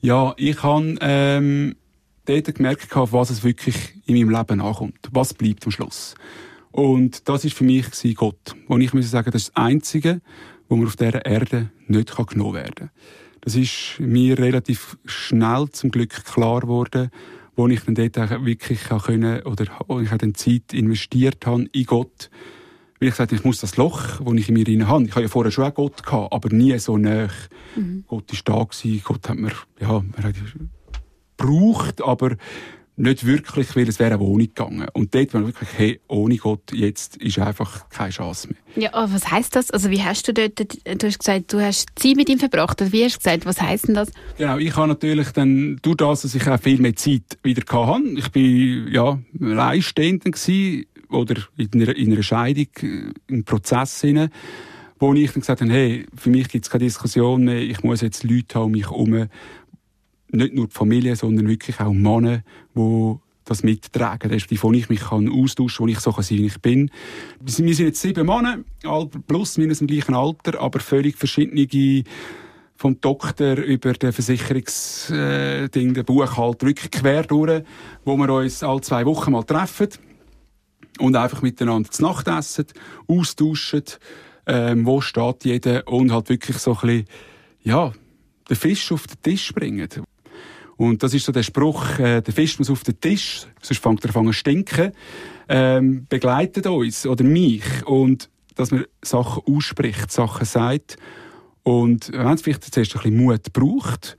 Ja, 0.00 0.34
ich 0.36 0.62
habe 0.62 0.96
ähm, 1.00 1.76
dort 2.24 2.54
gemerkt, 2.54 2.94
auf 2.96 3.12
was 3.12 3.30
es 3.30 3.44
wirklich 3.44 3.76
in 4.06 4.16
meinem 4.16 4.30
Leben 4.30 4.60
ankommt. 4.60 4.98
Was 5.12 5.34
bleibt 5.34 5.64
am 5.66 5.70
Schluss. 5.70 6.14
Und 6.70 7.28
das 7.28 7.44
ist 7.44 7.56
für 7.56 7.64
mich 7.64 7.86
Gott. 8.14 8.54
Und 8.66 8.80
ich 8.80 8.92
muss 8.92 9.10
sagen, 9.10 9.30
das 9.30 9.42
ist 9.42 9.48
das 9.48 9.56
Einzige, 9.56 10.20
wo 10.68 10.76
man 10.76 10.86
auf 10.86 10.96
dieser 10.96 11.24
Erde 11.24 11.70
nicht 11.86 12.14
genommen 12.14 12.54
werden 12.54 12.74
kann. 12.74 12.90
Das 13.40 13.54
ist 13.54 13.98
mir 13.98 14.38
relativ 14.38 14.98
schnell 15.04 15.68
zum 15.70 15.90
Glück 15.90 16.24
klar 16.24 16.60
geworden, 16.60 17.10
wo 17.58 17.66
ich 17.66 17.80
dann 17.80 17.96
dort 17.96 18.44
wirklich 18.46 18.84
können, 18.84 19.42
oder 19.42 19.64
wo 19.88 19.98
ich 19.98 20.10
dann 20.10 20.34
Zeit 20.34 20.72
investiert 20.72 21.44
habe 21.44 21.64
in 21.72 21.84
Gott. 21.86 22.30
Weil 23.00 23.08
ich 23.08 23.14
gesagt 23.14 23.32
ich 23.32 23.42
muss 23.42 23.60
das 23.60 23.76
Loch, 23.76 24.20
das 24.20 24.34
ich 24.34 24.48
in 24.48 24.54
mir 24.54 24.66
rein 24.66 24.86
habe, 24.86 25.04
ich 25.04 25.10
habe 25.10 25.22
ja 25.22 25.28
vorher 25.28 25.50
schon 25.50 25.64
auch 25.64 25.74
Gott 25.74 26.04
gehabt, 26.04 26.32
aber 26.32 26.54
nie 26.54 26.78
so 26.78 26.96
nah. 26.96 27.28
Mhm. 27.74 28.04
Gott 28.06 28.32
ist 28.32 28.48
da 28.48 28.62
gewesen, 28.62 29.02
Gott 29.04 29.28
hat 29.28 29.38
mir, 29.38 29.50
ja, 29.80 30.04
hat 30.22 30.34
gebraucht, 31.36 32.00
aber 32.00 32.36
nicht 32.98 33.24
wirklich, 33.24 33.76
weil 33.76 33.88
es 33.88 33.98
wäre 33.98 34.14
eine 34.14 34.20
Wohnung 34.20 34.48
gegangen. 34.48 34.88
Und 34.92 35.14
dort 35.14 35.32
war 35.34 35.44
wirklich, 35.44 35.68
hey, 35.76 36.00
ohne 36.08 36.36
Gott, 36.36 36.72
jetzt 36.72 37.16
ist 37.16 37.38
einfach 37.38 37.88
keine 37.90 38.10
Chance 38.10 38.48
mehr. 38.48 38.84
Ja, 38.84 38.94
aber 38.94 39.12
was 39.14 39.30
heisst 39.30 39.56
das? 39.56 39.70
Also 39.70 39.90
wie 39.90 40.02
hast 40.02 40.26
du 40.26 40.34
dort, 40.34 40.58
du 40.58 41.06
hast 41.06 41.18
gesagt, 41.18 41.52
du 41.52 41.60
hast 41.60 41.86
Zeit 41.94 42.16
mit 42.16 42.28
ihm 42.28 42.38
verbracht. 42.38 42.80
Oder 42.82 42.92
wie 42.92 43.04
hast 43.04 43.16
du 43.16 43.18
gesagt, 43.18 43.46
was 43.46 43.60
heisst 43.60 43.88
denn 43.88 43.94
das? 43.94 44.10
Genau, 44.36 44.58
ich 44.58 44.76
habe 44.76 44.88
natürlich 44.88 45.30
dann, 45.30 45.78
durch 45.82 45.96
das, 45.96 46.22
dass 46.22 46.34
ich 46.34 46.46
auch 46.48 46.60
viel 46.60 46.80
mehr 46.80 46.96
Zeit 46.96 47.38
wieder 47.42 47.62
hatte, 47.72 48.04
ich 48.16 48.28
bin, 48.30 48.88
ja, 48.90 49.18
alleinstehend 49.40 50.24
gewesen, 50.24 50.86
oder 51.10 51.36
in 51.56 51.68
einer, 51.72 51.96
in 51.96 52.12
einer 52.12 52.22
Scheidung, 52.22 52.66
äh, 52.82 53.12
im 53.28 53.44
Prozess 53.44 54.00
hinein, 54.00 54.30
wo 54.98 55.14
ich 55.14 55.32
dann 55.32 55.40
gesagt 55.40 55.60
habe, 55.60 55.72
hey, 55.72 56.06
für 56.14 56.30
mich 56.30 56.48
gibt 56.48 56.64
es 56.64 56.70
keine 56.70 56.84
Diskussion 56.84 57.44
mehr, 57.44 57.60
ich 57.60 57.82
muss 57.82 58.00
jetzt 58.00 58.24
Leute 58.24 58.58
haben 58.58 58.66
um 58.66 58.72
mich 58.72 58.90
herum, 58.90 59.28
nicht 60.30 60.54
nur 60.54 60.66
die 60.66 60.74
Familie, 60.74 61.16
sondern 61.16 61.48
wirklich 61.48 61.80
auch 61.80 61.92
Männer, 61.92 62.42
die 62.74 63.14
das 63.44 63.62
mittragen, 63.62 64.30
respektive 64.30 64.62
wo 64.64 64.72
ich 64.72 64.88
mich 64.88 65.00
kann 65.00 65.30
austauschen 65.30 65.86
kann, 65.86 65.86
wo 65.86 65.90
ich 65.90 66.00
so 66.00 66.10
sein 66.10 66.36
kann, 66.38 66.46
ich 66.46 66.60
bin. 66.60 66.90
Wir 67.40 67.52
sind 67.52 67.78
jetzt 67.86 68.00
sieben 68.00 68.26
Männer, 68.26 68.58
plus 69.26 69.56
minus 69.56 69.80
im 69.80 69.86
gleichen 69.86 70.14
Alter, 70.14 70.60
aber 70.60 70.80
völlig 70.80 71.16
verschiedene 71.16 72.04
vom 72.76 73.00
Doktor 73.00 73.56
über 73.56 73.92
den 73.92 74.12
Versicherungsding, 74.12 75.16
äh, 75.16 75.68
den 75.68 76.04
Buchhalter, 76.04 76.66
wirklich 76.66 76.92
quer 76.92 77.24
durch, 77.24 77.64
wo 78.04 78.16
wir 78.16 78.32
uns 78.32 78.62
alle 78.62 78.80
zwei 78.82 79.04
Wochen 79.04 79.32
mal 79.32 79.42
treffen 79.42 79.88
und 81.00 81.16
einfach 81.16 81.42
miteinander 81.42 81.90
zu 81.90 82.02
Nacht 82.02 82.28
essen, 82.28 82.66
austauschen, 83.08 83.82
ähm, 84.46 84.86
wo 84.86 85.00
steht 85.00 85.44
jeder 85.44 85.88
und 85.88 86.12
halt 86.12 86.28
wirklich 86.28 86.58
so 86.58 86.72
ein 86.74 86.80
bisschen, 86.80 87.04
ja, 87.62 87.92
den 88.48 88.56
Fisch 88.56 88.92
auf 88.92 89.08
den 89.08 89.22
Tisch 89.22 89.52
bringen. 89.52 89.88
Und 90.78 91.02
das 91.02 91.12
ist 91.12 91.26
so 91.26 91.32
der 91.32 91.42
Spruch, 91.42 91.98
äh, 91.98 92.22
der 92.22 92.32
Fisch 92.32 92.58
muss 92.58 92.70
auf 92.70 92.84
den 92.84 93.00
Tisch, 93.00 93.46
sonst 93.60 93.82
fängt 93.82 94.04
er 94.04 94.16
an 94.16 94.26
zu 94.26 94.32
stinken, 94.32 94.92
ähm, 95.48 96.06
begleitet 96.08 96.68
uns 96.68 97.04
oder 97.04 97.24
mich. 97.24 97.64
Und 97.84 98.30
dass 98.54 98.70
man 98.70 98.84
Sachen 99.02 99.42
ausspricht, 99.52 100.10
Sachen 100.12 100.46
sagt. 100.46 100.96
Und 101.64 102.12
wenn 102.12 102.28
es 102.28 102.42
vielleicht 102.42 102.72
zuerst 102.72 102.94
ein 102.94 103.02
bisschen 103.02 103.16
Mut 103.16 103.52
braucht, 103.52 104.16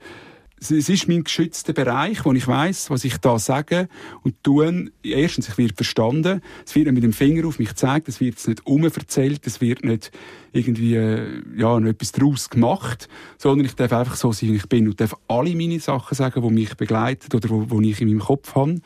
es 0.60 0.70
ist 0.70 1.08
mein 1.08 1.24
geschützter 1.24 1.72
Bereich, 1.72 2.26
wo 2.26 2.32
ich 2.34 2.46
weiß, 2.46 2.90
was 2.90 3.04
ich 3.04 3.16
da 3.16 3.38
sage 3.38 3.88
und 4.22 4.44
tue. 4.44 4.90
Erstens, 5.02 5.48
ich 5.48 5.56
werde 5.56 5.74
verstanden. 5.74 6.42
Es 6.66 6.74
wird 6.74 6.92
mit 6.92 7.02
dem 7.02 7.14
Finger 7.14 7.48
auf 7.48 7.58
mich 7.58 7.70
gezeigt. 7.70 8.08
Es 8.08 8.20
wird 8.20 8.46
nicht 8.46 8.66
umverzählt. 8.66 9.46
Es 9.46 9.62
wird 9.62 9.82
nicht 9.82 10.12
irgendwie, 10.52 10.96
äh, 10.96 11.42
ja, 11.56 11.78
noch 11.78 11.88
etwas 11.88 12.12
daraus 12.12 12.50
gemacht. 12.50 13.08
Sondern 13.38 13.66
ich 13.66 13.74
darf 13.74 13.92
einfach 13.92 14.16
so 14.16 14.32
sein, 14.32 14.50
wie 14.50 14.56
ich 14.56 14.68
bin 14.68 14.88
und 14.88 15.00
darf 15.00 15.16
alle 15.28 15.54
meine 15.54 15.80
Sachen 15.80 16.14
sagen, 16.14 16.42
die 16.42 16.54
mich 16.54 16.76
begleiten 16.76 17.34
oder 17.34 17.48
wo, 17.50 17.70
wo 17.70 17.80
ich 17.80 18.00
in 18.00 18.08
meinem 18.08 18.20
Kopf 18.20 18.54
habe. 18.54 18.80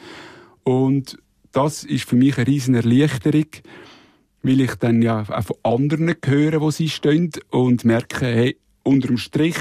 Und 0.62 1.18
das 1.52 1.84
ist 1.84 2.08
für 2.08 2.16
mich 2.16 2.36
eine 2.36 2.46
riesen 2.46 2.74
Erleichterung, 2.74 3.46
weil 4.42 4.60
ich 4.60 4.74
dann 4.74 5.02
ja 5.02 5.24
auch 5.28 5.44
von 5.44 5.56
anderen 5.62 6.14
höre, 6.24 6.60
wo 6.60 6.70
sie 6.70 6.88
stehen 6.88 7.30
und 7.50 7.84
merke, 7.84 8.26
hey, 8.26 8.56
unterm 8.82 9.16
Strich, 9.16 9.56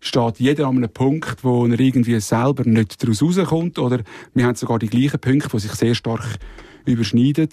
steht 0.00 0.38
jeder 0.38 0.66
an 0.68 0.76
einem 0.76 0.90
Punkt, 0.90 1.42
wo 1.42 1.66
er 1.66 1.78
irgendwie 1.78 2.18
selber 2.20 2.64
nicht 2.64 3.02
daraus 3.02 3.22
rauskommt. 3.22 3.78
Oder 3.78 4.02
wir 4.34 4.46
haben 4.46 4.54
sogar 4.54 4.78
die 4.78 4.88
gleichen 4.88 5.20
Punkte, 5.20 5.48
die 5.52 5.58
sich 5.58 5.72
sehr 5.72 5.94
stark 5.94 6.38
überschneiden, 6.84 7.48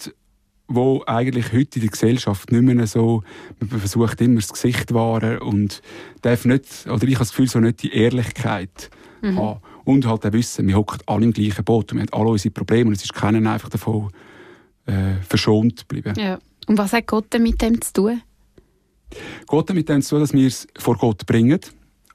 wo 0.66 1.02
eigentlich 1.06 1.52
heute 1.52 1.76
in 1.76 1.82
der 1.82 1.90
Gesellschaft 1.90 2.50
nicht 2.50 2.62
mehr 2.62 2.86
so, 2.86 3.22
man 3.60 3.80
versucht 3.80 4.20
immer 4.20 4.36
das 4.36 4.52
Gesicht 4.52 4.88
zu 4.88 4.94
wahren 4.94 5.38
und 5.38 5.82
darf 6.22 6.44
nicht, 6.44 6.86
oder 6.86 7.04
ich 7.04 7.14
habe 7.14 7.24
das 7.24 7.30
Gefühl, 7.30 7.48
so 7.48 7.60
nicht 7.60 7.82
die 7.82 7.92
Ehrlichkeit 7.92 8.90
mhm. 9.22 9.38
haben. 9.38 9.60
Und 9.84 10.06
halt 10.06 10.24
auch 10.24 10.32
wissen, 10.32 10.66
wir 10.66 10.76
hocken 10.76 11.00
alle 11.06 11.24
im 11.24 11.32
gleichen 11.32 11.64
Boot 11.64 11.92
und 11.92 11.98
wir 11.98 12.06
haben 12.06 12.18
alle 12.18 12.30
unsere 12.30 12.52
Probleme 12.52 12.88
und 12.88 12.94
es 12.94 13.04
ist 13.04 13.12
keiner 13.12 13.52
einfach 13.52 13.68
davon 13.68 14.10
äh, 14.86 15.16
verschont 15.20 15.86
geblieben. 15.86 16.14
Ja. 16.16 16.38
Und 16.66 16.78
was 16.78 16.94
hat 16.94 17.06
Gott 17.06 17.38
mit 17.38 17.60
dem 17.60 17.80
zu 17.82 17.92
tun? 17.92 18.22
Gott 19.46 19.68
hat 19.68 19.76
mit 19.76 19.88
dem 19.88 20.00
zu 20.00 20.10
tun, 20.10 20.20
dass 20.20 20.32
wir 20.32 20.46
es 20.46 20.66
vor 20.78 20.96
Gott 20.96 21.26
bringen 21.26 21.60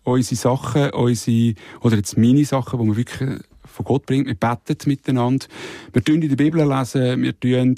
unsere 0.03 0.35
Sachen, 0.35 0.89
unsere, 0.91 1.53
oder 1.81 1.97
jetzt 1.97 2.17
meine 2.17 2.45
Sachen, 2.45 2.79
die 2.79 2.85
man 2.85 2.97
wirklich 2.97 3.41
von 3.65 3.85
Gott 3.85 4.05
bringt. 4.05 4.27
Wir 4.27 4.35
beten 4.35 4.77
miteinander. 4.89 5.45
Wir 5.93 6.03
tun 6.03 6.21
in 6.21 6.29
der 6.29 6.35
Bibel 6.35 6.67
lesen. 6.67 7.21
Wir 7.21 7.39
tun 7.39 7.75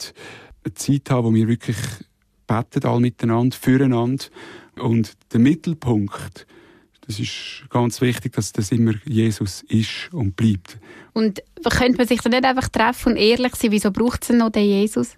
eine 0.63 0.73
Zeit 0.73 1.09
haben, 1.09 1.27
wo 1.27 1.33
wir 1.33 1.47
wirklich 1.47 1.77
beten, 2.47 2.85
alle 2.85 2.99
miteinander, 2.99 3.55
füreinander. 3.55 4.25
Und 4.79 5.13
der 5.31 5.39
Mittelpunkt, 5.39 6.45
das 7.05 7.19
ist 7.19 7.65
ganz 7.69 8.01
wichtig, 8.01 8.33
dass 8.33 8.51
das 8.51 8.71
immer 8.71 8.93
Jesus 9.05 9.63
ist 9.63 10.09
und 10.11 10.35
bleibt. 10.35 10.77
Und 11.13 11.41
könnte 11.69 11.97
man 11.97 12.07
sich 12.07 12.21
dann 12.21 12.31
nicht 12.31 12.45
einfach 12.45 12.69
treffen 12.69 13.13
und 13.13 13.17
ehrlich 13.17 13.55
sein? 13.55 13.71
Wieso 13.71 13.91
braucht 13.91 14.21
es 14.23 14.29
denn 14.29 14.37
noch 14.37 14.51
den 14.51 14.65
Jesus? 14.65 15.17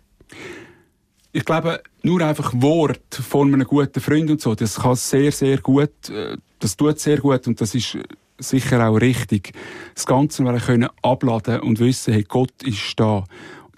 Ich 1.32 1.46
glaube, 1.46 1.82
nur 2.04 2.22
einfach 2.22 2.54
Wort 2.56 3.16
von 3.16 3.54
einem 3.54 3.66
guten 3.66 4.00
Freund 4.00 4.30
und 4.30 4.40
so, 4.40 4.54
das 4.54 4.76
kann 4.76 4.96
sehr, 4.96 5.32
sehr 5.32 5.58
gut, 5.58 6.10
äh, 6.10 6.38
das 6.60 6.78
tut 6.78 7.00
sehr 7.00 7.18
gut 7.18 7.48
und 7.48 7.60
das 7.60 7.74
ist 7.74 7.98
sicher 8.38 8.88
auch 8.88 8.96
richtig. 8.98 9.52
Das 9.96 10.06
Ganze 10.06 10.44
wir 10.44 10.60
können 10.60 10.90
abladen 11.02 11.62
und 11.62 11.80
wissen, 11.80 12.14
hey, 12.14 12.24
Gott 12.24 12.62
ist 12.64 13.00
da. 13.00 13.24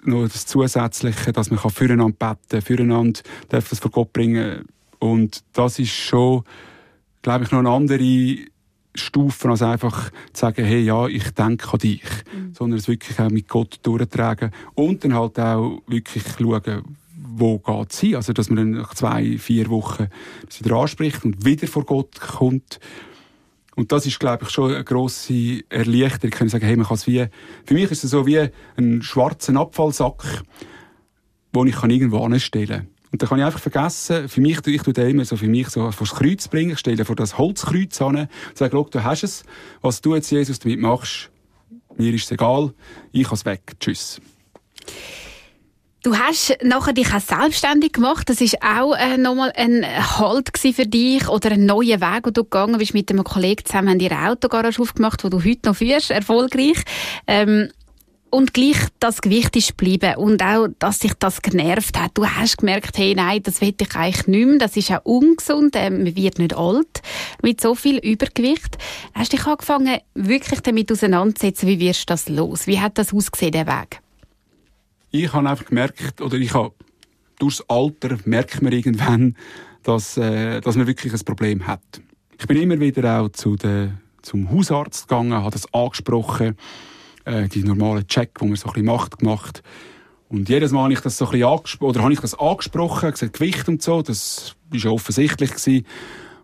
Nur 0.06 0.28
das 0.28 0.46
Zusätzliche, 0.46 1.32
dass 1.32 1.50
man 1.50 1.58
füreinander 1.58 2.36
beten, 2.48 2.62
füreinander 2.62 3.20
darf 3.48 3.68
das 3.68 3.80
vor 3.80 3.90
Gott 3.90 4.12
bringen. 4.12 4.64
Und 4.98 5.42
das 5.52 5.78
ist 5.78 5.90
schon, 5.90 6.44
glaube 7.22 7.44
ich, 7.44 7.50
noch 7.50 7.58
eine 7.58 7.70
andere 7.70 8.46
Stufe, 8.94 9.50
als 9.50 9.62
einfach 9.62 10.10
zu 10.32 10.40
sagen, 10.40 10.64
hey, 10.64 10.80
ja, 10.80 11.06
ich 11.06 11.30
denke 11.32 11.72
an 11.72 11.78
dich. 11.78 12.02
Mhm. 12.02 12.54
Sondern 12.54 12.78
es 12.78 12.88
wirklich 12.88 13.18
auch 13.18 13.30
mit 13.30 13.48
Gott 13.48 13.80
durchtragen. 13.82 14.52
Und 14.74 15.04
dann 15.04 15.14
halt 15.14 15.38
auch 15.38 15.82
wirklich 15.86 16.22
schauen, 16.38 16.82
wo 17.38 17.58
geht 17.58 17.92
es 17.92 18.00
hin? 18.00 18.16
Also, 18.16 18.32
dass 18.32 18.48
man 18.48 18.56
dann 18.56 18.70
nach 18.82 18.94
zwei, 18.94 19.38
vier 19.38 19.68
Wochen 19.68 20.08
das 20.46 20.64
wieder 20.64 20.76
anspricht 20.76 21.24
und 21.24 21.44
wieder 21.44 21.66
vor 21.66 21.84
Gott 21.84 22.18
kommt. 22.20 22.80
Und 23.76 23.92
das 23.92 24.06
ist, 24.06 24.18
glaube 24.18 24.44
ich, 24.44 24.50
schon 24.50 24.74
eine 24.74 24.84
grosse 24.84 25.62
Erleichterung. 25.68 26.32
Ich 26.32 26.38
kann 26.38 26.48
sagen, 26.48 26.64
hey, 26.64 26.76
man 26.76 26.86
kann 26.86 26.96
es 26.96 27.06
wie, 27.06 27.26
für 27.64 27.74
mich 27.74 27.90
ist 27.90 28.04
es 28.04 28.10
so 28.10 28.26
wie 28.26 28.48
ein 28.76 29.02
schwarzer 29.02 29.54
Abfallsack, 29.54 30.42
den 31.54 31.66
ich 31.66 31.82
irgendwo 31.82 32.24
anstellen 32.24 32.66
kann. 32.66 32.86
Und 33.12 33.22
dann 33.22 33.28
kann 33.28 33.38
ich 33.38 33.44
einfach 33.44 33.60
vergessen, 33.60 34.28
für 34.28 34.40
mich, 34.40 34.66
ich 34.66 34.82
tue 34.82 34.92
den 34.92 35.10
immer 35.10 35.24
so 35.24 35.36
für 35.36 35.46
mich 35.46 35.68
so 35.68 35.90
vor 35.92 36.06
das 36.06 36.16
Kreuz 36.16 36.48
bringen, 36.48 36.72
ich 36.72 36.78
stelle 36.78 37.04
vor 37.04 37.16
das 37.16 37.38
Holzkreuz 37.38 38.00
an 38.02 38.16
und 38.16 38.28
sage, 38.54 38.70
du 38.72 39.02
hast 39.02 39.22
es, 39.22 39.44
was 39.80 40.00
du 40.00 40.14
jetzt, 40.14 40.30
Jesus, 40.30 40.58
damit 40.58 40.80
machst, 40.80 41.30
mir 41.96 42.12
ist 42.12 42.24
es 42.24 42.30
egal, 42.32 42.74
ich 43.12 43.24
kann 43.24 43.34
es 43.34 43.44
weg, 43.44 43.60
tschüss. 43.78 44.20
Du 46.06 46.16
hast 46.16 46.56
nachher 46.62 46.92
dich 46.92 47.12
auch 47.12 47.18
selbstständig 47.18 47.94
gemacht. 47.94 48.28
Das 48.28 48.40
ist 48.40 48.62
auch 48.62 48.94
äh, 48.94 49.18
nochmal 49.18 49.52
ein 49.56 49.84
Halt 49.84 50.56
für 50.56 50.86
dich 50.86 51.28
oder 51.28 51.50
ein 51.50 51.66
neuer 51.66 52.00
Weg, 52.00 52.26
wo 52.26 52.30
du 52.30 52.44
gegangen 52.44 52.78
bist 52.78 52.94
mit 52.94 53.10
einem 53.10 53.24
Kollegen 53.24 53.64
zusammen, 53.64 53.88
haben 53.88 53.98
ihre 53.98 54.28
Autogarage 54.28 54.80
aufgemacht, 54.80 55.24
wo 55.24 55.30
du 55.30 55.42
heute 55.42 55.68
noch 55.68 55.74
führst, 55.74 56.12
erfolgreich. 56.12 56.76
Ähm, 57.26 57.72
und 58.30 58.54
gleich 58.54 58.76
das 59.00 59.20
Gewicht 59.20 59.56
ist 59.56 59.76
geblieben 59.76 60.14
und 60.14 60.44
auch, 60.44 60.68
dass 60.78 61.00
sich 61.00 61.12
das 61.14 61.42
genervt 61.42 61.98
hat. 61.98 62.12
Du 62.14 62.24
hast 62.24 62.58
gemerkt, 62.58 62.96
hey, 62.98 63.16
nein, 63.16 63.42
das 63.42 63.60
will 63.60 63.74
ich 63.76 63.96
eigentlich 63.96 64.28
nicht 64.28 64.46
mehr. 64.46 64.58
Das 64.58 64.76
ist 64.76 64.92
auch 64.92 65.04
ungesund. 65.04 65.74
Äh, 65.74 65.90
man 65.90 66.14
wird 66.14 66.38
nicht 66.38 66.56
alt 66.56 67.02
mit 67.42 67.60
so 67.60 67.74
viel 67.74 67.98
Übergewicht. 67.98 68.78
Hast 69.12 69.32
dich 69.32 69.44
angefangen, 69.44 69.98
wirklich 70.14 70.60
damit 70.60 70.92
auseinanderzusetzen, 70.92 71.68
wie 71.68 71.80
wirst 71.80 72.02
du 72.02 72.12
das 72.12 72.28
los? 72.28 72.68
Wie 72.68 72.78
hat 72.78 72.96
das 72.96 73.12
ausgesehen, 73.12 73.50
der 73.50 73.66
Weg? 73.66 74.05
Ich 75.10 75.32
habe 75.32 75.48
einfach 75.48 75.66
gemerkt, 75.66 76.20
oder 76.20 76.36
ich 76.36 76.54
habe, 76.54 76.74
durchs 77.38 77.62
Alter 77.68 78.16
merkt 78.24 78.62
man 78.62 78.72
irgendwann, 78.72 79.36
dass, 79.82 80.16
äh, 80.16 80.60
dass 80.60 80.76
man 80.76 80.86
wirklich 80.86 81.12
ein 81.12 81.24
Problem 81.24 81.66
hat. 81.66 81.80
Ich 82.38 82.46
bin 82.46 82.60
immer 82.60 82.78
wieder 82.80 83.20
auch 83.20 83.28
zu 83.30 83.56
der, 83.56 83.98
zum 84.22 84.50
Hausarzt 84.50 85.08
gegangen, 85.08 85.32
habe 85.32 85.50
das 85.50 85.72
angesprochen, 85.72 86.56
äh, 87.24 87.48
die 87.48 87.62
normalen 87.62 88.06
Check, 88.06 88.38
die 88.38 88.46
man 88.46 88.56
so 88.56 88.68
ein 88.68 88.72
bisschen 88.72 88.86
macht, 88.86 89.18
gemacht. 89.18 89.62
Und 90.28 90.48
jedes 90.48 90.72
Mal 90.72 90.84
habe 90.84 90.92
ich 90.92 91.00
das 91.00 91.18
so 91.18 91.26
ein 91.26 91.32
bisschen 91.32 91.48
angesprochen, 91.48 91.90
oder 91.90 92.02
habe 92.02 92.12
ich 92.12 92.20
das 92.20 92.38
angesprochen, 92.38 93.10
gesagt, 93.12 93.34
Gewicht 93.34 93.68
und 93.68 93.80
so, 93.80 94.02
das 94.02 94.56
war 94.70 94.78
ja 94.78 94.90
offensichtlich 94.90 95.50
gewesen. 95.50 95.86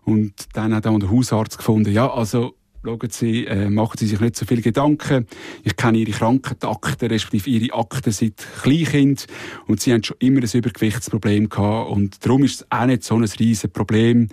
Und 0.05 0.33
dann 0.53 0.73
hat 0.73 0.87
auch 0.87 0.99
der 0.99 1.11
Hausarzt 1.11 1.57
gefunden, 1.57 1.91
ja, 1.91 2.09
also, 2.11 2.55
schauen 2.83 3.09
Sie, 3.09 3.45
äh, 3.45 3.69
machen 3.69 3.97
Sie 3.97 4.07
sich 4.07 4.19
nicht 4.19 4.35
so 4.35 4.45
viele 4.45 4.61
Gedanken. 4.61 5.27
Ich 5.63 5.75
kenne 5.75 5.97
Ihre 5.99 6.11
Krankenakten, 6.11 7.07
respektive 7.07 7.49
Ihre 7.49 7.75
Akten 7.75 8.11
seit 8.11 8.45
Kleinkind. 8.61 9.27
Und 9.67 9.81
Sie 9.81 9.93
haben 9.93 10.03
schon 10.03 10.17
immer 10.19 10.41
ein 10.41 10.49
Übergewichtsproblem 10.51 11.49
gehabt. 11.49 11.91
Und 11.91 12.25
darum 12.25 12.43
ist 12.43 12.61
es 12.61 12.71
auch 12.71 12.85
nicht 12.85 13.03
so 13.03 13.15
ein 13.15 13.23
riesen 13.23 13.71
Problem, 13.71 14.29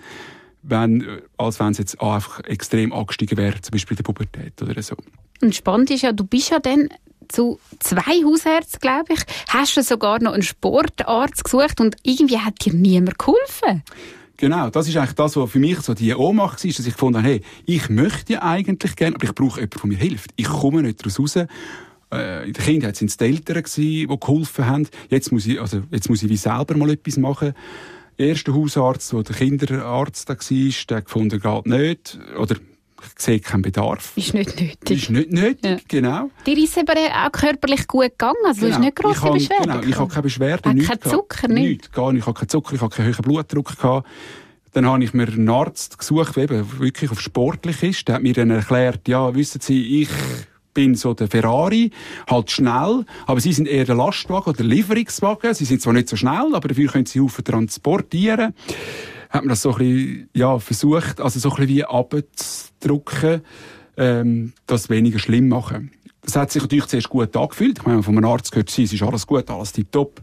wenn, 0.63 1.01
äh, 1.01 1.21
als 1.37 1.59
wenn 1.59 1.71
es 1.71 1.77
jetzt 1.77 2.01
einfach 2.01 2.43
extrem 2.43 2.93
angestiegen 2.93 3.37
wäre, 3.37 3.61
zum 3.61 3.71
Beispiel 3.71 3.97
in 3.97 4.03
der 4.03 4.13
Pubertät 4.13 4.61
oder 4.61 4.81
so. 4.81 4.95
Und 5.41 5.55
spannend 5.55 5.89
ist 5.89 6.03
ja, 6.03 6.11
du 6.11 6.23
bist 6.23 6.51
ja 6.51 6.59
dann 6.59 6.89
zu 7.29 7.59
zwei 7.79 8.23
Hausärzten, 8.23 8.79
glaube 8.79 9.13
ich. 9.13 9.21
Hast 9.47 9.77
du 9.77 9.81
sogar 9.81 10.21
noch 10.21 10.33
einen 10.33 10.43
Sportarzt 10.43 11.43
gesucht 11.43 11.79
und 11.79 11.95
irgendwie 12.03 12.39
hat 12.39 12.65
dir 12.65 12.73
niemand 12.73 13.17
geholfen. 13.17 13.83
Genau, 14.41 14.71
das 14.71 14.87
ist 14.87 14.97
eigentlich 14.97 15.13
das, 15.13 15.35
was 15.35 15.51
für 15.51 15.59
mich 15.59 15.79
so 15.81 15.93
die 15.93 16.15
Ohnmacht 16.15 16.65
war, 16.65 16.71
dass 16.71 16.87
ich 16.87 16.93
gefunden 16.93 17.19
habe, 17.19 17.27
hey, 17.27 17.41
ich 17.67 17.89
möchte 17.89 18.33
ja 18.33 18.41
eigentlich 18.41 18.95
gerne, 18.95 19.15
aber 19.15 19.25
ich 19.25 19.35
brauche 19.35 19.59
jemanden, 19.59 19.79
der 19.79 19.87
mir 19.87 19.97
hilft. 19.97 20.31
Ich 20.35 20.47
komme 20.47 20.81
nicht 20.81 20.99
daraus 20.99 21.19
raus. 21.19 21.35
Äh, 22.11 22.47
in 22.47 22.53
der 22.53 22.63
Kindheit 22.63 22.95
sind 22.95 23.11
es 23.11 23.17
die 23.17 23.25
Eltern 23.25 23.63
die 23.77 24.07
geholfen 24.07 24.65
haben. 24.65 24.87
Jetzt 25.11 25.31
muss 25.31 25.45
ich, 25.45 25.61
also, 25.61 25.83
jetzt 25.91 26.09
muss 26.09 26.23
ich 26.23 26.29
wie 26.29 26.37
selber 26.37 26.75
mal 26.75 26.89
etwas 26.89 27.17
machen. 27.17 27.53
Der 28.17 28.29
erste 28.29 28.51
Hausarzt, 28.51 29.13
der 29.13 29.21
der 29.21 29.35
Kinderarzt 29.35 30.27
da 30.27 30.33
war, 30.33 30.73
der 30.89 31.01
gefunden, 31.03 31.39
geht 31.39 31.65
nicht. 31.67 32.19
Oder 32.35 32.55
sehe 33.15 33.39
keinen 33.39 33.61
Bedarf. 33.61 34.13
Ist 34.15 34.33
nicht 34.33 34.59
nötig. 34.59 34.89
Ist 34.89 35.09
nicht 35.09 35.31
nötig, 35.31 35.63
ja. 35.63 35.77
genau. 35.87 36.29
Dir 36.45 36.57
ist 36.57 36.77
aber 36.77 36.93
auch 36.93 37.31
körperlich 37.31 37.87
gut 37.87 38.09
gegangen, 38.09 38.35
also 38.45 38.61
genau. 38.61 38.67
du 38.67 38.73
hast 38.73 38.81
nicht 38.81 38.95
grosse 38.95 39.37
ich 39.37 39.49
Beschwerden 39.49 39.71
Genau, 39.71 39.89
ich 39.89 39.99
habe 39.99 40.11
keine 40.11 40.23
Beschwerden, 40.23 40.73
nichts. 40.75 40.89
Kein 40.89 41.11
Zucker, 41.11 41.47
nicht? 41.47 41.69
Nichts, 41.69 41.91
gar 41.91 42.11
nicht. 42.11 42.21
Ich 42.21 42.27
habe 42.27 42.39
keinen 42.39 42.49
Zucker, 42.49 42.75
ich 42.75 42.81
habe 42.81 42.95
keinen 42.95 43.13
hohen 43.13 43.21
Blutdruck 43.21 43.77
gehabt. 43.77 44.07
Dann 44.73 44.85
habe 44.85 45.03
ich 45.03 45.13
mir 45.13 45.27
einen 45.27 45.49
Arzt 45.49 45.97
gesucht, 45.97 46.35
der 46.37 46.79
wirklich 46.79 47.11
auf 47.11 47.19
sportlich 47.19 47.83
ist. 47.83 48.07
Der 48.07 48.15
hat 48.15 48.23
mir 48.23 48.33
dann 48.33 48.51
erklärt, 48.51 49.07
ja, 49.07 49.35
wissen 49.35 49.59
Sie, 49.59 50.01
ich 50.01 50.09
bin 50.73 50.95
so 50.95 51.13
der 51.13 51.27
Ferrari, 51.27 51.91
halt 52.29 52.51
schnell, 52.51 53.05
aber 53.25 53.41
sie 53.41 53.53
sind 53.53 53.67
eher 53.67 53.85
der 53.85 53.95
Lastwagen 53.95 54.49
oder 54.49 54.57
der 54.57 54.67
Lieferungswagen. 54.67 55.53
Sie 55.53 55.65
sind 55.65 55.81
zwar 55.81 55.93
nicht 55.93 56.07
so 56.07 56.15
schnell, 56.15 56.53
aber 56.53 56.69
dafür 56.69 56.89
können 56.89 57.05
sie 57.05 57.19
Haufen 57.19 57.43
transportieren 57.43 58.53
hat 59.31 59.43
man 59.43 59.49
das 59.49 59.61
so 59.61 59.71
ein 59.71 59.77
bisschen, 59.77 60.29
ja, 60.33 60.59
versucht, 60.59 61.21
also 61.21 61.39
so 61.39 61.49
ein 61.49 61.55
bisschen 61.55 61.69
wie 61.69 61.85
abzudrücken, 61.85 63.41
ähm, 63.97 64.53
das 64.67 64.89
weniger 64.89 65.19
schlimm 65.19 65.47
machen. 65.47 65.91
Das 66.23 66.35
hat 66.35 66.51
sich 66.51 66.61
natürlich 66.61 66.85
zuerst 66.85 67.09
gut 67.09 67.35
angefühlt. 67.35 67.79
Ich 67.79 67.85
meine, 67.85 68.03
von 68.03 68.15
einem 68.15 68.29
Arzt 68.29 68.51
gehört, 68.51 68.69
es 68.69 68.77
ist 68.77 69.01
alles 69.01 69.25
gut, 69.25 69.49
alles 69.49 69.71
tiptop. 69.71 70.21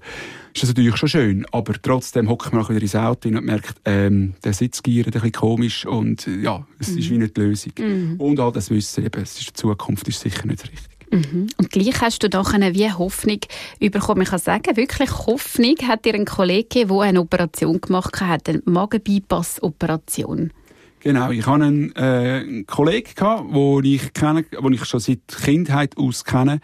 Ist 0.55 0.63
das 0.63 0.71
natürlich 0.71 0.97
schon 0.97 1.09
schön. 1.09 1.47
Aber 1.51 1.75
trotzdem 1.83 2.29
hockt 2.29 2.53
man 2.53 2.63
auch 2.63 2.71
wieder 2.71 2.83
ins 2.83 2.95
Auto 2.95 3.29
und 3.29 3.45
merkt, 3.45 3.81
ähm, 3.85 4.35
der 4.45 4.53
Sitz 4.53 4.83
giert 4.83 5.09
ein 5.09 5.13
bisschen 5.13 5.33
komisch 5.33 5.87
und, 5.87 6.29
ja, 6.41 6.65
es 6.79 6.91
mhm. 6.91 6.99
ist 6.99 7.11
wie 7.11 7.19
nicht 7.19 7.37
die 7.37 7.41
Lösung. 7.41 7.73
Mhm. 7.79 8.15
Und 8.19 8.39
all 8.39 8.53
das 8.53 8.71
Wissen, 8.71 9.05
eben, 9.05 9.21
es 9.21 9.39
ist 9.41 9.49
die 9.49 9.53
Zukunft 9.55 10.07
ist 10.07 10.21
sicher 10.21 10.47
nicht 10.47 10.63
richtig. 10.71 10.98
Mhm. 11.11 11.49
Und 11.57 11.71
gleich 11.71 12.01
hast 12.01 12.23
du 12.23 12.29
doch 12.29 12.53
eine 12.53 12.75
wie 12.75 12.91
Hoffnung 12.91 13.41
bekommen. 13.81 14.23
Ich 14.23 14.31
kann 14.31 14.39
sagen, 14.39 14.77
wirklich 14.77 15.11
Hoffnung 15.11 15.77
hat 15.87 16.05
dir 16.05 16.15
ein 16.15 16.25
Kollege, 16.25 16.87
der 16.87 17.01
eine 17.01 17.21
Operation 17.21 17.81
gemacht 17.81 18.21
hat, 18.21 18.49
eine 18.49 18.63
Magenbypass-Operation. 18.65 20.53
Genau, 21.01 21.31
ich 21.31 21.47
hatte 21.47 21.65
einen, 21.65 21.95
äh, 21.95 22.41
einen 22.41 22.67
Kollegen, 22.67 23.15
den 23.53 23.85
ich, 23.85 24.13
kenne, 24.13 24.43
den 24.43 24.73
ich 24.73 24.85
schon 24.85 25.01
seit 25.01 25.21
Kindheit 25.45 25.97
aus 25.97 26.25
kenne. 26.25 26.61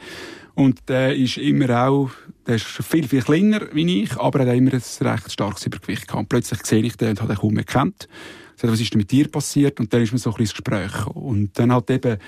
Und 0.55 0.89
der 0.89 1.15
ist 1.15 1.37
immer 1.37 1.89
auch, 1.89 2.11
der 2.47 2.57
ist 2.57 2.65
viel, 2.65 3.09
viel 3.09 3.23
kleiner 3.23 3.63
wie 3.73 4.03
ich, 4.03 4.17
aber 4.17 4.41
er 4.41 4.49
hat 4.49 4.57
immer 4.57 4.73
ein 4.73 5.09
recht 5.09 5.33
starkes 5.33 5.67
Übergewicht 5.67 6.07
gehabt. 6.07 6.23
Und 6.23 6.29
plötzlich 6.29 6.65
sehe 6.65 6.83
ich 6.83 6.97
den 6.97 7.11
und 7.11 7.23
habe 7.23 7.33
ihn 7.33 7.39
kaum 7.39 7.55
mehr 7.55 7.65
gekannt. 7.65 8.09
Ich 8.55 8.61
sagte, 8.61 8.73
was 8.73 8.81
ist 8.81 8.93
denn 8.93 8.99
mit 8.99 9.11
dir 9.11 9.29
passiert? 9.29 9.81
Und 9.81 9.93
dann 9.93 10.03
ist 10.03 10.13
mir 10.13 10.19
so 10.19 10.31
ein 10.31 10.37
bisschen 10.37 10.63
Gespräch. 10.65 11.07
Und 11.09 11.59
dann 11.59 11.73
hat 11.73 11.91
eben, 11.91 12.19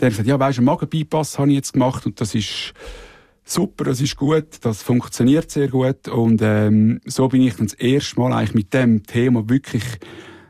der 0.00 0.06
hat 0.06 0.12
gesagt, 0.12 0.28
ja, 0.28 0.38
weisst 0.38 0.58
du, 0.58 0.62
Magenbypass 0.62 1.38
habe 1.38 1.50
ich 1.50 1.56
jetzt 1.56 1.72
gemacht 1.74 2.06
und 2.06 2.20
das 2.20 2.34
ist 2.34 2.72
super, 3.44 3.84
das 3.84 4.00
ist 4.00 4.16
gut, 4.16 4.46
das 4.62 4.82
funktioniert 4.82 5.50
sehr 5.50 5.68
gut. 5.68 6.08
Und 6.08 6.40
ähm, 6.42 7.00
so 7.04 7.28
bin 7.28 7.42
ich 7.42 7.56
dann 7.56 7.66
das 7.66 7.74
erste 7.74 8.18
Mal 8.18 8.32
eigentlich 8.32 8.54
mit 8.54 8.72
dem 8.72 9.04
Thema 9.04 9.48
wirklich, 9.48 9.84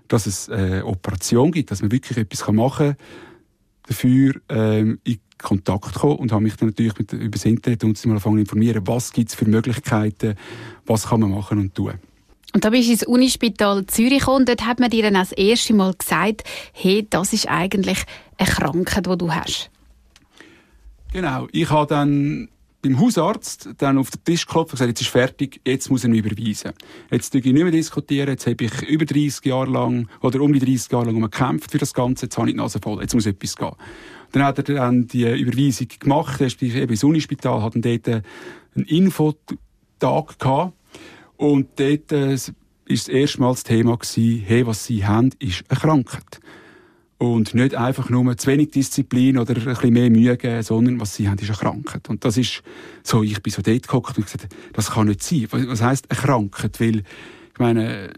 dass 0.09 0.27
es 0.27 0.49
äh, 0.49 0.83
Operation 0.85 1.51
gibt, 1.51 1.71
dass 1.71 1.83
man 1.83 1.91
wirklich 1.91 2.19
etwas 2.19 2.47
machen 2.53 2.97
kann, 2.97 3.07
dafür 3.87 4.35
ähm, 4.49 5.01
in 5.05 5.19
Kontakt 5.39 5.95
gekommen 5.95 6.17
und 6.17 6.33
habe 6.33 6.43
mich 6.43 6.57
dann 6.57 6.69
natürlich 6.69 6.99
mit, 6.99 7.13
über 7.13 7.31
das 7.31 7.45
Internet 7.45 7.83
uns 7.83 8.05
mal 8.05 8.13
angefangen 8.13 8.39
informieren, 8.39 8.87
was 8.87 9.13
gibt 9.13 9.31
es 9.31 9.35
für 9.35 9.47
Möglichkeiten, 9.47 10.35
was 10.87 11.09
kann 11.09 11.21
man 11.21 11.31
machen 11.31 11.59
und 11.59 11.75
tun. 11.75 11.95
Und 12.53 12.65
da 12.65 12.71
bist 12.71 12.89
du 12.89 12.93
ins 12.93 13.07
Unispital 13.07 13.87
Zürich 13.87 14.27
und 14.27 14.49
dort 14.49 14.67
hat 14.67 14.81
man 14.81 14.91
dir 14.91 15.05
dann 15.05 15.15
das 15.15 15.33
erste 15.33 15.73
Mal 15.75 15.95
gesagt, 15.95 16.43
hey, 16.73 17.07
das 17.09 17.33
ist 17.33 17.49
eigentlich 17.49 18.03
eine 18.39 18.49
Krankheit, 18.49 19.07
die 19.07 19.19
du 19.19 19.33
hast. 19.33 19.71
Genau. 21.13 21.49
Ich 21.53 21.71
habe 21.71 21.87
dann 21.87 22.49
beim 22.83 22.99
Hausarzt 22.99 23.69
dann 23.79 23.99
auf 23.99 24.11
den 24.11 24.25
Tisch 24.25 24.47
geklopft 24.47 24.73
und 24.73 24.79
gesagt, 24.79 24.89
jetzt 24.89 25.03
ist 25.03 25.11
fertig, 25.11 25.61
jetzt 25.67 25.91
muss 25.91 26.05
er 26.05 26.11
mich 26.11 26.25
überweisen. 26.25 26.73
Jetzt 27.11 27.35
ich 27.35 27.45
nicht 27.45 27.55
mehr 27.55 27.71
diskutieren, 27.71 28.31
jetzt 28.31 28.47
habe 28.47 28.65
ich 28.65 28.83
über 28.83 29.05
30 29.05 29.45
Jahre 29.45 29.71
lang, 29.71 30.09
oder 30.23 30.41
um 30.41 30.53
die 30.53 30.61
30 30.61 30.91
Jahre 30.91 31.07
lang 31.07 31.21
gekämpft 31.21 31.71
für 31.71 31.79
das 31.79 31.93
Ganze, 31.93 32.27
jetzt 32.27 32.39
habe 32.39 32.49
ich 32.49 32.55
die 32.55 32.59
Nase 32.59 32.79
voll, 32.83 33.01
jetzt 33.03 33.15
muss 33.15 33.27
etwas 33.27 33.57
gehen. 33.57 33.73
Dann 34.33 34.45
hat 34.45 34.59
er 34.59 34.75
dann 34.75 35.07
die 35.07 35.25
Überweisung 35.25 35.89
gemacht, 35.99 36.41
er 36.41 36.47
ist 36.47 36.63
eben 36.63 36.91
ins 36.91 37.05
Unispital, 37.05 37.63
hat 37.63 37.75
dann 37.75 37.83
dort 37.83 38.09
einen 38.09 38.87
Infotag 38.87 40.39
gehabt, 40.39 40.75
und 41.41 41.69
dort 41.77 42.13
äh, 42.13 42.37
das 42.87 43.09
erste 43.09 43.41
Mal 43.41 43.53
das 43.53 43.65
Thema 43.65 43.97
gewesen, 43.97 44.45
hey, 44.47 44.67
was 44.67 44.85
sie 44.85 45.07
haben, 45.07 45.31
ist 45.39 45.65
eine 45.69 45.81
Krankheit. 45.81 46.39
Und 47.17 47.55
nicht 47.55 47.75
einfach 47.75 48.11
nur 48.11 48.37
zu 48.37 48.47
wenig 48.47 48.73
Disziplin 48.73 49.39
oder 49.39 49.57
ein 49.57 49.65
bisschen 49.65 49.93
mehr 49.93 50.11
Mühe 50.11 50.37
geben, 50.37 50.63
sondern 50.63 51.01
was 51.01 51.15
sie 51.15 51.31
haben, 51.31 51.39
ist 51.39 51.49
eine 51.49 51.57
Krankheit. 51.57 52.11
Und 52.11 52.27
das 52.27 52.37
ist 52.37 52.63
so, 53.03 53.23
ich 53.23 53.43
bin 53.43 53.53
so 53.53 53.63
dort 53.63 53.83
geguckt 53.83 54.19
und 54.19 54.25
gesagt, 54.25 54.55
das 54.75 54.91
kann 54.91 55.07
nicht 55.07 55.23
sein. 55.23 55.47
Was 55.51 55.81
heisst 55.81 56.11
eine 56.11 56.21
Krankheit? 56.21 56.79
Weil, 56.79 56.99
ich 56.99 57.59
meine, 57.59 58.11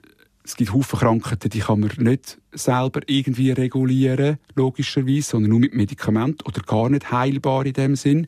es 0.44 0.56
gibt 0.56 0.72
Haufen 0.72 0.98
Krankheiten, 0.98 1.48
die 1.48 1.60
kann 1.60 1.78
man 1.78 1.90
nicht 1.98 2.38
selber 2.50 3.02
irgendwie 3.06 3.52
regulieren, 3.52 4.38
logischerweise, 4.56 5.30
sondern 5.30 5.50
nur 5.50 5.60
mit 5.60 5.74
Medikament 5.74 6.44
oder 6.44 6.60
gar 6.62 6.90
nicht 6.90 7.12
heilbar 7.12 7.66
in 7.66 7.72
dem 7.74 7.94
Sinn. 7.94 8.26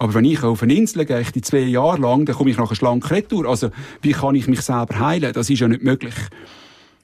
Aber 0.00 0.14
wenn 0.14 0.24
ich 0.24 0.42
auf 0.42 0.62
eine 0.62 0.74
Insel 0.74 1.04
gehe, 1.04 1.22
die 1.22 1.42
zwei 1.42 1.58
Jahre 1.58 2.00
lang, 2.00 2.24
dann 2.24 2.34
komme 2.34 2.48
ich 2.48 2.56
nachher 2.56 2.74
schlank 2.74 3.10
retour. 3.10 3.46
Also, 3.46 3.70
wie 4.00 4.12
kann 4.12 4.34
ich 4.34 4.48
mich 4.48 4.62
selber 4.62 4.98
heilen? 4.98 5.34
Das 5.34 5.50
ist 5.50 5.60
ja 5.60 5.68
nicht 5.68 5.82
möglich. 5.82 6.14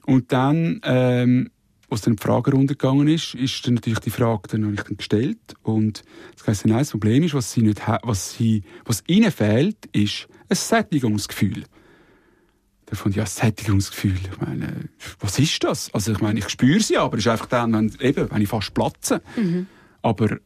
Und 0.07 0.31
dann, 0.31 0.81
ähm, 0.83 1.51
als 1.91 2.01
dann 2.01 2.15
die 2.15 2.23
Frage 2.23 2.49
runtergegangen 2.49 3.07
ist, 3.07 3.35
ist 3.35 3.67
dann 3.67 3.75
natürlich 3.75 3.99
die 3.99 4.09
Frage, 4.09 4.47
dann 4.49 4.65
habe 4.65 4.73
ich 4.73 4.81
dann 4.81 4.97
gestellt. 4.97 5.37
Und 5.61 6.01
das 6.37 6.47
heisst, 6.47 6.65
nein, 6.65 6.79
das 6.79 6.89
Problem 6.89 7.21
ist, 7.21 7.35
was 7.35 7.51
sie 7.51 7.61
nicht, 7.61 7.83
was 8.01 8.33
sie, 8.33 8.63
was 8.83 9.03
ihnen 9.05 9.31
fehlt, 9.31 9.85
ist 9.91 10.27
ein 10.49 10.55
Sättigungsgefühl. 10.55 11.65
Da 12.87 12.95
fand 12.95 13.13
ich, 13.13 13.17
ja, 13.17 13.27
Sättigungsgefühl. 13.27 14.15
Ich 14.15 14.41
meine, 14.41 14.89
was 15.19 15.37
ist 15.37 15.63
das? 15.63 15.93
Also, 15.93 16.13
ich 16.13 16.19
meine, 16.19 16.39
ich 16.39 16.49
spüre 16.49 16.79
sie, 16.79 16.97
aber 16.97 17.17
es 17.17 17.27
ist 17.27 17.31
einfach 17.31 17.45
dann, 17.45 17.73
wenn, 17.73 17.93
eben, 17.99 18.31
wenn 18.31 18.41
ich 18.41 18.49
fast 18.49 18.73
platze. 18.73 19.21
Mhm. 19.35 19.67
Aber, 20.01 20.39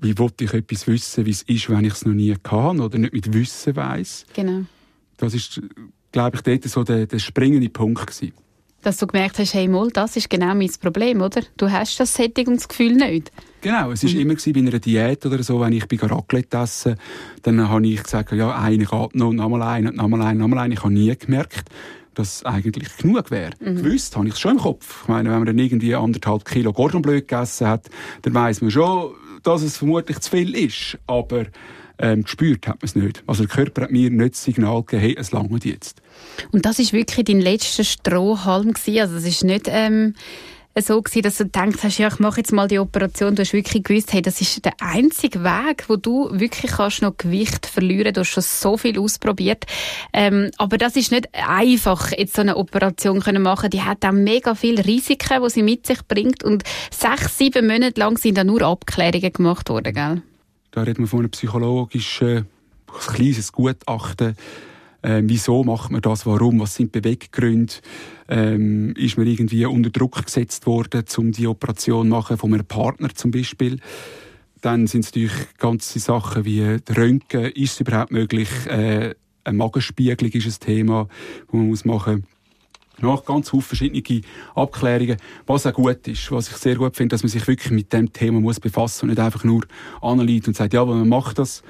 wie 0.00 0.18
wollte 0.18 0.44
ich 0.44 0.52
etwas 0.52 0.86
wissen, 0.86 1.26
wie 1.26 1.30
es 1.30 1.42
ist, 1.42 1.70
wenn 1.70 1.84
ich 1.84 1.94
es 1.94 2.04
noch 2.04 2.12
nie 2.12 2.34
kann 2.42 2.80
oder 2.80 2.98
nicht 2.98 3.12
mit 3.12 3.32
Wissen 3.32 3.76
weiß. 3.76 4.26
Genau. 4.34 4.64
Das 5.16 5.34
ist, 5.34 5.60
glaube 6.12 6.36
ich, 6.36 6.42
dort 6.42 6.64
so 6.64 6.84
der, 6.84 7.06
der 7.06 7.18
springende 7.18 7.68
Punkt 7.68 8.06
gewesen. 8.06 8.32
Dass 8.82 8.98
du 8.98 9.06
gemerkt 9.06 9.38
hast, 9.38 9.54
hey, 9.54 9.66
mal, 9.66 9.88
das 9.90 10.16
ist 10.16 10.28
genau 10.28 10.54
mein 10.54 10.70
Problem, 10.78 11.22
oder? 11.22 11.40
Du 11.56 11.70
hast 11.70 11.98
das 12.00 12.12
Sättigungsgefühl 12.14 12.94
nicht. 12.94 13.32
Genau, 13.62 13.92
es 13.92 14.04
war 14.04 14.10
mhm. 14.10 14.20
immer 14.20 14.34
bei 14.34 14.60
einer 14.60 14.78
Diät 14.78 15.24
oder 15.24 15.42
so, 15.42 15.58
wenn 15.58 15.72
ich 15.72 15.88
bei 15.88 15.96
Raclette 15.96 16.58
esse, 16.58 16.96
dann 17.42 17.66
habe 17.66 17.86
ich 17.86 18.02
gesagt, 18.02 18.32
ja, 18.32 18.54
eine 18.54 18.84
geht 18.84 19.14
noch, 19.14 19.32
nochmal 19.32 19.62
ein, 19.62 19.84
nochmal 19.84 20.20
ein, 20.20 20.36
nochmal 20.36 20.58
ein. 20.58 20.72
Ich 20.72 20.82
habe 20.82 20.92
nie 20.92 21.16
gemerkt, 21.16 21.70
dass 22.14 22.36
es 22.36 22.44
eigentlich 22.44 22.94
genug 22.98 23.30
wäre. 23.30 23.52
Mhm. 23.60 23.82
Gewusst 23.82 24.16
habe 24.16 24.28
ich 24.28 24.34
es 24.34 24.40
schon 24.40 24.52
im 24.52 24.58
Kopf. 24.58 25.02
Ich 25.02 25.08
meine, 25.08 25.30
wenn 25.30 25.38
man 25.38 25.46
dann 25.46 25.58
irgendwie 25.58 25.94
anderthalb 25.94 26.44
Kilo 26.44 26.72
Gordonbleu 26.72 27.20
gegessen 27.20 27.66
hat, 27.66 27.88
dann 28.20 28.34
weiß 28.34 28.60
man 28.60 28.70
schon, 28.70 29.14
dass 29.44 29.62
es 29.62 29.76
vermutlich 29.76 30.18
zu 30.20 30.30
viel 30.30 30.54
ist. 30.56 30.98
Aber 31.06 31.46
ähm, 31.98 32.24
gespürt 32.24 32.66
hat 32.66 32.82
man 32.82 32.86
es 32.86 32.96
nicht. 32.96 33.22
Also 33.26 33.44
der 33.44 33.54
Körper 33.54 33.82
hat 33.82 33.92
mir 33.92 34.10
nicht 34.10 34.34
das 34.34 34.44
Signal 34.44 34.82
gegeben, 34.82 35.02
hey, 35.02 35.16
es 35.18 35.30
langt 35.30 35.64
jetzt. 35.64 36.02
Und 36.50 36.66
das 36.66 36.78
ist 36.78 36.92
wirklich 36.92 37.26
dein 37.26 37.40
letzter 37.40 37.84
Strohhalm 37.84 38.72
gewesen? 38.72 39.00
Also 39.00 39.16
es 39.16 39.24
ist 39.24 39.44
nicht... 39.44 39.66
Ähm 39.68 40.14
so 40.82 41.00
gewesen, 41.00 41.22
dass 41.22 41.38
du 41.38 41.46
denkst 41.46 41.82
hast, 41.82 41.98
ja, 41.98 42.08
ich 42.08 42.18
mache 42.18 42.40
jetzt 42.40 42.52
mal 42.52 42.66
die 42.66 42.78
Operation. 42.78 43.34
Du 43.34 43.42
hast 43.42 43.52
wirklich 43.52 43.84
gewusst, 43.84 44.12
hey, 44.12 44.22
das 44.22 44.40
ist 44.40 44.64
der 44.64 44.74
einzige 44.80 45.44
Weg, 45.44 45.84
wo 45.88 45.96
du 45.96 46.28
wirklich 46.32 46.72
kannst 46.72 47.02
noch 47.02 47.16
Gewicht 47.16 47.66
verlieren. 47.66 48.12
Du 48.12 48.20
hast 48.20 48.28
schon 48.28 48.42
so 48.42 48.76
viel 48.76 48.98
ausprobiert. 48.98 49.64
Ähm, 50.12 50.50
aber 50.58 50.76
das 50.78 50.96
ist 50.96 51.12
nicht 51.12 51.28
einfach, 51.32 52.10
jetzt 52.12 52.34
so 52.34 52.42
eine 52.42 52.56
Operation 52.56 53.20
können 53.20 53.42
machen. 53.42 53.70
Die 53.70 53.82
hat 53.82 54.04
auch 54.04 54.12
mega 54.12 54.54
viele 54.54 54.84
Risiken, 54.84 55.42
die 55.42 55.50
sie 55.50 55.62
mit 55.62 55.86
sich 55.86 56.00
bringt. 56.08 56.42
Und 56.42 56.64
sechs, 56.90 57.38
sieben 57.38 57.66
Monate 57.66 58.00
lang 58.00 58.18
sind 58.18 58.36
da 58.36 58.44
nur 58.44 58.62
Abklärungen 58.62 59.32
gemacht 59.32 59.68
worden, 59.68 59.94
gell? 59.94 60.22
Da 60.72 60.82
reden 60.82 61.04
wir 61.04 61.06
von 61.06 61.20
einer 61.20 61.28
psychologischen 61.28 62.46
kleines 62.86 63.52
Gutachten. 63.52 64.36
Ähm, 65.04 65.28
wieso 65.28 65.62
macht 65.62 65.90
man 65.90 66.00
das? 66.00 66.26
Warum? 66.26 66.60
Was 66.60 66.74
sind 66.74 66.90
Beweggründe? 66.90 67.74
Ähm, 68.28 68.94
ist 68.96 69.16
man 69.16 69.26
irgendwie 69.26 69.66
unter 69.66 69.90
Druck 69.90 70.24
gesetzt 70.24 70.66
worden, 70.66 71.04
um 71.16 71.32
die 71.32 71.46
Operation 71.46 72.06
zu 72.06 72.10
machen, 72.10 72.38
von 72.38 72.54
einem 72.54 72.66
Partner 72.66 73.10
zum 73.14 73.30
Beispiel? 73.30 73.80
Dann 74.60 74.86
sind 74.86 75.04
es 75.04 75.08
natürlich 75.08 75.32
ganze 75.58 75.98
Sachen 75.98 76.44
wie 76.44 76.78
Röntgen. 76.96 77.52
Ist 77.52 77.74
es 77.74 77.80
überhaupt 77.80 78.12
möglich? 78.12 78.48
Äh, 78.66 79.14
eine 79.44 79.58
Magenspiegelung 79.58 80.32
ist 80.32 80.46
ein 80.46 80.66
Thema, 80.66 81.08
das 81.46 81.52
man 81.52 81.68
muss 81.68 81.84
machen 81.84 82.14
muss 82.14 82.24
nach 82.98 83.24
ganz 83.24 83.50
viele 83.50 83.62
verschiedene 83.62 84.20
Abklärungen, 84.54 85.16
was 85.46 85.66
auch 85.66 85.72
gut 85.72 86.06
ist, 86.06 86.30
was 86.30 86.48
ich 86.48 86.56
sehr 86.56 86.76
gut 86.76 86.96
finde, 86.96 87.14
dass 87.14 87.22
man 87.22 87.30
sich 87.30 87.46
wirklich 87.46 87.72
mit 87.72 87.92
dem 87.92 88.12
Thema 88.12 88.40
muss 88.40 88.60
befassen 88.60 89.04
und 89.04 89.10
nicht 89.10 89.20
einfach 89.20 89.44
nur 89.44 89.64
analysiert 90.00 90.48
und 90.48 90.56
sagt, 90.56 90.74
ja, 90.74 90.82
aber 90.82 90.94
man 90.94 91.08
macht 91.08 91.38
das. 91.38 91.62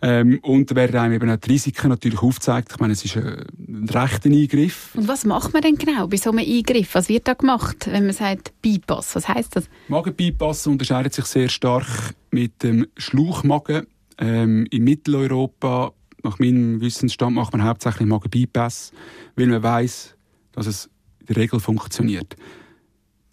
Ähm, 0.00 0.38
und 0.42 0.72
werden 0.76 1.00
einem 1.00 1.14
eben 1.14 1.30
auch 1.30 1.36
die 1.36 1.50
Risiken 1.50 1.88
natürlich 1.88 2.22
aufgezeigt. 2.22 2.68
Ich 2.70 2.78
meine, 2.78 2.92
es 2.92 3.04
ist 3.04 3.16
ein 3.16 3.88
rechter 3.92 4.30
Eingriff. 4.30 4.94
Und 4.94 5.08
was 5.08 5.24
macht 5.24 5.52
man 5.52 5.62
denn 5.62 5.76
genau 5.76 6.06
bei 6.06 6.16
so 6.16 6.30
einem 6.30 6.38
Eingriff? 6.38 6.94
Was 6.94 7.08
wird 7.08 7.26
da 7.26 7.34
gemacht, 7.34 7.88
wenn 7.90 8.04
man 8.04 8.14
sagt 8.14 8.52
Bypass? 8.62 9.16
Was 9.16 9.28
heißt 9.28 9.56
das? 9.56 9.68
Magenbypass 9.88 10.68
unterscheidet 10.68 11.14
sich 11.14 11.24
sehr 11.24 11.48
stark 11.48 12.14
mit 12.30 12.62
dem 12.62 12.86
Schlauchmagen. 12.96 13.88
Ähm, 14.18 14.66
in 14.70 14.84
Mitteleuropa, 14.84 15.92
nach 16.22 16.38
meinem 16.38 16.80
Wissensstand, 16.80 17.34
macht 17.34 17.52
man 17.52 17.64
hauptsächlich 17.64 18.06
Magenbypass, 18.06 18.92
weil 19.34 19.48
man 19.48 19.62
weiß, 19.64 20.14
dass 20.52 20.66
es 20.68 20.90
in 21.20 21.26
der 21.26 21.36
Regel 21.36 21.58
funktioniert. 21.58 22.36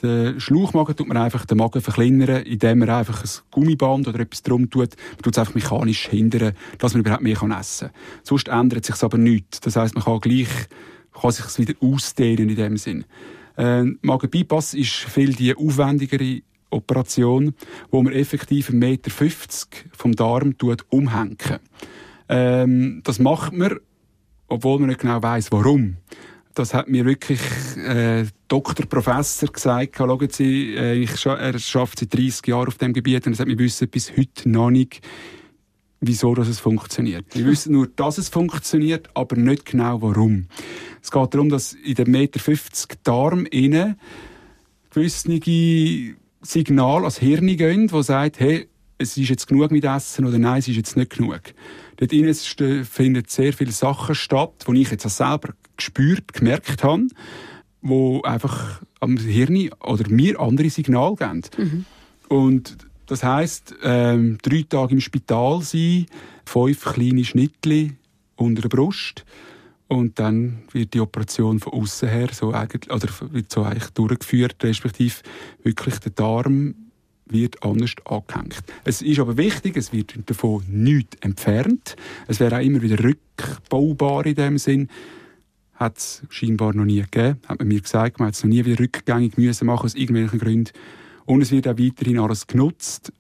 Den 0.06 0.40
Schlauchmagen 0.40 0.96
tut 0.96 1.08
man 1.08 1.18
einfach 1.18 1.46
den 1.46 1.58
Magen 1.58 1.82
verkleinern, 1.82 2.44
indem 2.44 2.80
man 2.80 2.90
einfach 2.90 3.24
ein 3.24 3.30
Gummiband 3.52 4.08
oder 4.08 4.20
etwas 4.20 4.44
drum 4.44 4.70
tut. 4.70 4.96
Man 4.96 5.22
tut 5.24 5.34
es 5.34 5.40
einfach 5.40 5.56
mechanisch 5.56 6.08
hindern, 6.08 6.54
dass 6.78 6.94
man 6.94 7.02
überhaupt 7.02 7.24
mehr 7.24 7.42
essen 7.60 7.88
kann. 7.88 7.98
Sonst 8.24 8.48
ändert 8.48 8.86
sich 8.86 9.02
aber 9.02 9.18
nichts. 9.18 9.60
Das 9.62 9.76
heisst, 9.76 9.96
man 9.96 10.04
kann 10.04 10.20
gleich, 10.20 10.50
kann 11.20 11.32
sich 11.32 11.58
wieder 11.58 11.74
ausdehnen 11.82 12.50
in 12.50 12.56
dem 12.56 12.78
Sinn. 12.78 13.06
Äh, 13.58 13.84
Magen-Bypass 14.02 14.74
ist 14.74 14.94
viel 14.94 15.34
die 15.34 15.56
aufwendigere 15.56 16.42
Operation, 16.70 17.54
wo 17.90 18.04
man 18.04 18.14
effektiv 18.14 18.70
1,50 18.70 18.74
Meter 18.74 19.12
vom 19.92 20.16
Darm 20.16 20.58
tut, 20.58 20.86
umhängen. 20.90 21.38
Ähm, 22.28 23.02
das 23.04 23.20
macht 23.20 23.54
man, 23.54 23.80
obwohl 24.48 24.80
man 24.80 24.90
nicht 24.90 25.02
genau 25.02 25.22
weiß, 25.22 25.52
warum 25.52 25.98
das 26.56 26.74
hat 26.74 26.88
mir 26.88 27.06
wirklich 27.06 27.40
äh, 27.78 28.26
Doktor, 28.48 28.86
Professor 28.86 29.50
gesagt. 29.50 29.98
Schauen 29.98 30.30
Sie, 30.30 30.74
äh, 30.76 30.94
ich, 30.96 31.26
er 31.26 31.60
schafft 31.60 32.00
seit 32.00 32.14
30 32.14 32.48
Jahren 32.48 32.68
auf 32.68 32.78
dem 32.78 32.94
Gebiet 32.94 33.28
und 33.28 33.34
es 33.34 33.40
hat 33.40 33.48
mir 33.48 33.60
wissen 33.60 33.88
bis 33.90 34.16
heute 34.18 34.50
noch 34.50 34.70
nicht, 34.70 35.02
wieso 36.00 36.34
dass 36.34 36.48
es 36.48 36.60
funktioniert. 36.60 37.26
Wir 37.34 37.46
wissen 37.46 37.74
nur, 37.74 37.88
dass 37.88 38.18
es 38.18 38.30
funktioniert, 38.30 39.10
aber 39.14 39.36
nicht 39.36 39.66
genau 39.66 40.02
warum. 40.02 40.48
Es 41.02 41.12
geht 41.12 41.34
darum, 41.34 41.50
dass 41.50 41.74
in 41.74 41.96
dem 41.96 42.12
Meter 42.12 42.40
50 42.40 43.04
Darm 43.04 43.46
innen 43.46 44.00
gewisse 44.90 45.30
Signale 46.42 47.06
als 47.06 47.20
Hirn 47.20 47.58
gehen, 47.58 47.88
die 47.88 48.04
sagt, 48.04 48.40
hey, 48.40 48.68
es 48.98 49.18
ist 49.18 49.30
jetzt 49.30 49.48
genug 49.48 49.72
mit 49.72 49.84
Essen 49.84 50.26
oder 50.26 50.38
nein, 50.38 50.60
es 50.60 50.70
ist 50.70 50.78
jetzt 50.78 50.96
nicht 50.96 51.18
genug. 51.18 51.42
Dort 51.98 52.14
innen 52.14 52.34
finden 52.34 53.24
sehr 53.28 53.52
viele 53.52 53.72
Sachen 53.72 54.16
statt, 54.16 54.66
die 54.68 54.82
ich 54.82 54.92
jetzt 54.92 55.06
auch 55.06 55.10
selber 55.10 55.54
gespürt, 55.78 56.34
gemerkt 56.34 56.84
habe, 56.84 57.08
wo 57.82 58.22
einfach 58.22 58.82
am 59.00 59.18
Hirn 59.18 59.70
oder 59.82 60.10
mir 60.10 60.40
andere 60.40 60.70
Signale 60.70 61.16
geben. 61.16 61.42
Mhm. 61.58 61.86
Und 62.28 62.78
das 63.06 63.24
heisst, 63.24 63.76
ähm, 63.84 64.38
drei 64.42 64.66
Tage 64.68 64.94
im 64.94 65.02
Spital 65.02 65.62
sein, 65.62 66.08
fünf 66.46 66.84
kleine 66.84 67.24
Schnittli 67.24 67.94
unter 68.36 68.64
der 68.64 68.70
Brust 68.70 69.26
und 69.88 70.18
dann 70.20 70.64
wird 70.72 70.94
die 70.94 71.00
Operation 71.00 71.60
von 71.60 71.74
außen 71.74 72.10
her 72.10 72.30
so 72.32 72.52
eigentlich, 72.52 72.92
oder 72.92 73.08
wird 73.32 73.52
so 73.52 73.64
eigentlich 73.64 73.90
durchgeführt, 73.92 74.64
respektive 74.64 75.16
wirklich 75.64 76.00
der 76.00 76.12
Darm 76.12 76.76
wird 77.28 77.64
anders 77.64 77.94
angehängt. 78.06 78.64
Es 78.84 79.02
ist 79.02 79.20
aber 79.20 79.38
wichtig, 79.38 79.78
es 79.78 79.92
wird 79.92 80.14
davon 80.26 80.64
nichts 80.68 81.18
entfernt. 81.22 81.96
Es 82.28 82.40
wäre 82.40 82.58
auch 82.58 82.62
immer 82.62 82.82
wieder 82.82 83.04
rückbaubar 83.04 84.26
in 84.26 84.36
dem 84.36 84.58
Sinn. 84.58 84.90
Hat 85.76 85.98
es 85.98 86.24
scheinbar 86.30 86.74
noch 86.74 86.86
nie 86.86 87.02
gegeben. 87.02 87.40
Hat 87.48 87.60
man 87.60 87.68
mir 87.68 87.82
gesagt, 87.82 88.20
man 88.20 88.28
hat 88.28 88.36
es 88.36 88.44
noch 88.44 88.50
nie 88.50 88.66
wieder 88.66 88.80
rückgängig 88.80 89.38
müssen 89.38 89.66
machen 89.66 89.86
aus 89.86 89.96
irgendwelchen 89.96 90.40
Gründen. 90.40 90.72
Und 91.26 91.42
es 91.42 91.52
wird 91.52 91.68
auch 91.68 91.78
weiterhin 91.78 92.20
alles 92.20 92.48
genutzt. 92.48 93.12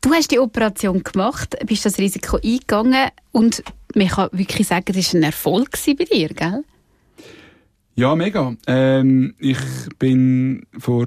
Du 0.00 0.10
hast 0.10 0.30
die 0.30 0.38
Operation 0.38 1.02
gemacht, 1.02 1.56
bist 1.66 1.86
das 1.86 1.98
Risiko 1.98 2.36
eingegangen 2.36 3.10
und 3.32 3.62
man 3.94 4.08
kann 4.08 4.28
wirklich 4.32 4.68
sagen, 4.68 4.92
das 4.92 5.14
war 5.14 5.20
ein 5.20 5.22
Erfolg 5.22 5.70
bei 5.86 6.04
dir, 6.04 6.28
gell? 6.28 6.64
Ja, 7.94 8.14
mega. 8.14 8.54
Ähm, 8.66 9.34
ich 9.38 9.58
bin 9.98 10.66
vor 10.78 11.06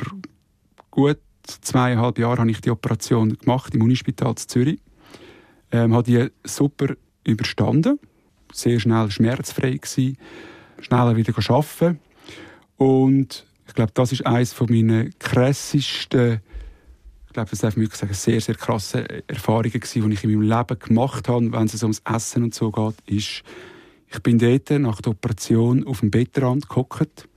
gut 0.90 1.20
zweieinhalb 1.44 2.18
Jahren 2.18 2.40
habe 2.40 2.52
ich 2.52 2.62
die 2.62 2.72
Operation 2.72 3.38
gemacht 3.38 3.76
im 3.76 3.82
Unispital 3.82 4.36
zu 4.36 4.48
Zürich. 4.48 4.80
Ähm, 5.72 5.94
habe 5.94 6.04
die 6.04 6.28
super 6.44 6.96
überstanden, 7.24 8.00
sehr 8.54 8.80
schnell 8.80 9.12
schmerzfrei 9.12 9.72
gewesen, 9.74 10.18
schneller 10.80 11.16
wieder 11.16 11.34
arbeiten 11.50 12.00
und 12.78 13.46
ich 13.68 13.74
glaube, 13.74 13.92
das 13.94 14.12
ist 14.12 14.26
eines 14.26 14.54
von 14.54 14.68
meinen 14.70 15.14
krassesten, 15.20 16.42
ich 17.28 17.34
glaube, 17.34 17.50
das 17.50 17.60
darf 17.60 17.76
man 17.76 17.86
wirklich 17.86 18.00
sagen, 18.00 18.14
sehr, 18.14 18.42
sehr 18.42 18.56
krasse 18.56 19.28
Erfahrungen 19.28 19.72
gewesen, 19.72 20.10
die 20.10 20.14
ich 20.16 20.24
in 20.24 20.32
meinem 20.32 20.50
Leben 20.50 20.80
gemacht 20.80 21.28
habe, 21.28 21.52
wenn 21.52 21.66
es 21.66 21.84
ums 21.84 22.02
Essen 22.06 22.44
und 22.44 22.56
so 22.56 22.72
geht, 22.72 22.96
ist, 23.06 23.44
ich 24.10 24.20
bin 24.24 24.40
dort 24.40 24.70
nach 24.70 25.02
der 25.02 25.12
Operation 25.12 25.86
auf 25.86 26.00
dem 26.00 26.12
Bettrand 26.12 26.70
gehockt 26.70 27.28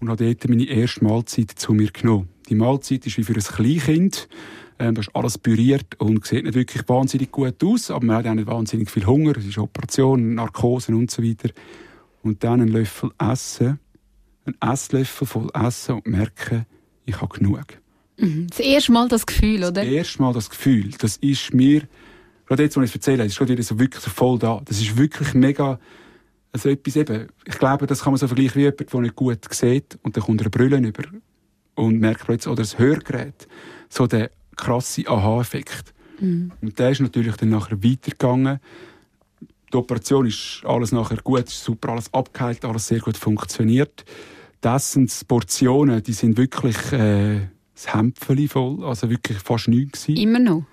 und 0.00 0.08
habe 0.08 0.24
dort 0.24 0.48
meine 0.48 0.64
erste 0.64 1.04
Mahlzeit 1.04 1.52
zu 1.52 1.72
mir 1.72 1.90
genommen. 1.90 2.28
Die 2.48 2.54
Mahlzeit 2.54 3.06
ist 3.06 3.16
wie 3.16 3.22
für 3.22 3.34
ein 3.34 3.40
Kleinkind. 3.40 4.28
Ähm, 4.78 4.94
das 4.96 5.06
ist 5.06 5.16
alles 5.16 5.38
püriert 5.38 5.98
und 5.98 6.26
sieht 6.26 6.44
nicht 6.44 6.54
wirklich 6.54 6.86
wahnsinnig 6.88 7.30
gut 7.30 7.62
aus, 7.62 7.90
aber 7.90 8.04
man 8.04 8.16
hat 8.16 8.26
auch 8.26 8.34
nicht 8.34 8.46
wahnsinnig 8.46 8.90
viel 8.90 9.06
Hunger. 9.06 9.36
Es 9.36 9.46
ist 9.46 9.56
Operation, 9.56 10.34
Narkose 10.34 10.94
und 10.94 11.10
so 11.10 11.22
weiter. 11.22 11.50
Und 12.24 12.42
dann 12.42 12.62
einen 12.62 12.68
Löffel 12.68 13.10
essen, 13.18 13.78
einen 14.46 14.56
Esslöffel 14.60 15.26
voll 15.26 15.50
essen 15.52 15.96
und 15.96 16.06
merken, 16.06 16.64
ich 17.04 17.20
habe 17.20 17.38
genug. 17.38 17.66
Mhm. 18.18 18.46
Das 18.48 18.60
erste 18.60 18.92
Mal 18.92 19.08
das 19.08 19.26
Gefühl, 19.26 19.58
oder? 19.58 19.72
Das 19.72 19.86
erste 19.86 20.22
Mal 20.22 20.32
das 20.32 20.48
Gefühl. 20.48 20.90
Das 20.98 21.18
ist 21.18 21.52
mir, 21.52 21.82
gerade 22.46 22.62
jetzt, 22.62 22.78
als 22.78 22.86
ich 22.86 22.90
es 22.92 22.94
erzähle, 22.94 23.26
ist 23.26 23.36
gerade 23.36 23.52
wieder 23.52 23.62
so 23.62 23.78
wirklich 23.78 24.02
so 24.02 24.10
voll 24.10 24.38
da. 24.38 24.62
Das 24.64 24.80
ist 24.80 24.96
wirklich 24.96 25.34
mega, 25.34 25.78
also 26.50 26.70
etwas 26.70 26.96
eben, 26.96 27.28
ich 27.44 27.58
glaube, 27.58 27.86
das 27.86 28.02
kann 28.02 28.14
man 28.14 28.18
so 28.18 28.26
vergleichen 28.26 28.56
wie 28.56 28.64
jemand, 28.64 28.92
der 28.92 29.00
nicht 29.00 29.16
gut 29.16 29.38
sieht 29.52 29.98
und 30.02 30.16
dann 30.16 30.24
kommt 30.24 30.40
er 30.40 30.48
Brille 30.48 30.78
über 30.78 31.04
und 31.74 31.98
merkt 31.98 32.24
plötzlich, 32.24 32.50
oder 32.50 32.62
das 32.62 32.78
Hörgerät, 32.78 33.46
so 33.90 34.06
der 34.06 34.30
krasse 34.56 35.06
Aha-Effekt. 35.06 35.92
Mhm. 36.20 36.52
Und 36.62 36.78
der 36.78 36.90
ist 36.90 37.00
natürlich 37.00 37.36
dann 37.36 37.50
nachher 37.50 37.82
weitergegangen. 37.82 38.60
Die 39.74 39.78
Operation 39.78 40.24
ist 40.24 40.62
alles 40.64 40.92
nachher 40.92 41.18
gut, 41.24 41.48
ist 41.48 41.64
super, 41.64 41.90
alles 41.90 42.14
abgeheilt, 42.14 42.64
alles 42.64 42.86
sehr 42.86 43.00
gut 43.00 43.16
funktioniert. 43.16 44.04
Die 44.62 44.68
Essensportionen, 44.68 46.00
die 46.00 46.12
sind 46.12 46.36
wirklich 46.36 46.76
äh, 46.92 47.48
das 47.74 47.92
Hämpfeli 47.92 48.46
voll, 48.46 48.84
also 48.84 49.10
wirklich 49.10 49.38
fast 49.38 49.66
nichts. 49.66 50.08
Immer 50.08 50.38
noch? 50.38 50.64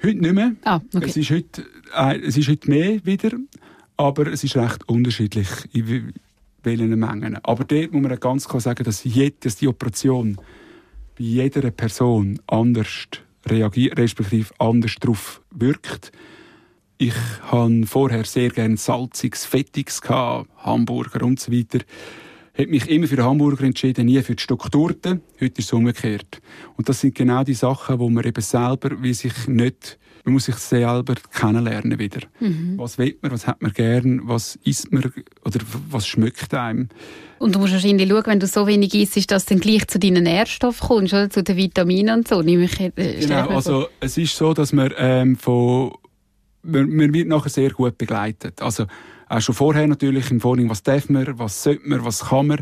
Heute 0.00 0.18
nicht 0.18 0.32
mehr. 0.32 0.52
Ah, 0.62 0.80
okay. 0.94 1.06
es, 1.06 1.16
ist 1.16 1.30
heute, 1.30 1.66
äh, 1.96 2.20
es 2.20 2.36
ist 2.36 2.48
heute 2.48 2.70
mehr 2.70 3.04
wieder, 3.04 3.32
aber 3.96 4.28
es 4.28 4.44
ist 4.44 4.56
recht 4.56 4.88
unterschiedlich 4.88 5.48
welchen 6.62 6.96
Mengen. 6.96 7.38
Aber 7.42 7.64
dort 7.64 7.92
muss 7.92 8.02
man 8.02 8.20
ganz 8.20 8.46
klar 8.46 8.60
sagen, 8.60 8.84
dass, 8.84 9.02
jede, 9.02 9.34
dass 9.40 9.56
die 9.56 9.66
Operation 9.66 10.36
bei 11.18 11.24
jeder 11.24 11.68
Person 11.72 12.38
anders 12.46 13.08
reagiert, 13.44 13.98
respektive 13.98 14.54
anders 14.58 14.94
darauf 15.00 15.42
wirkt. 15.50 16.12
Ich 16.98 17.14
hatte 17.42 17.86
vorher 17.86 18.24
sehr 18.24 18.50
gerne 18.50 18.76
salziges, 18.76 19.44
fettiges, 19.44 20.00
Hamburger 20.02 21.24
und 21.24 21.38
so 21.38 21.52
weiter. 21.52 21.80
Ich 22.54 22.60
habe 22.60 22.70
mich 22.70 22.88
immer 22.88 23.06
für 23.06 23.22
Hamburger 23.22 23.64
entschieden, 23.64 24.06
nie 24.06 24.22
für 24.22 24.34
die 24.34 24.42
Strukturten. 24.42 25.20
Heute 25.40 25.60
ist 25.60 25.66
es 25.66 25.72
umgekehrt. 25.72 26.40
Und 26.76 26.88
das 26.88 27.00
sind 27.00 27.14
genau 27.14 27.44
die 27.44 27.54
Sachen, 27.54 27.98
wo 27.98 28.08
man 28.08 28.24
eben 28.24 28.40
selber 28.40 29.02
wie 29.02 29.12
sich 29.12 29.46
nicht 29.46 29.98
man 30.26 30.32
muss 30.32 30.46
sich 30.46 30.56
selber 30.56 31.14
kennenlernen 31.32 32.00
wieder. 32.00 32.20
Mhm. 32.40 32.74
Was 32.78 32.98
will 32.98 33.16
man, 33.22 33.30
was 33.30 33.46
hat 33.46 33.62
man 33.62 33.72
gern, 33.72 34.22
was 34.24 34.58
isst 34.64 34.92
man 34.92 35.12
oder 35.44 35.60
was 35.88 36.04
schmeckt 36.04 36.52
einem. 36.52 36.88
Und 37.38 37.54
du 37.54 37.60
musst 37.60 37.72
wahrscheinlich 37.72 38.08
schauen, 38.08 38.26
wenn 38.26 38.40
du 38.40 38.48
so 38.48 38.66
wenig 38.66 38.92
isst, 38.94 39.30
dass 39.30 39.44
du 39.44 39.54
dann 39.54 39.60
gleich 39.60 39.86
zu 39.86 40.00
deinen 40.00 40.24
Nährstoffen 40.24 40.88
kommst, 40.88 41.14
oder? 41.14 41.30
zu 41.30 41.44
den 41.44 41.56
Vitaminen 41.56 42.18
und 42.18 42.28
so. 42.28 42.40
Ich, 42.42 42.80
äh, 42.80 42.90
genau, 43.20 43.50
also 43.50 43.86
es 44.00 44.18
ist 44.18 44.36
so, 44.36 44.52
dass 44.52 44.72
man 44.72 44.92
ähm, 44.96 45.36
von 45.36 45.92
man, 46.66 47.14
wird 47.14 47.28
nachher 47.28 47.50
sehr 47.50 47.70
gut 47.70 47.98
begleitet. 47.98 48.62
Also 48.62 48.86
auch 49.28 49.40
schon 49.40 49.54
vorher 49.54 49.86
natürlich 49.86 50.30
im 50.30 50.40
Vorhinein, 50.40 50.70
was 50.70 50.82
darf 50.82 51.08
man, 51.08 51.38
was 51.38 51.62
sollte 51.62 51.88
man, 51.88 52.04
was 52.04 52.26
kann 52.26 52.46
man. 52.48 52.60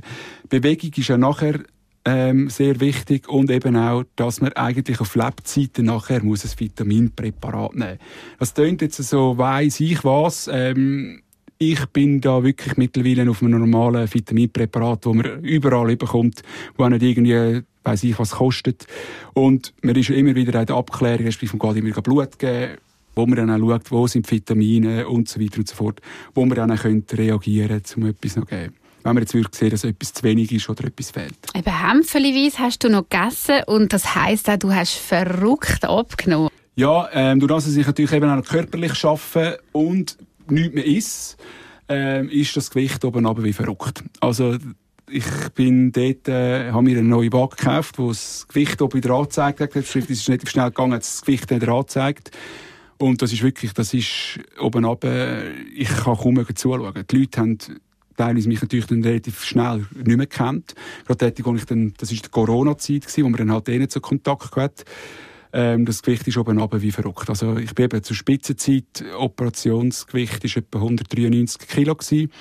Bewegung 0.49 0.91
ist 0.97 1.09
ja 1.09 1.19
nachher 1.19 1.61
ähm, 2.07 2.51
sehr 2.51 2.81
wichtig 2.81 3.29
und 3.29 3.51
eben 3.51 3.77
auch, 3.77 4.05
dass 4.17 4.41
man 4.41 4.53
eigentlich 4.53 5.01
auf 5.01 5.15
Lebzeiten 5.15 5.87
nachher 5.87 6.23
muss 6.23 6.45
ein 6.45 6.59
Vitaminpräparat 6.59 7.75
nehmen. 7.75 7.99
Das 8.39 8.55
klingt 8.55 8.83
jetzt 8.83 9.03
so, 9.03 9.39
weiss 9.39 9.81
ich 9.81 10.05
was. 10.05 10.49
Ähm, 10.53 11.23
ich 11.59 11.87
bin 11.87 12.21
da 12.21 12.43
wirklich 12.43 12.77
mittlerweile 12.77 13.31
auf 13.31 13.43
einem 13.43 13.61
normalen 13.61 14.13
Vitaminpräparat, 14.13 15.07
wo 15.07 15.15
man 15.15 15.41
überall 15.43 15.97
bekommt, 15.97 16.43
wo 16.77 16.89
nicht 16.89 17.03
irgendwie 17.03 17.63
weiss 17.85 18.03
ich 18.03 18.19
was 18.19 18.33
kostet. 18.33 18.87
Und 19.35 19.73
man 19.83 19.95
ist 19.95 20.11
immer 20.11 20.35
wieder 20.35 20.59
in 20.61 20.67
der 20.67 20.77
Abklärung, 20.77 21.27
respektive 21.27 21.57
man 21.57 21.75
geht 21.75 21.85
immer 21.85 22.03
Blut 22.03 22.39
geben, 22.39 22.79
wo 23.15 23.27
man 23.27 23.37
dann 23.37 23.51
auch 23.51 23.59
schaut, 23.59 23.91
wo 23.91 24.07
sind 24.07 24.31
Vitamine 24.31 25.09
und 25.09 25.29
so 25.29 25.41
weiter 25.41 25.59
und 25.59 25.69
so 25.69 25.75
fort, 25.75 26.01
wo 26.35 26.45
man 26.45 26.57
dann 26.57 26.71
auch 26.71 26.85
reagieren 26.85 27.69
könnte, 27.69 27.97
um 27.97 28.07
etwas 28.07 28.37
noch 28.37 28.45
zu 28.47 28.57
geben 28.57 28.75
wenn 29.05 29.15
man 29.15 29.23
jetzt 29.23 29.35
wirklich 29.35 29.55
sehen, 29.55 29.71
dass 29.71 29.85
etwas 29.85 30.15
zu 30.15 30.23
wenig 30.23 30.51
ist 30.51 30.69
oder 30.71 30.85
etwas 30.85 31.11
fehlt. 31.11 31.37
Eben 31.55 31.89
Hämpfeliweise 31.89 32.59
hast 32.59 32.83
du 32.85 32.89
noch 32.89 33.07
gegessen 33.09 33.63
und 33.67 33.93
das 33.93 34.15
heisst 34.15 34.49
auch, 34.49 34.57
du 34.57 34.73
hast 34.73 34.95
verrückt 34.95 35.85
abgenommen. 35.85 36.49
Ja, 36.75 37.09
ähm, 37.13 37.39
durch 37.39 37.53
das, 37.53 37.67
dass 37.67 37.77
ich 37.77 37.87
natürlich 37.87 38.13
eben 38.13 38.31
auch 38.31 38.43
körperlich 38.43 39.05
arbeite 39.05 39.61
und 39.73 40.17
nichts 40.49 40.75
mehr 40.75 40.87
isst, 40.87 41.37
ähm, 41.89 42.31
ist 42.31 42.57
das 42.57 42.71
Gewicht 42.71 43.05
oben 43.05 43.27
runter 43.27 43.45
wie 43.45 43.53
verrückt. 43.53 44.03
Also 44.21 44.57
ich 45.11 45.27
bin 45.55 45.93
dort, 45.93 46.27
äh, 46.29 46.73
habe 46.73 46.83
mir 46.83 46.99
eine 46.99 47.07
neue 47.07 47.31
Waage 47.31 47.57
gekauft, 47.57 47.99
wo 47.99 48.09
das 48.09 48.49
Gewicht 48.49 48.81
oben 48.81 48.95
wieder 48.95 49.15
angezeigt 49.15 49.61
hat. 49.61 49.77
Es 49.77 49.95
ist 49.95 50.29
nicht 50.29 50.49
schnell 50.49 50.71
gegangen, 50.71 50.95
hat 50.95 51.03
das 51.03 51.21
Gewicht 51.21 51.51
wieder 51.51 51.73
angezeigt. 51.73 52.31
Und 53.05 53.21
das 53.21 53.35
ist 53.35 53.43
wirklich, 53.43 53.75
das 53.75 53.93
ist 53.93 54.41
oben 54.59 54.87
runter, 54.87 55.43
ich 55.77 55.89
kann 55.89 56.17
kaum 56.17 56.43
zuschauen. 56.55 57.05
Die 57.11 57.17
Leute 57.19 57.39
haben 57.39 57.59
teilweise 58.17 58.49
mich 58.49 58.63
natürlich 58.63 58.87
dann 58.87 59.05
relativ 59.05 59.45
schnell 59.45 59.85
nicht 59.95 60.17
mehr 60.17 60.27
kennt. 60.27 60.75
Gerade 61.07 61.31
dort, 61.31 61.45
wo 61.45 61.55
ich 61.55 61.67
dann, 61.67 61.93
das 61.99 62.11
ist 62.11 62.25
die 62.25 62.31
Corona-Zeit 62.31 63.05
wo 63.19 63.29
man 63.29 63.35
dann 63.35 63.53
halt 63.53 63.69
eh 63.69 63.79
nicht 63.79 63.93
so 63.93 64.01
Kontakt 64.01 64.57
hat. 64.57 64.87
Ähm, 65.53 65.85
das 65.85 66.01
Gewicht 66.01 66.27
ist 66.29 66.39
oben 66.39 66.59
runter 66.59 66.81
wie 66.81 66.93
verrückt. 66.93 67.29
Also 67.29 67.59
ich 67.59 67.75
bin 67.75 67.85
eben 67.85 68.03
zur 68.03 68.17
Spitzenzeit, 68.17 69.05
Operationsgewicht 69.19 70.43
ist 70.43 70.57
etwa 70.57 70.79
193 70.79 71.69
Kilo 71.69 71.97
gewesen. 71.97 72.33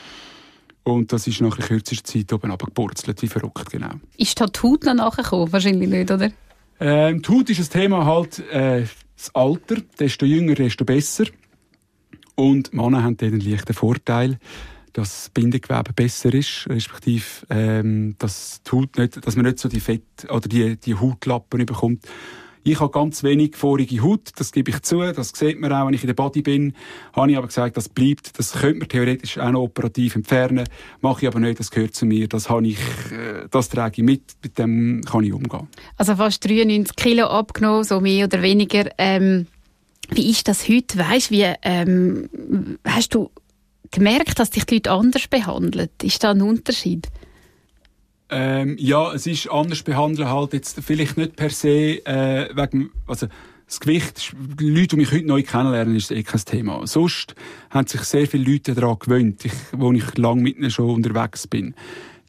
Und 0.84 1.11
das 1.11 1.28
ist 1.28 1.41
nach 1.41 1.57
einer 1.57 1.68
kürzester 1.68 2.05
Zeit 2.05 2.32
oben 2.32 2.57
gepurzelt, 2.57 3.22
wie 3.22 3.28
verrückt, 3.28 3.70
genau. 3.70 3.95
Ist 4.16 4.39
da 4.39 4.45
die 4.45 4.61
Haut 4.61 4.86
noch 4.86 4.93
nachgekommen? 4.93 5.51
Wahrscheinlich 5.51 5.89
nicht, 5.89 6.09
oder? 6.09 6.32
Ähm, 6.80 7.22
die 7.22 7.30
Haut 7.30 7.49
ist 7.49 7.59
ein 7.59 7.82
Thema 7.82 8.05
halt, 8.05 8.39
äh, 8.49 8.86
das 9.24 9.36
Alter. 9.36 9.78
Desto 9.99 10.26
jünger, 10.26 10.55
desto 10.55 10.86
besser. 10.86 11.26
Und 12.36 12.74
Männer 12.74 13.03
haben 13.03 13.17
den 13.17 13.39
leichten 13.39 13.74
Vorteil, 13.74 14.39
dass 14.93 15.09
das 15.09 15.30
Bindegewebe 15.30 15.93
besser 15.93 16.34
ist, 16.34 16.67
respektive 16.69 17.26
ähm, 17.49 18.15
dass, 18.19 18.61
die 18.63 18.71
Haut 18.71 18.97
nicht, 18.97 19.26
dass 19.26 19.36
man 19.36 19.45
nicht 19.45 19.59
so 19.59 19.69
die 19.69 19.80
Fett 19.80 20.03
oder 20.30 20.47
die, 20.47 20.78
die 20.78 20.95
Hautlappen 20.95 21.65
bekommt. 21.65 22.05
Ich 22.66 22.80
habe 22.80 22.91
ganz 22.91 23.24
wenig 23.24 23.57
vorige 23.57 24.01
Haut, 24.01 24.30
das 24.38 24.53
gebe 24.53 24.72
ich 24.72 24.82
zu, 24.84 25.01
das 25.01 25.34
sieht 25.36 25.59
man 25.59 25.74
auch, 25.74 25.86
wenn 25.86 25.93
ich 25.93 26.03
in 26.03 26.07
der 26.07 26.14
Body 26.14 26.41
bin. 26.41 26.74
Habe 27.11 27.32
ich 27.32 27.38
aber 27.38 27.47
gesagt, 27.47 27.76
das 27.76 27.89
bleibt, 27.89 28.39
das 28.39 28.53
könnte 28.53 28.80
man 28.80 28.88
theoretisch 28.88 29.38
auch 29.38 29.51
noch 29.51 29.64
operativ 29.64 30.16
entfernen, 30.16 30.64
mache 31.01 31.24
ich 31.24 31.28
aber 31.28 31.41
nicht, 31.41 31.59
das 31.59 31.72
gehört 31.72 31.93
zu 31.93 32.05
mir, 32.05 32.30
das, 32.30 32.49
habe 32.49 32.66
ich, 32.66 32.80
äh, 33.11 33.47
das 33.51 33.68
trage 33.68 33.95
ich 33.97 34.03
mit, 34.03 34.22
mit 34.41 34.57
dem 34.57 35.01
kann 35.01 35.26
ich 35.26 35.34
umgehen. 35.34 35.68
Also 35.97 36.16
fast 36.16 36.45
93 36.47 36.95
Kilo 36.95 37.28
abgenommen, 37.28 37.84
so 37.84 37.99
mehr 37.99 38.28
oder 38.28 38.41
weniger. 38.41 38.89
Ähm, 38.97 39.47
wie 40.09 40.30
ist 40.30 40.47
das 40.47 40.70
heute? 40.70 40.97
Weißt, 40.99 41.32
wie 41.32 41.45
ähm, 41.64 42.30
hast 42.86 43.14
du 43.14 43.30
gemerkt, 43.91 44.39
dass 44.39 44.51
dich 44.51 44.66
die 44.66 44.76
Leute 44.76 44.91
anders 44.91 45.28
behandeln? 45.28 45.89
Ist 46.01 46.24
da 46.24 46.32
ein 46.32 46.41
Unterschied? 46.41 47.09
Ähm, 48.36 48.77
ja, 48.79 49.13
es 49.13 49.27
ist 49.27 49.47
anders 49.47 49.84
behandelt 49.84 50.27
halt 50.27 50.53
jetzt 50.53 50.79
vielleicht 50.84 51.17
nicht 51.17 51.36
per 51.36 51.51
se 51.51 52.03
äh, 52.03 52.49
wegen, 52.55 52.89
also 53.05 53.27
das 53.67 53.79
Gewicht, 53.79 54.36
die 54.59 54.69
Leute, 54.69 54.88
die 54.88 54.95
mich 54.97 55.11
heute 55.11 55.27
neu 55.27 55.43
kennenlernen, 55.43 55.95
ist 55.95 56.11
eh 56.11 56.23
kein 56.23 56.41
Thema. 56.41 56.88
Sonst 56.88 57.36
haben 57.69 57.88
sich 57.88 58.01
sehr 58.01 58.27
viele 58.27 58.51
Leute 58.51 58.73
daran 58.73 58.97
gewöhnt, 58.99 59.45
ich, 59.45 59.53
wo 59.71 59.91
ich 59.91 60.17
lange 60.17 60.41
mit 60.41 60.57
ihnen 60.57 60.71
schon 60.71 60.89
unterwegs 60.89 61.47
bin. 61.47 61.75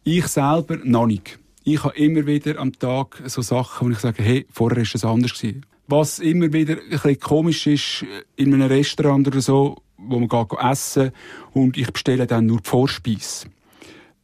Ich 0.05 0.26
selber 0.26 0.76
noch 0.84 1.07
nicht. 1.07 1.38
Ich 1.64 1.82
habe 1.82 1.96
immer 1.96 2.26
wieder 2.26 2.59
am 2.59 2.78
Tag 2.78 3.22
so 3.24 3.40
Sachen, 3.40 3.88
wo 3.88 3.92
ich 3.92 3.98
sage, 3.98 4.22
hey, 4.22 4.46
vorher 4.50 4.82
ist 4.82 4.94
es 4.94 5.05
anders 5.05 5.32
gewesen. 5.32 5.64
Was 5.86 6.18
immer 6.18 6.52
wieder 6.52 6.74
ein 6.74 6.90
bisschen 6.90 7.18
komisch 7.18 7.66
ist, 7.66 8.05
in 8.36 8.52
einem 8.52 8.68
Restaurant 8.68 9.26
oder 9.26 9.40
so, 9.40 9.76
wo 9.96 10.18
man 10.18 10.28
geht 10.28 10.59
essen 10.61 11.12
und 11.52 11.78
ich 11.78 11.90
bestelle 11.90 12.26
dann 12.26 12.46
nur 12.46 12.61
die 12.61 12.68
Vorspeise. 12.68 13.46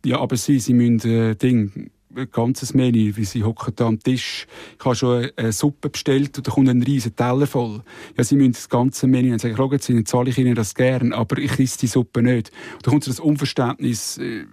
Ja, 0.04 0.20
aber 0.20 0.36
sie, 0.36 0.58
sie 0.58 0.74
müssen 0.74 1.08
äh, 1.08 1.36
Ding, 1.36 1.90
ein 2.16 2.30
ganzes 2.30 2.74
Menü, 2.74 3.16
wie 3.16 3.24
sie 3.24 3.44
hocken 3.44 3.74
da 3.76 3.86
am 3.86 4.00
Tisch. 4.00 4.46
Ich 4.78 4.84
habe 4.84 4.94
schon 4.94 5.30
eine 5.36 5.52
Suppe 5.52 5.90
bestellt 5.90 6.36
und 6.38 6.46
da 6.46 6.50
kommt 6.50 6.68
ein 6.68 6.82
riesen 6.82 7.14
Teller 7.14 7.46
voll. 7.46 7.82
Ja, 8.16 8.24
sie 8.24 8.36
müssen 8.36 8.52
das 8.52 8.68
ganze 8.68 9.06
Menü. 9.06 9.30
Dann 9.30 9.38
sage 9.38 9.52
ich, 9.52 9.56
schauen 9.56 9.78
Sie, 9.78 9.94
dann 9.94 10.06
zahle 10.06 10.30
ich 10.30 10.38
Ihnen 10.38 10.54
das 10.54 10.74
gern, 10.74 11.12
aber 11.12 11.38
ich 11.38 11.58
esse 11.58 11.78
die 11.78 11.86
Suppe 11.86 12.22
nicht. 12.22 12.50
Und 12.74 12.86
da 12.86 12.90
kommt 12.90 13.04
so 13.04 13.10
das 13.10 13.20
Unverständnis, 13.20 14.18
äh, 14.18 14.44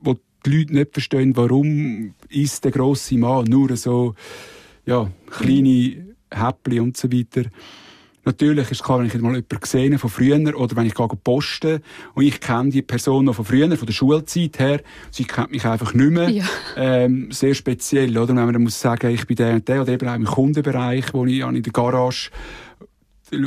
wo 0.00 0.16
die 0.44 0.50
Leute 0.50 0.74
nicht 0.74 0.92
verstehen, 0.92 1.36
warum 1.36 2.14
isst 2.28 2.64
der 2.64 2.72
grosse 2.72 3.16
Mann 3.16 3.44
nur 3.44 3.76
so, 3.76 4.14
ja, 4.86 5.10
kleine 5.30 6.14
Häppchen 6.30 6.80
und 6.80 6.96
so 6.96 7.10
weiter. 7.10 7.44
Natürlich 8.24 8.70
ist 8.70 8.80
es 8.80 8.82
klar, 8.82 8.98
wenn 8.98 9.06
ich 9.06 9.14
mal 9.14 9.34
jemanden 9.34 9.60
gesehen 9.60 9.98
von 9.98 10.10
früher 10.10 10.58
oder 10.58 10.76
wenn 10.76 10.86
ich 10.86 10.94
gehe 10.94 11.08
posten 11.08 11.80
und 12.14 12.24
ich 12.24 12.40
kenne 12.40 12.70
die 12.70 12.82
Person 12.82 13.24
noch 13.24 13.34
von 13.34 13.44
früher, 13.44 13.74
von 13.76 13.86
der 13.86 13.92
Schulzeit 13.92 14.58
her, 14.58 14.80
sie 15.10 15.24
kennt 15.24 15.52
mich 15.52 15.64
einfach 15.64 15.94
nicht 15.94 16.10
mehr. 16.10 16.28
Ja. 16.28 16.44
Ähm, 16.76 17.30
sehr 17.30 17.54
speziell, 17.54 18.16
oder? 18.16 18.28
Wenn 18.28 18.44
man 18.44 18.52
dann 18.52 18.62
muss 18.62 18.80
sagen, 18.80 19.10
ich 19.10 19.26
bin 19.26 19.36
der 19.36 19.54
und 19.54 19.68
der 19.68 19.82
oder 19.82 19.92
eben 19.92 20.08
auch 20.08 20.14
im 20.14 20.24
Kundenbereich, 20.24 21.14
wo 21.14 21.24
ich 21.24 21.40
in 21.40 21.62
der 21.62 21.72
Garage 21.72 22.30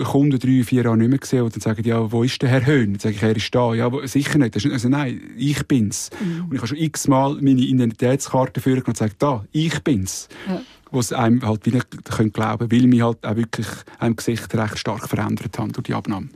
Kunden 0.06 0.40
drei, 0.40 0.64
vier 0.64 0.84
Jahre 0.84 0.98
nicht 0.98 1.10
mehr 1.10 1.20
gesehen 1.20 1.44
und 1.44 1.54
dann 1.54 1.62
sagen 1.62 1.84
ja, 1.86 2.12
wo 2.12 2.24
ist 2.24 2.42
der 2.42 2.50
Herr 2.50 2.66
Höhn? 2.66 2.94
Dann 2.94 3.00
sage 3.00 3.16
ich, 3.16 3.24
er 3.24 3.36
ist 3.36 3.54
da. 3.54 3.74
Ja, 3.74 3.92
wo, 3.92 4.06
sicher 4.06 4.40
nicht. 4.40 4.56
Das 4.56 4.64
ist, 4.64 4.72
also 4.72 4.88
nein, 4.88 5.22
ich 5.38 5.68
bin's. 5.68 6.10
Mhm. 6.24 6.46
Und 6.46 6.54
ich 6.54 6.60
habe 6.60 6.68
schon 6.68 6.78
x-mal 6.78 7.36
meine 7.42 7.62
Identitätskarte 7.62 8.62
führen 8.62 8.84
und 8.84 8.94
gesagt, 8.94 9.16
da, 9.20 9.44
ich 9.52 9.78
bin's. 9.84 10.30
Ja 10.48 10.62
wo 10.94 11.00
es 11.00 11.12
einem 11.12 11.42
halt 11.42 11.66
wieder 11.66 11.82
können 11.82 12.32
glauben 12.32 12.72
weil 12.72 12.88
mich 12.88 13.02
halt 13.02 13.26
auch 13.26 13.36
wirklich 13.36 13.68
im 14.00 14.16
Gesicht 14.16 14.54
recht 14.56 14.78
stark 14.78 15.10
verändert 15.10 15.58
haben 15.58 15.72
durch 15.72 15.86
die 15.86 15.94
Abnahme. 15.94 16.30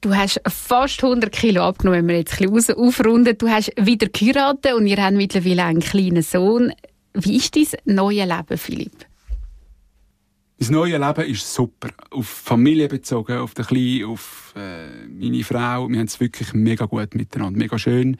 Du 0.00 0.14
hast 0.14 0.40
fast 0.46 1.02
100 1.02 1.32
Kilo 1.32 1.62
abgenommen, 1.62 2.00
wenn 2.00 2.08
wir 2.08 2.18
jetzt 2.18 2.40
ein 2.40 2.52
bisschen 2.52 2.76
aufrunden. 2.76 3.36
Du 3.36 3.48
hast 3.48 3.72
wieder 3.76 4.06
geheiratet 4.08 4.74
und 4.74 4.86
ihr 4.86 5.02
habt 5.02 5.16
mittlerweile 5.16 5.64
einen 5.64 5.80
kleinen 5.80 6.22
Sohn. 6.22 6.72
Wie 7.14 7.36
ist 7.36 7.56
dein 7.56 7.66
neues 7.84 8.28
Leben, 8.28 8.58
Philipp? 8.58 9.06
Das 10.58 10.70
neue 10.70 10.98
Leben 10.98 11.24
ist 11.24 11.52
super. 11.52 11.88
Auf 12.10 12.28
Familie 12.28 12.88
bezogen, 12.88 13.38
auf, 13.38 13.54
den 13.54 13.64
Kleinen, 13.64 14.04
auf 14.04 14.54
äh, 14.56 15.06
meine 15.08 15.42
Frau. 15.42 15.88
Wir 15.88 15.98
haben 15.98 16.06
es 16.06 16.20
wirklich 16.20 16.52
mega 16.52 16.84
gut 16.84 17.14
miteinander, 17.14 17.58
mega 17.58 17.78
schön. 17.78 18.16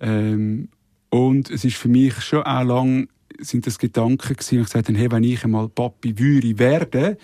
Ähm, 0.00 0.68
und 1.10 1.50
es 1.50 1.64
ist 1.64 1.76
für 1.76 1.88
mich 1.88 2.20
schon 2.22 2.42
auch 2.42 2.64
lang 2.64 3.08
sind 3.40 3.66
das 3.66 3.78
Gedanken 3.78 4.34
gewesen, 4.34 4.60
ich 4.60 4.64
gesagt 4.64 4.88
hey, 4.88 5.10
wenn 5.10 5.24
ich 5.24 5.44
einmal 5.44 5.68
Papi 5.68 6.18
würde 6.18 6.58
werden, 6.58 7.16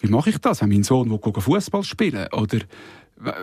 wie 0.00 0.08
mache 0.08 0.30
ich 0.30 0.38
das? 0.38 0.62
Wenn 0.62 0.68
mein 0.68 0.82
Sohn 0.82 1.10
will 1.10 1.32
Fußball 1.40 1.82
spielen 1.82 2.28
oder 2.32 2.58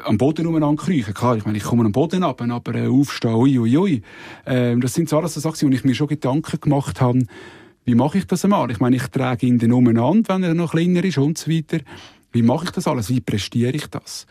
am 0.06 0.18
Boden 0.18 0.48
umeinander 0.48 0.82
kriechen. 0.82 1.14
Klar, 1.14 1.38
ich 1.38 1.46
meine, 1.46 1.58
ich 1.58 1.64
komme 1.64 1.84
am 1.84 1.92
Boden 1.92 2.24
ab, 2.24 2.42
aber 2.42 2.76
äh, 2.76 2.88
aufstehen, 2.88 3.36
ui, 3.36 3.60
ui, 3.60 3.78
ui. 3.78 4.02
Ähm, 4.46 4.82
das 4.82 4.94
sind 4.94 5.10
so 5.10 5.18
alles 5.18 5.34
so 5.34 5.40
Sachen, 5.40 5.70
wo 5.70 5.74
ich 5.74 5.84
mir 5.84 5.96
schon 5.96 6.08
Gedanken 6.08 6.60
gemacht 6.62 7.02
habe, 7.02 7.26
wie 7.84 7.96
mache 7.96 8.18
ich 8.18 8.26
das 8.26 8.44
einmal? 8.44 8.72
Ich 8.72 8.80
meine, 8.80 8.96
ich 8.96 9.08
trage 9.08 9.46
ihn 9.46 9.60
dann 9.60 9.72
umeinander, 9.72 10.36
wenn 10.36 10.44
er 10.44 10.54
noch 10.54 10.72
kleiner 10.72 11.04
ist 11.04 11.18
und 11.18 11.38
so 11.38 11.52
weiter. 11.52 11.80
Wie 12.32 12.42
mache 12.42 12.66
ich 12.66 12.72
das 12.72 12.88
alles? 12.88 13.10
Wie 13.10 13.22
prestiere 13.22 13.72
ich 13.72 13.88
das? 13.88 14.26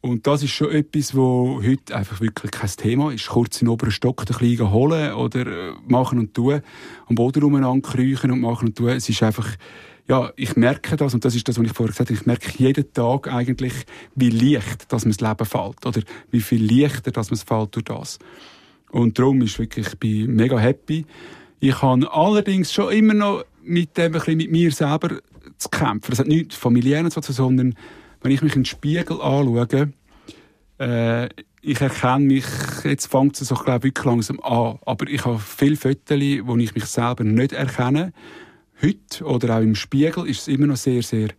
Und 0.00 0.26
das 0.26 0.44
ist 0.44 0.52
schon 0.52 0.70
etwas, 0.70 1.14
wo 1.14 1.60
heute 1.62 1.96
einfach 1.96 2.20
wirklich 2.20 2.52
kein 2.52 2.70
Thema 2.70 3.12
ist. 3.12 3.28
Kurz 3.28 3.60
in 3.60 3.66
den 3.66 3.72
oberen 3.72 3.90
Stock 3.90 4.24
den 4.24 4.36
Kleinen 4.36 4.70
holen 4.70 5.12
oder 5.14 5.46
äh, 5.46 5.72
machen 5.86 6.18
und 6.18 6.34
tun, 6.34 6.62
am 7.06 7.14
Boden 7.16 7.42
umeinander 7.42 7.88
kriechen 7.88 8.30
und 8.30 8.40
machen 8.40 8.68
und 8.68 8.76
tun. 8.76 8.90
Es 8.90 9.08
ist 9.08 9.22
einfach, 9.24 9.48
ja, 10.06 10.32
ich 10.36 10.54
merke 10.54 10.96
das, 10.96 11.14
und 11.14 11.24
das 11.24 11.34
ist 11.34 11.48
das, 11.48 11.58
was 11.58 11.66
ich 11.66 11.72
vorher 11.72 11.92
gesagt 11.92 12.10
habe, 12.10 12.18
ich 12.18 12.26
merke 12.26 12.52
jeden 12.58 12.92
Tag 12.92 13.26
eigentlich, 13.26 13.74
wie 14.14 14.30
leicht, 14.30 14.92
dass 14.92 15.04
mir 15.04 15.12
das 15.12 15.20
Leben 15.20 15.44
fällt. 15.44 15.84
Oder 15.84 16.02
wie 16.30 16.40
viel 16.40 16.64
leichter, 16.64 17.10
dass 17.10 17.30
mir 17.30 17.36
es 17.36 17.42
fällt 17.42 17.74
durch 17.74 17.84
das. 17.84 18.18
Und 18.90 19.18
darum 19.18 19.42
ist 19.42 19.58
wirklich, 19.58 19.88
ich 19.88 19.98
bin 19.98 20.34
mega 20.34 20.58
happy. 20.58 21.06
Ich 21.58 21.82
habe 21.82 22.10
allerdings 22.12 22.72
schon 22.72 22.92
immer 22.92 23.14
noch 23.14 23.44
mit 23.64 23.96
dem, 23.96 24.06
ein 24.06 24.12
bisschen 24.12 24.36
mit 24.36 24.50
mir 24.52 24.70
selber 24.70 25.18
zu 25.58 25.68
kämpfen. 25.68 26.10
Das 26.10 26.20
hat 26.20 26.28
nichts 26.28 26.54
familiär 26.54 27.08
zu 27.10 27.20
sondern 27.20 27.74
wenn 28.20 28.32
ich 28.32 28.42
mich 28.42 28.54
in 28.54 28.62
den 28.62 28.66
Spiegel 28.66 29.20
anschaue, 29.20 29.92
äh, 30.78 31.28
ich 31.60 31.80
erkenne 31.80 32.24
mich, 32.24 32.44
jetzt 32.84 33.06
fängt 33.06 33.40
es 33.40 33.48
so, 33.48 33.54
glaube 33.54 33.84
wirklich 33.84 34.04
langsam 34.04 34.40
an, 34.40 34.78
aber 34.86 35.08
ich 35.08 35.24
habe 35.24 35.38
viele 35.38 35.76
Fotos, 35.76 36.20
wo 36.44 36.56
ich 36.56 36.74
mich 36.74 36.84
selber 36.84 37.24
nicht 37.24 37.52
erkenne. 37.52 38.12
Heute 38.80 39.24
oder 39.24 39.56
auch 39.56 39.62
im 39.62 39.74
Spiegel 39.74 40.28
ist 40.28 40.42
es 40.42 40.48
immer 40.48 40.66
noch 40.66 40.76
sehr, 40.76 41.02
sehr 41.02 41.30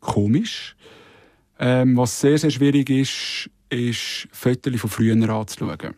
komisch. 0.00 0.76
Ähm, 1.58 1.96
was 1.96 2.20
sehr, 2.20 2.38
sehr 2.38 2.50
schwierig 2.50 2.90
ist, 2.90 3.50
ist 3.70 4.28
Fotos 4.30 4.80
von 4.80 4.90
früher 4.90 5.28
anzuschauen. 5.28 5.94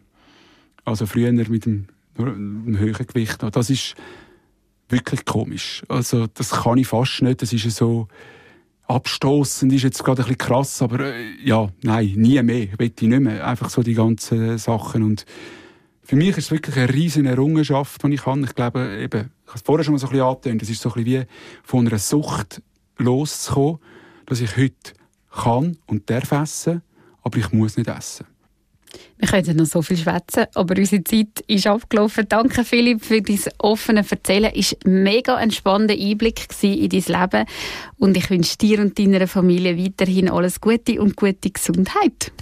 Also 0.85 1.05
früher 1.05 1.33
mit 1.33 1.67
dem 1.67 1.89
im 2.19 2.79
höheren 2.79 3.07
Gewicht. 3.07 3.39
Das 3.43 3.71
ist 3.71 3.95
wirklich 4.89 5.25
komisch. 5.25 5.83
Also 5.89 6.27
das 6.27 6.51
kann 6.51 6.79
ich 6.79 6.89
fast 6.89 7.23
nicht. 7.23 7.43
Das 7.43 7.53
ist 7.53 7.71
so 7.71 8.09
abstoßend, 8.89 9.73
ist 9.73 9.83
jetzt 9.83 10.03
gerade 10.03 10.23
ein 10.23 10.29
bisschen 10.29 10.39
krass, 10.39 10.83
aber 10.83 11.15
äh, 11.15 11.35
ja, 11.45 11.69
nein, 11.83 12.13
nie 12.17 12.43
mehr. 12.43 12.69
Ich 12.79 12.79
nicht 12.79 13.21
mehr. 13.21 13.47
Einfach 13.47 13.71
so 13.71 13.83
die 13.83 13.95
ganzen 13.95 14.59
Sachen 14.59 15.03
und 15.03 15.25
für 16.03 16.17
mich 16.17 16.31
ist 16.31 16.39
es 16.39 16.51
wirklich 16.51 16.75
eine 16.77 16.93
riesige 16.93 17.29
Errungenschaft, 17.29 18.03
die 18.03 18.15
ich 18.15 18.23
kann. 18.23 18.43
Ich 18.43 18.55
glaube, 18.55 18.99
eben, 18.99 19.31
ich 19.45 19.49
habe 19.49 19.57
es 19.57 19.63
vorher 19.63 19.85
schon 19.85 19.93
mal 19.93 19.99
so 19.99 20.07
ein 20.07 20.13
bisschen 20.13 20.27
angetönt, 20.27 20.63
es 20.63 20.71
ist 20.71 20.81
so 20.81 20.89
ein 20.89 21.05
bisschen 21.05 21.23
wie 21.23 21.27
von 21.63 21.87
einer 21.87 21.99
Sucht 21.99 22.63
loszukommen, 22.97 23.79
dass 24.25 24.41
ich 24.41 24.57
heute 24.57 24.95
kann 25.31 25.77
und 25.87 26.09
darf 26.09 26.33
essen, 26.33 26.81
aber 27.23 27.37
ich 27.37 27.53
muss 27.53 27.77
nicht 27.77 27.91
essen. 27.91 28.27
Wir 29.19 29.29
können 29.29 29.57
noch 29.57 29.67
so 29.67 29.83
viel 29.83 29.97
schwätzen, 29.97 30.47
aber 30.55 30.77
unsere 30.77 31.03
Zeit 31.05 31.41
ist 31.47 31.67
abgelaufen. 31.67 32.27
Danke, 32.29 32.65
Philipp, 32.65 33.05
für 33.05 33.21
dein 33.21 33.39
offene 33.59 34.05
Erzählen. 34.09 34.53
Es 34.55 34.73
war 34.73 34.79
ein 34.87 35.03
mega 35.03 35.37
ein 35.37 35.51
Einblick 35.91 36.47
in 36.63 36.89
dein 36.89 37.21
Leben. 37.21 37.47
Und 37.97 38.17
ich 38.17 38.31
wünsche 38.31 38.57
dir 38.59 38.81
und 38.81 38.99
deiner 38.99 39.27
Familie 39.27 39.77
weiterhin 39.77 40.31
alles 40.31 40.61
Gute 40.61 41.01
und 41.01 41.17
gute 41.17 41.51
Gesundheit. 41.51 42.33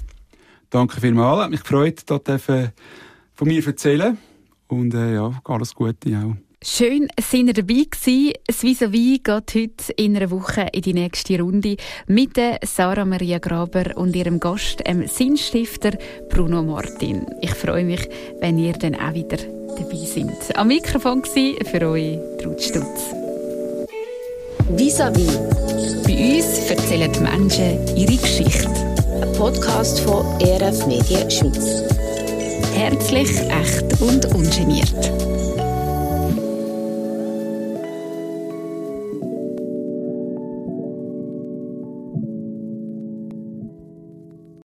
Danke 0.70 1.00
vielmals. 1.00 1.44
Hat 1.44 1.50
mich 1.50 1.62
gefreut, 1.62 2.02
dass 2.06 2.22
von 3.34 3.48
mir 3.48 3.66
erzählen 3.66 4.18
Und 4.68 4.94
äh, 4.94 5.14
ja, 5.14 5.40
alles 5.44 5.74
Gute 5.74 6.18
auch. 6.18 6.45
Schön, 6.62 7.08
sind 7.20 7.48
ihr 7.48 7.52
dabei 7.52 7.84
gewesen. 7.90 8.32
Das 8.46 8.62
Vis-a-vis 8.62 9.20
geht 9.22 9.54
heute 9.54 9.92
in 9.96 10.16
einer 10.16 10.30
Woche 10.30 10.66
in 10.72 10.82
die 10.82 10.94
nächste 10.94 11.38
Runde 11.38 11.76
mit 12.06 12.38
Sarah 12.64 13.04
Maria 13.04 13.38
Graber 13.38 13.96
und 13.96 14.16
ihrem 14.16 14.40
Gast, 14.40 14.86
dem 14.86 15.06
Sinnstifter 15.06 15.92
Bruno 16.30 16.62
Martin. 16.62 17.26
Ich 17.42 17.54
freue 17.54 17.84
mich, 17.84 18.08
wenn 18.40 18.58
ihr 18.58 18.72
dann 18.72 18.94
auch 18.94 19.12
wieder 19.12 19.36
dabei 19.36 19.96
seid. 20.06 20.56
Am 20.56 20.68
Mikrofon 20.68 21.22
war 21.22 21.66
für 21.66 21.90
euch 21.90 22.18
Ruth 22.44 22.62
Stutz. 22.62 23.14
Vis-a-vis. 24.70 25.38
Bei 26.04 26.36
uns 26.36 26.70
erzählen 26.70 27.12
die 27.12 27.20
Menschen 27.20 27.96
ihre 27.96 28.16
Geschichte. 28.16 28.68
Ein 29.20 29.32
Podcast 29.34 30.00
von 30.00 30.24
ERF 30.40 30.86
Medien 30.86 31.30
Schweiz. 31.30 31.82
Herzlich, 32.74 33.30
echt 33.40 34.00
und 34.00 34.24
ungeniert. 34.34 35.12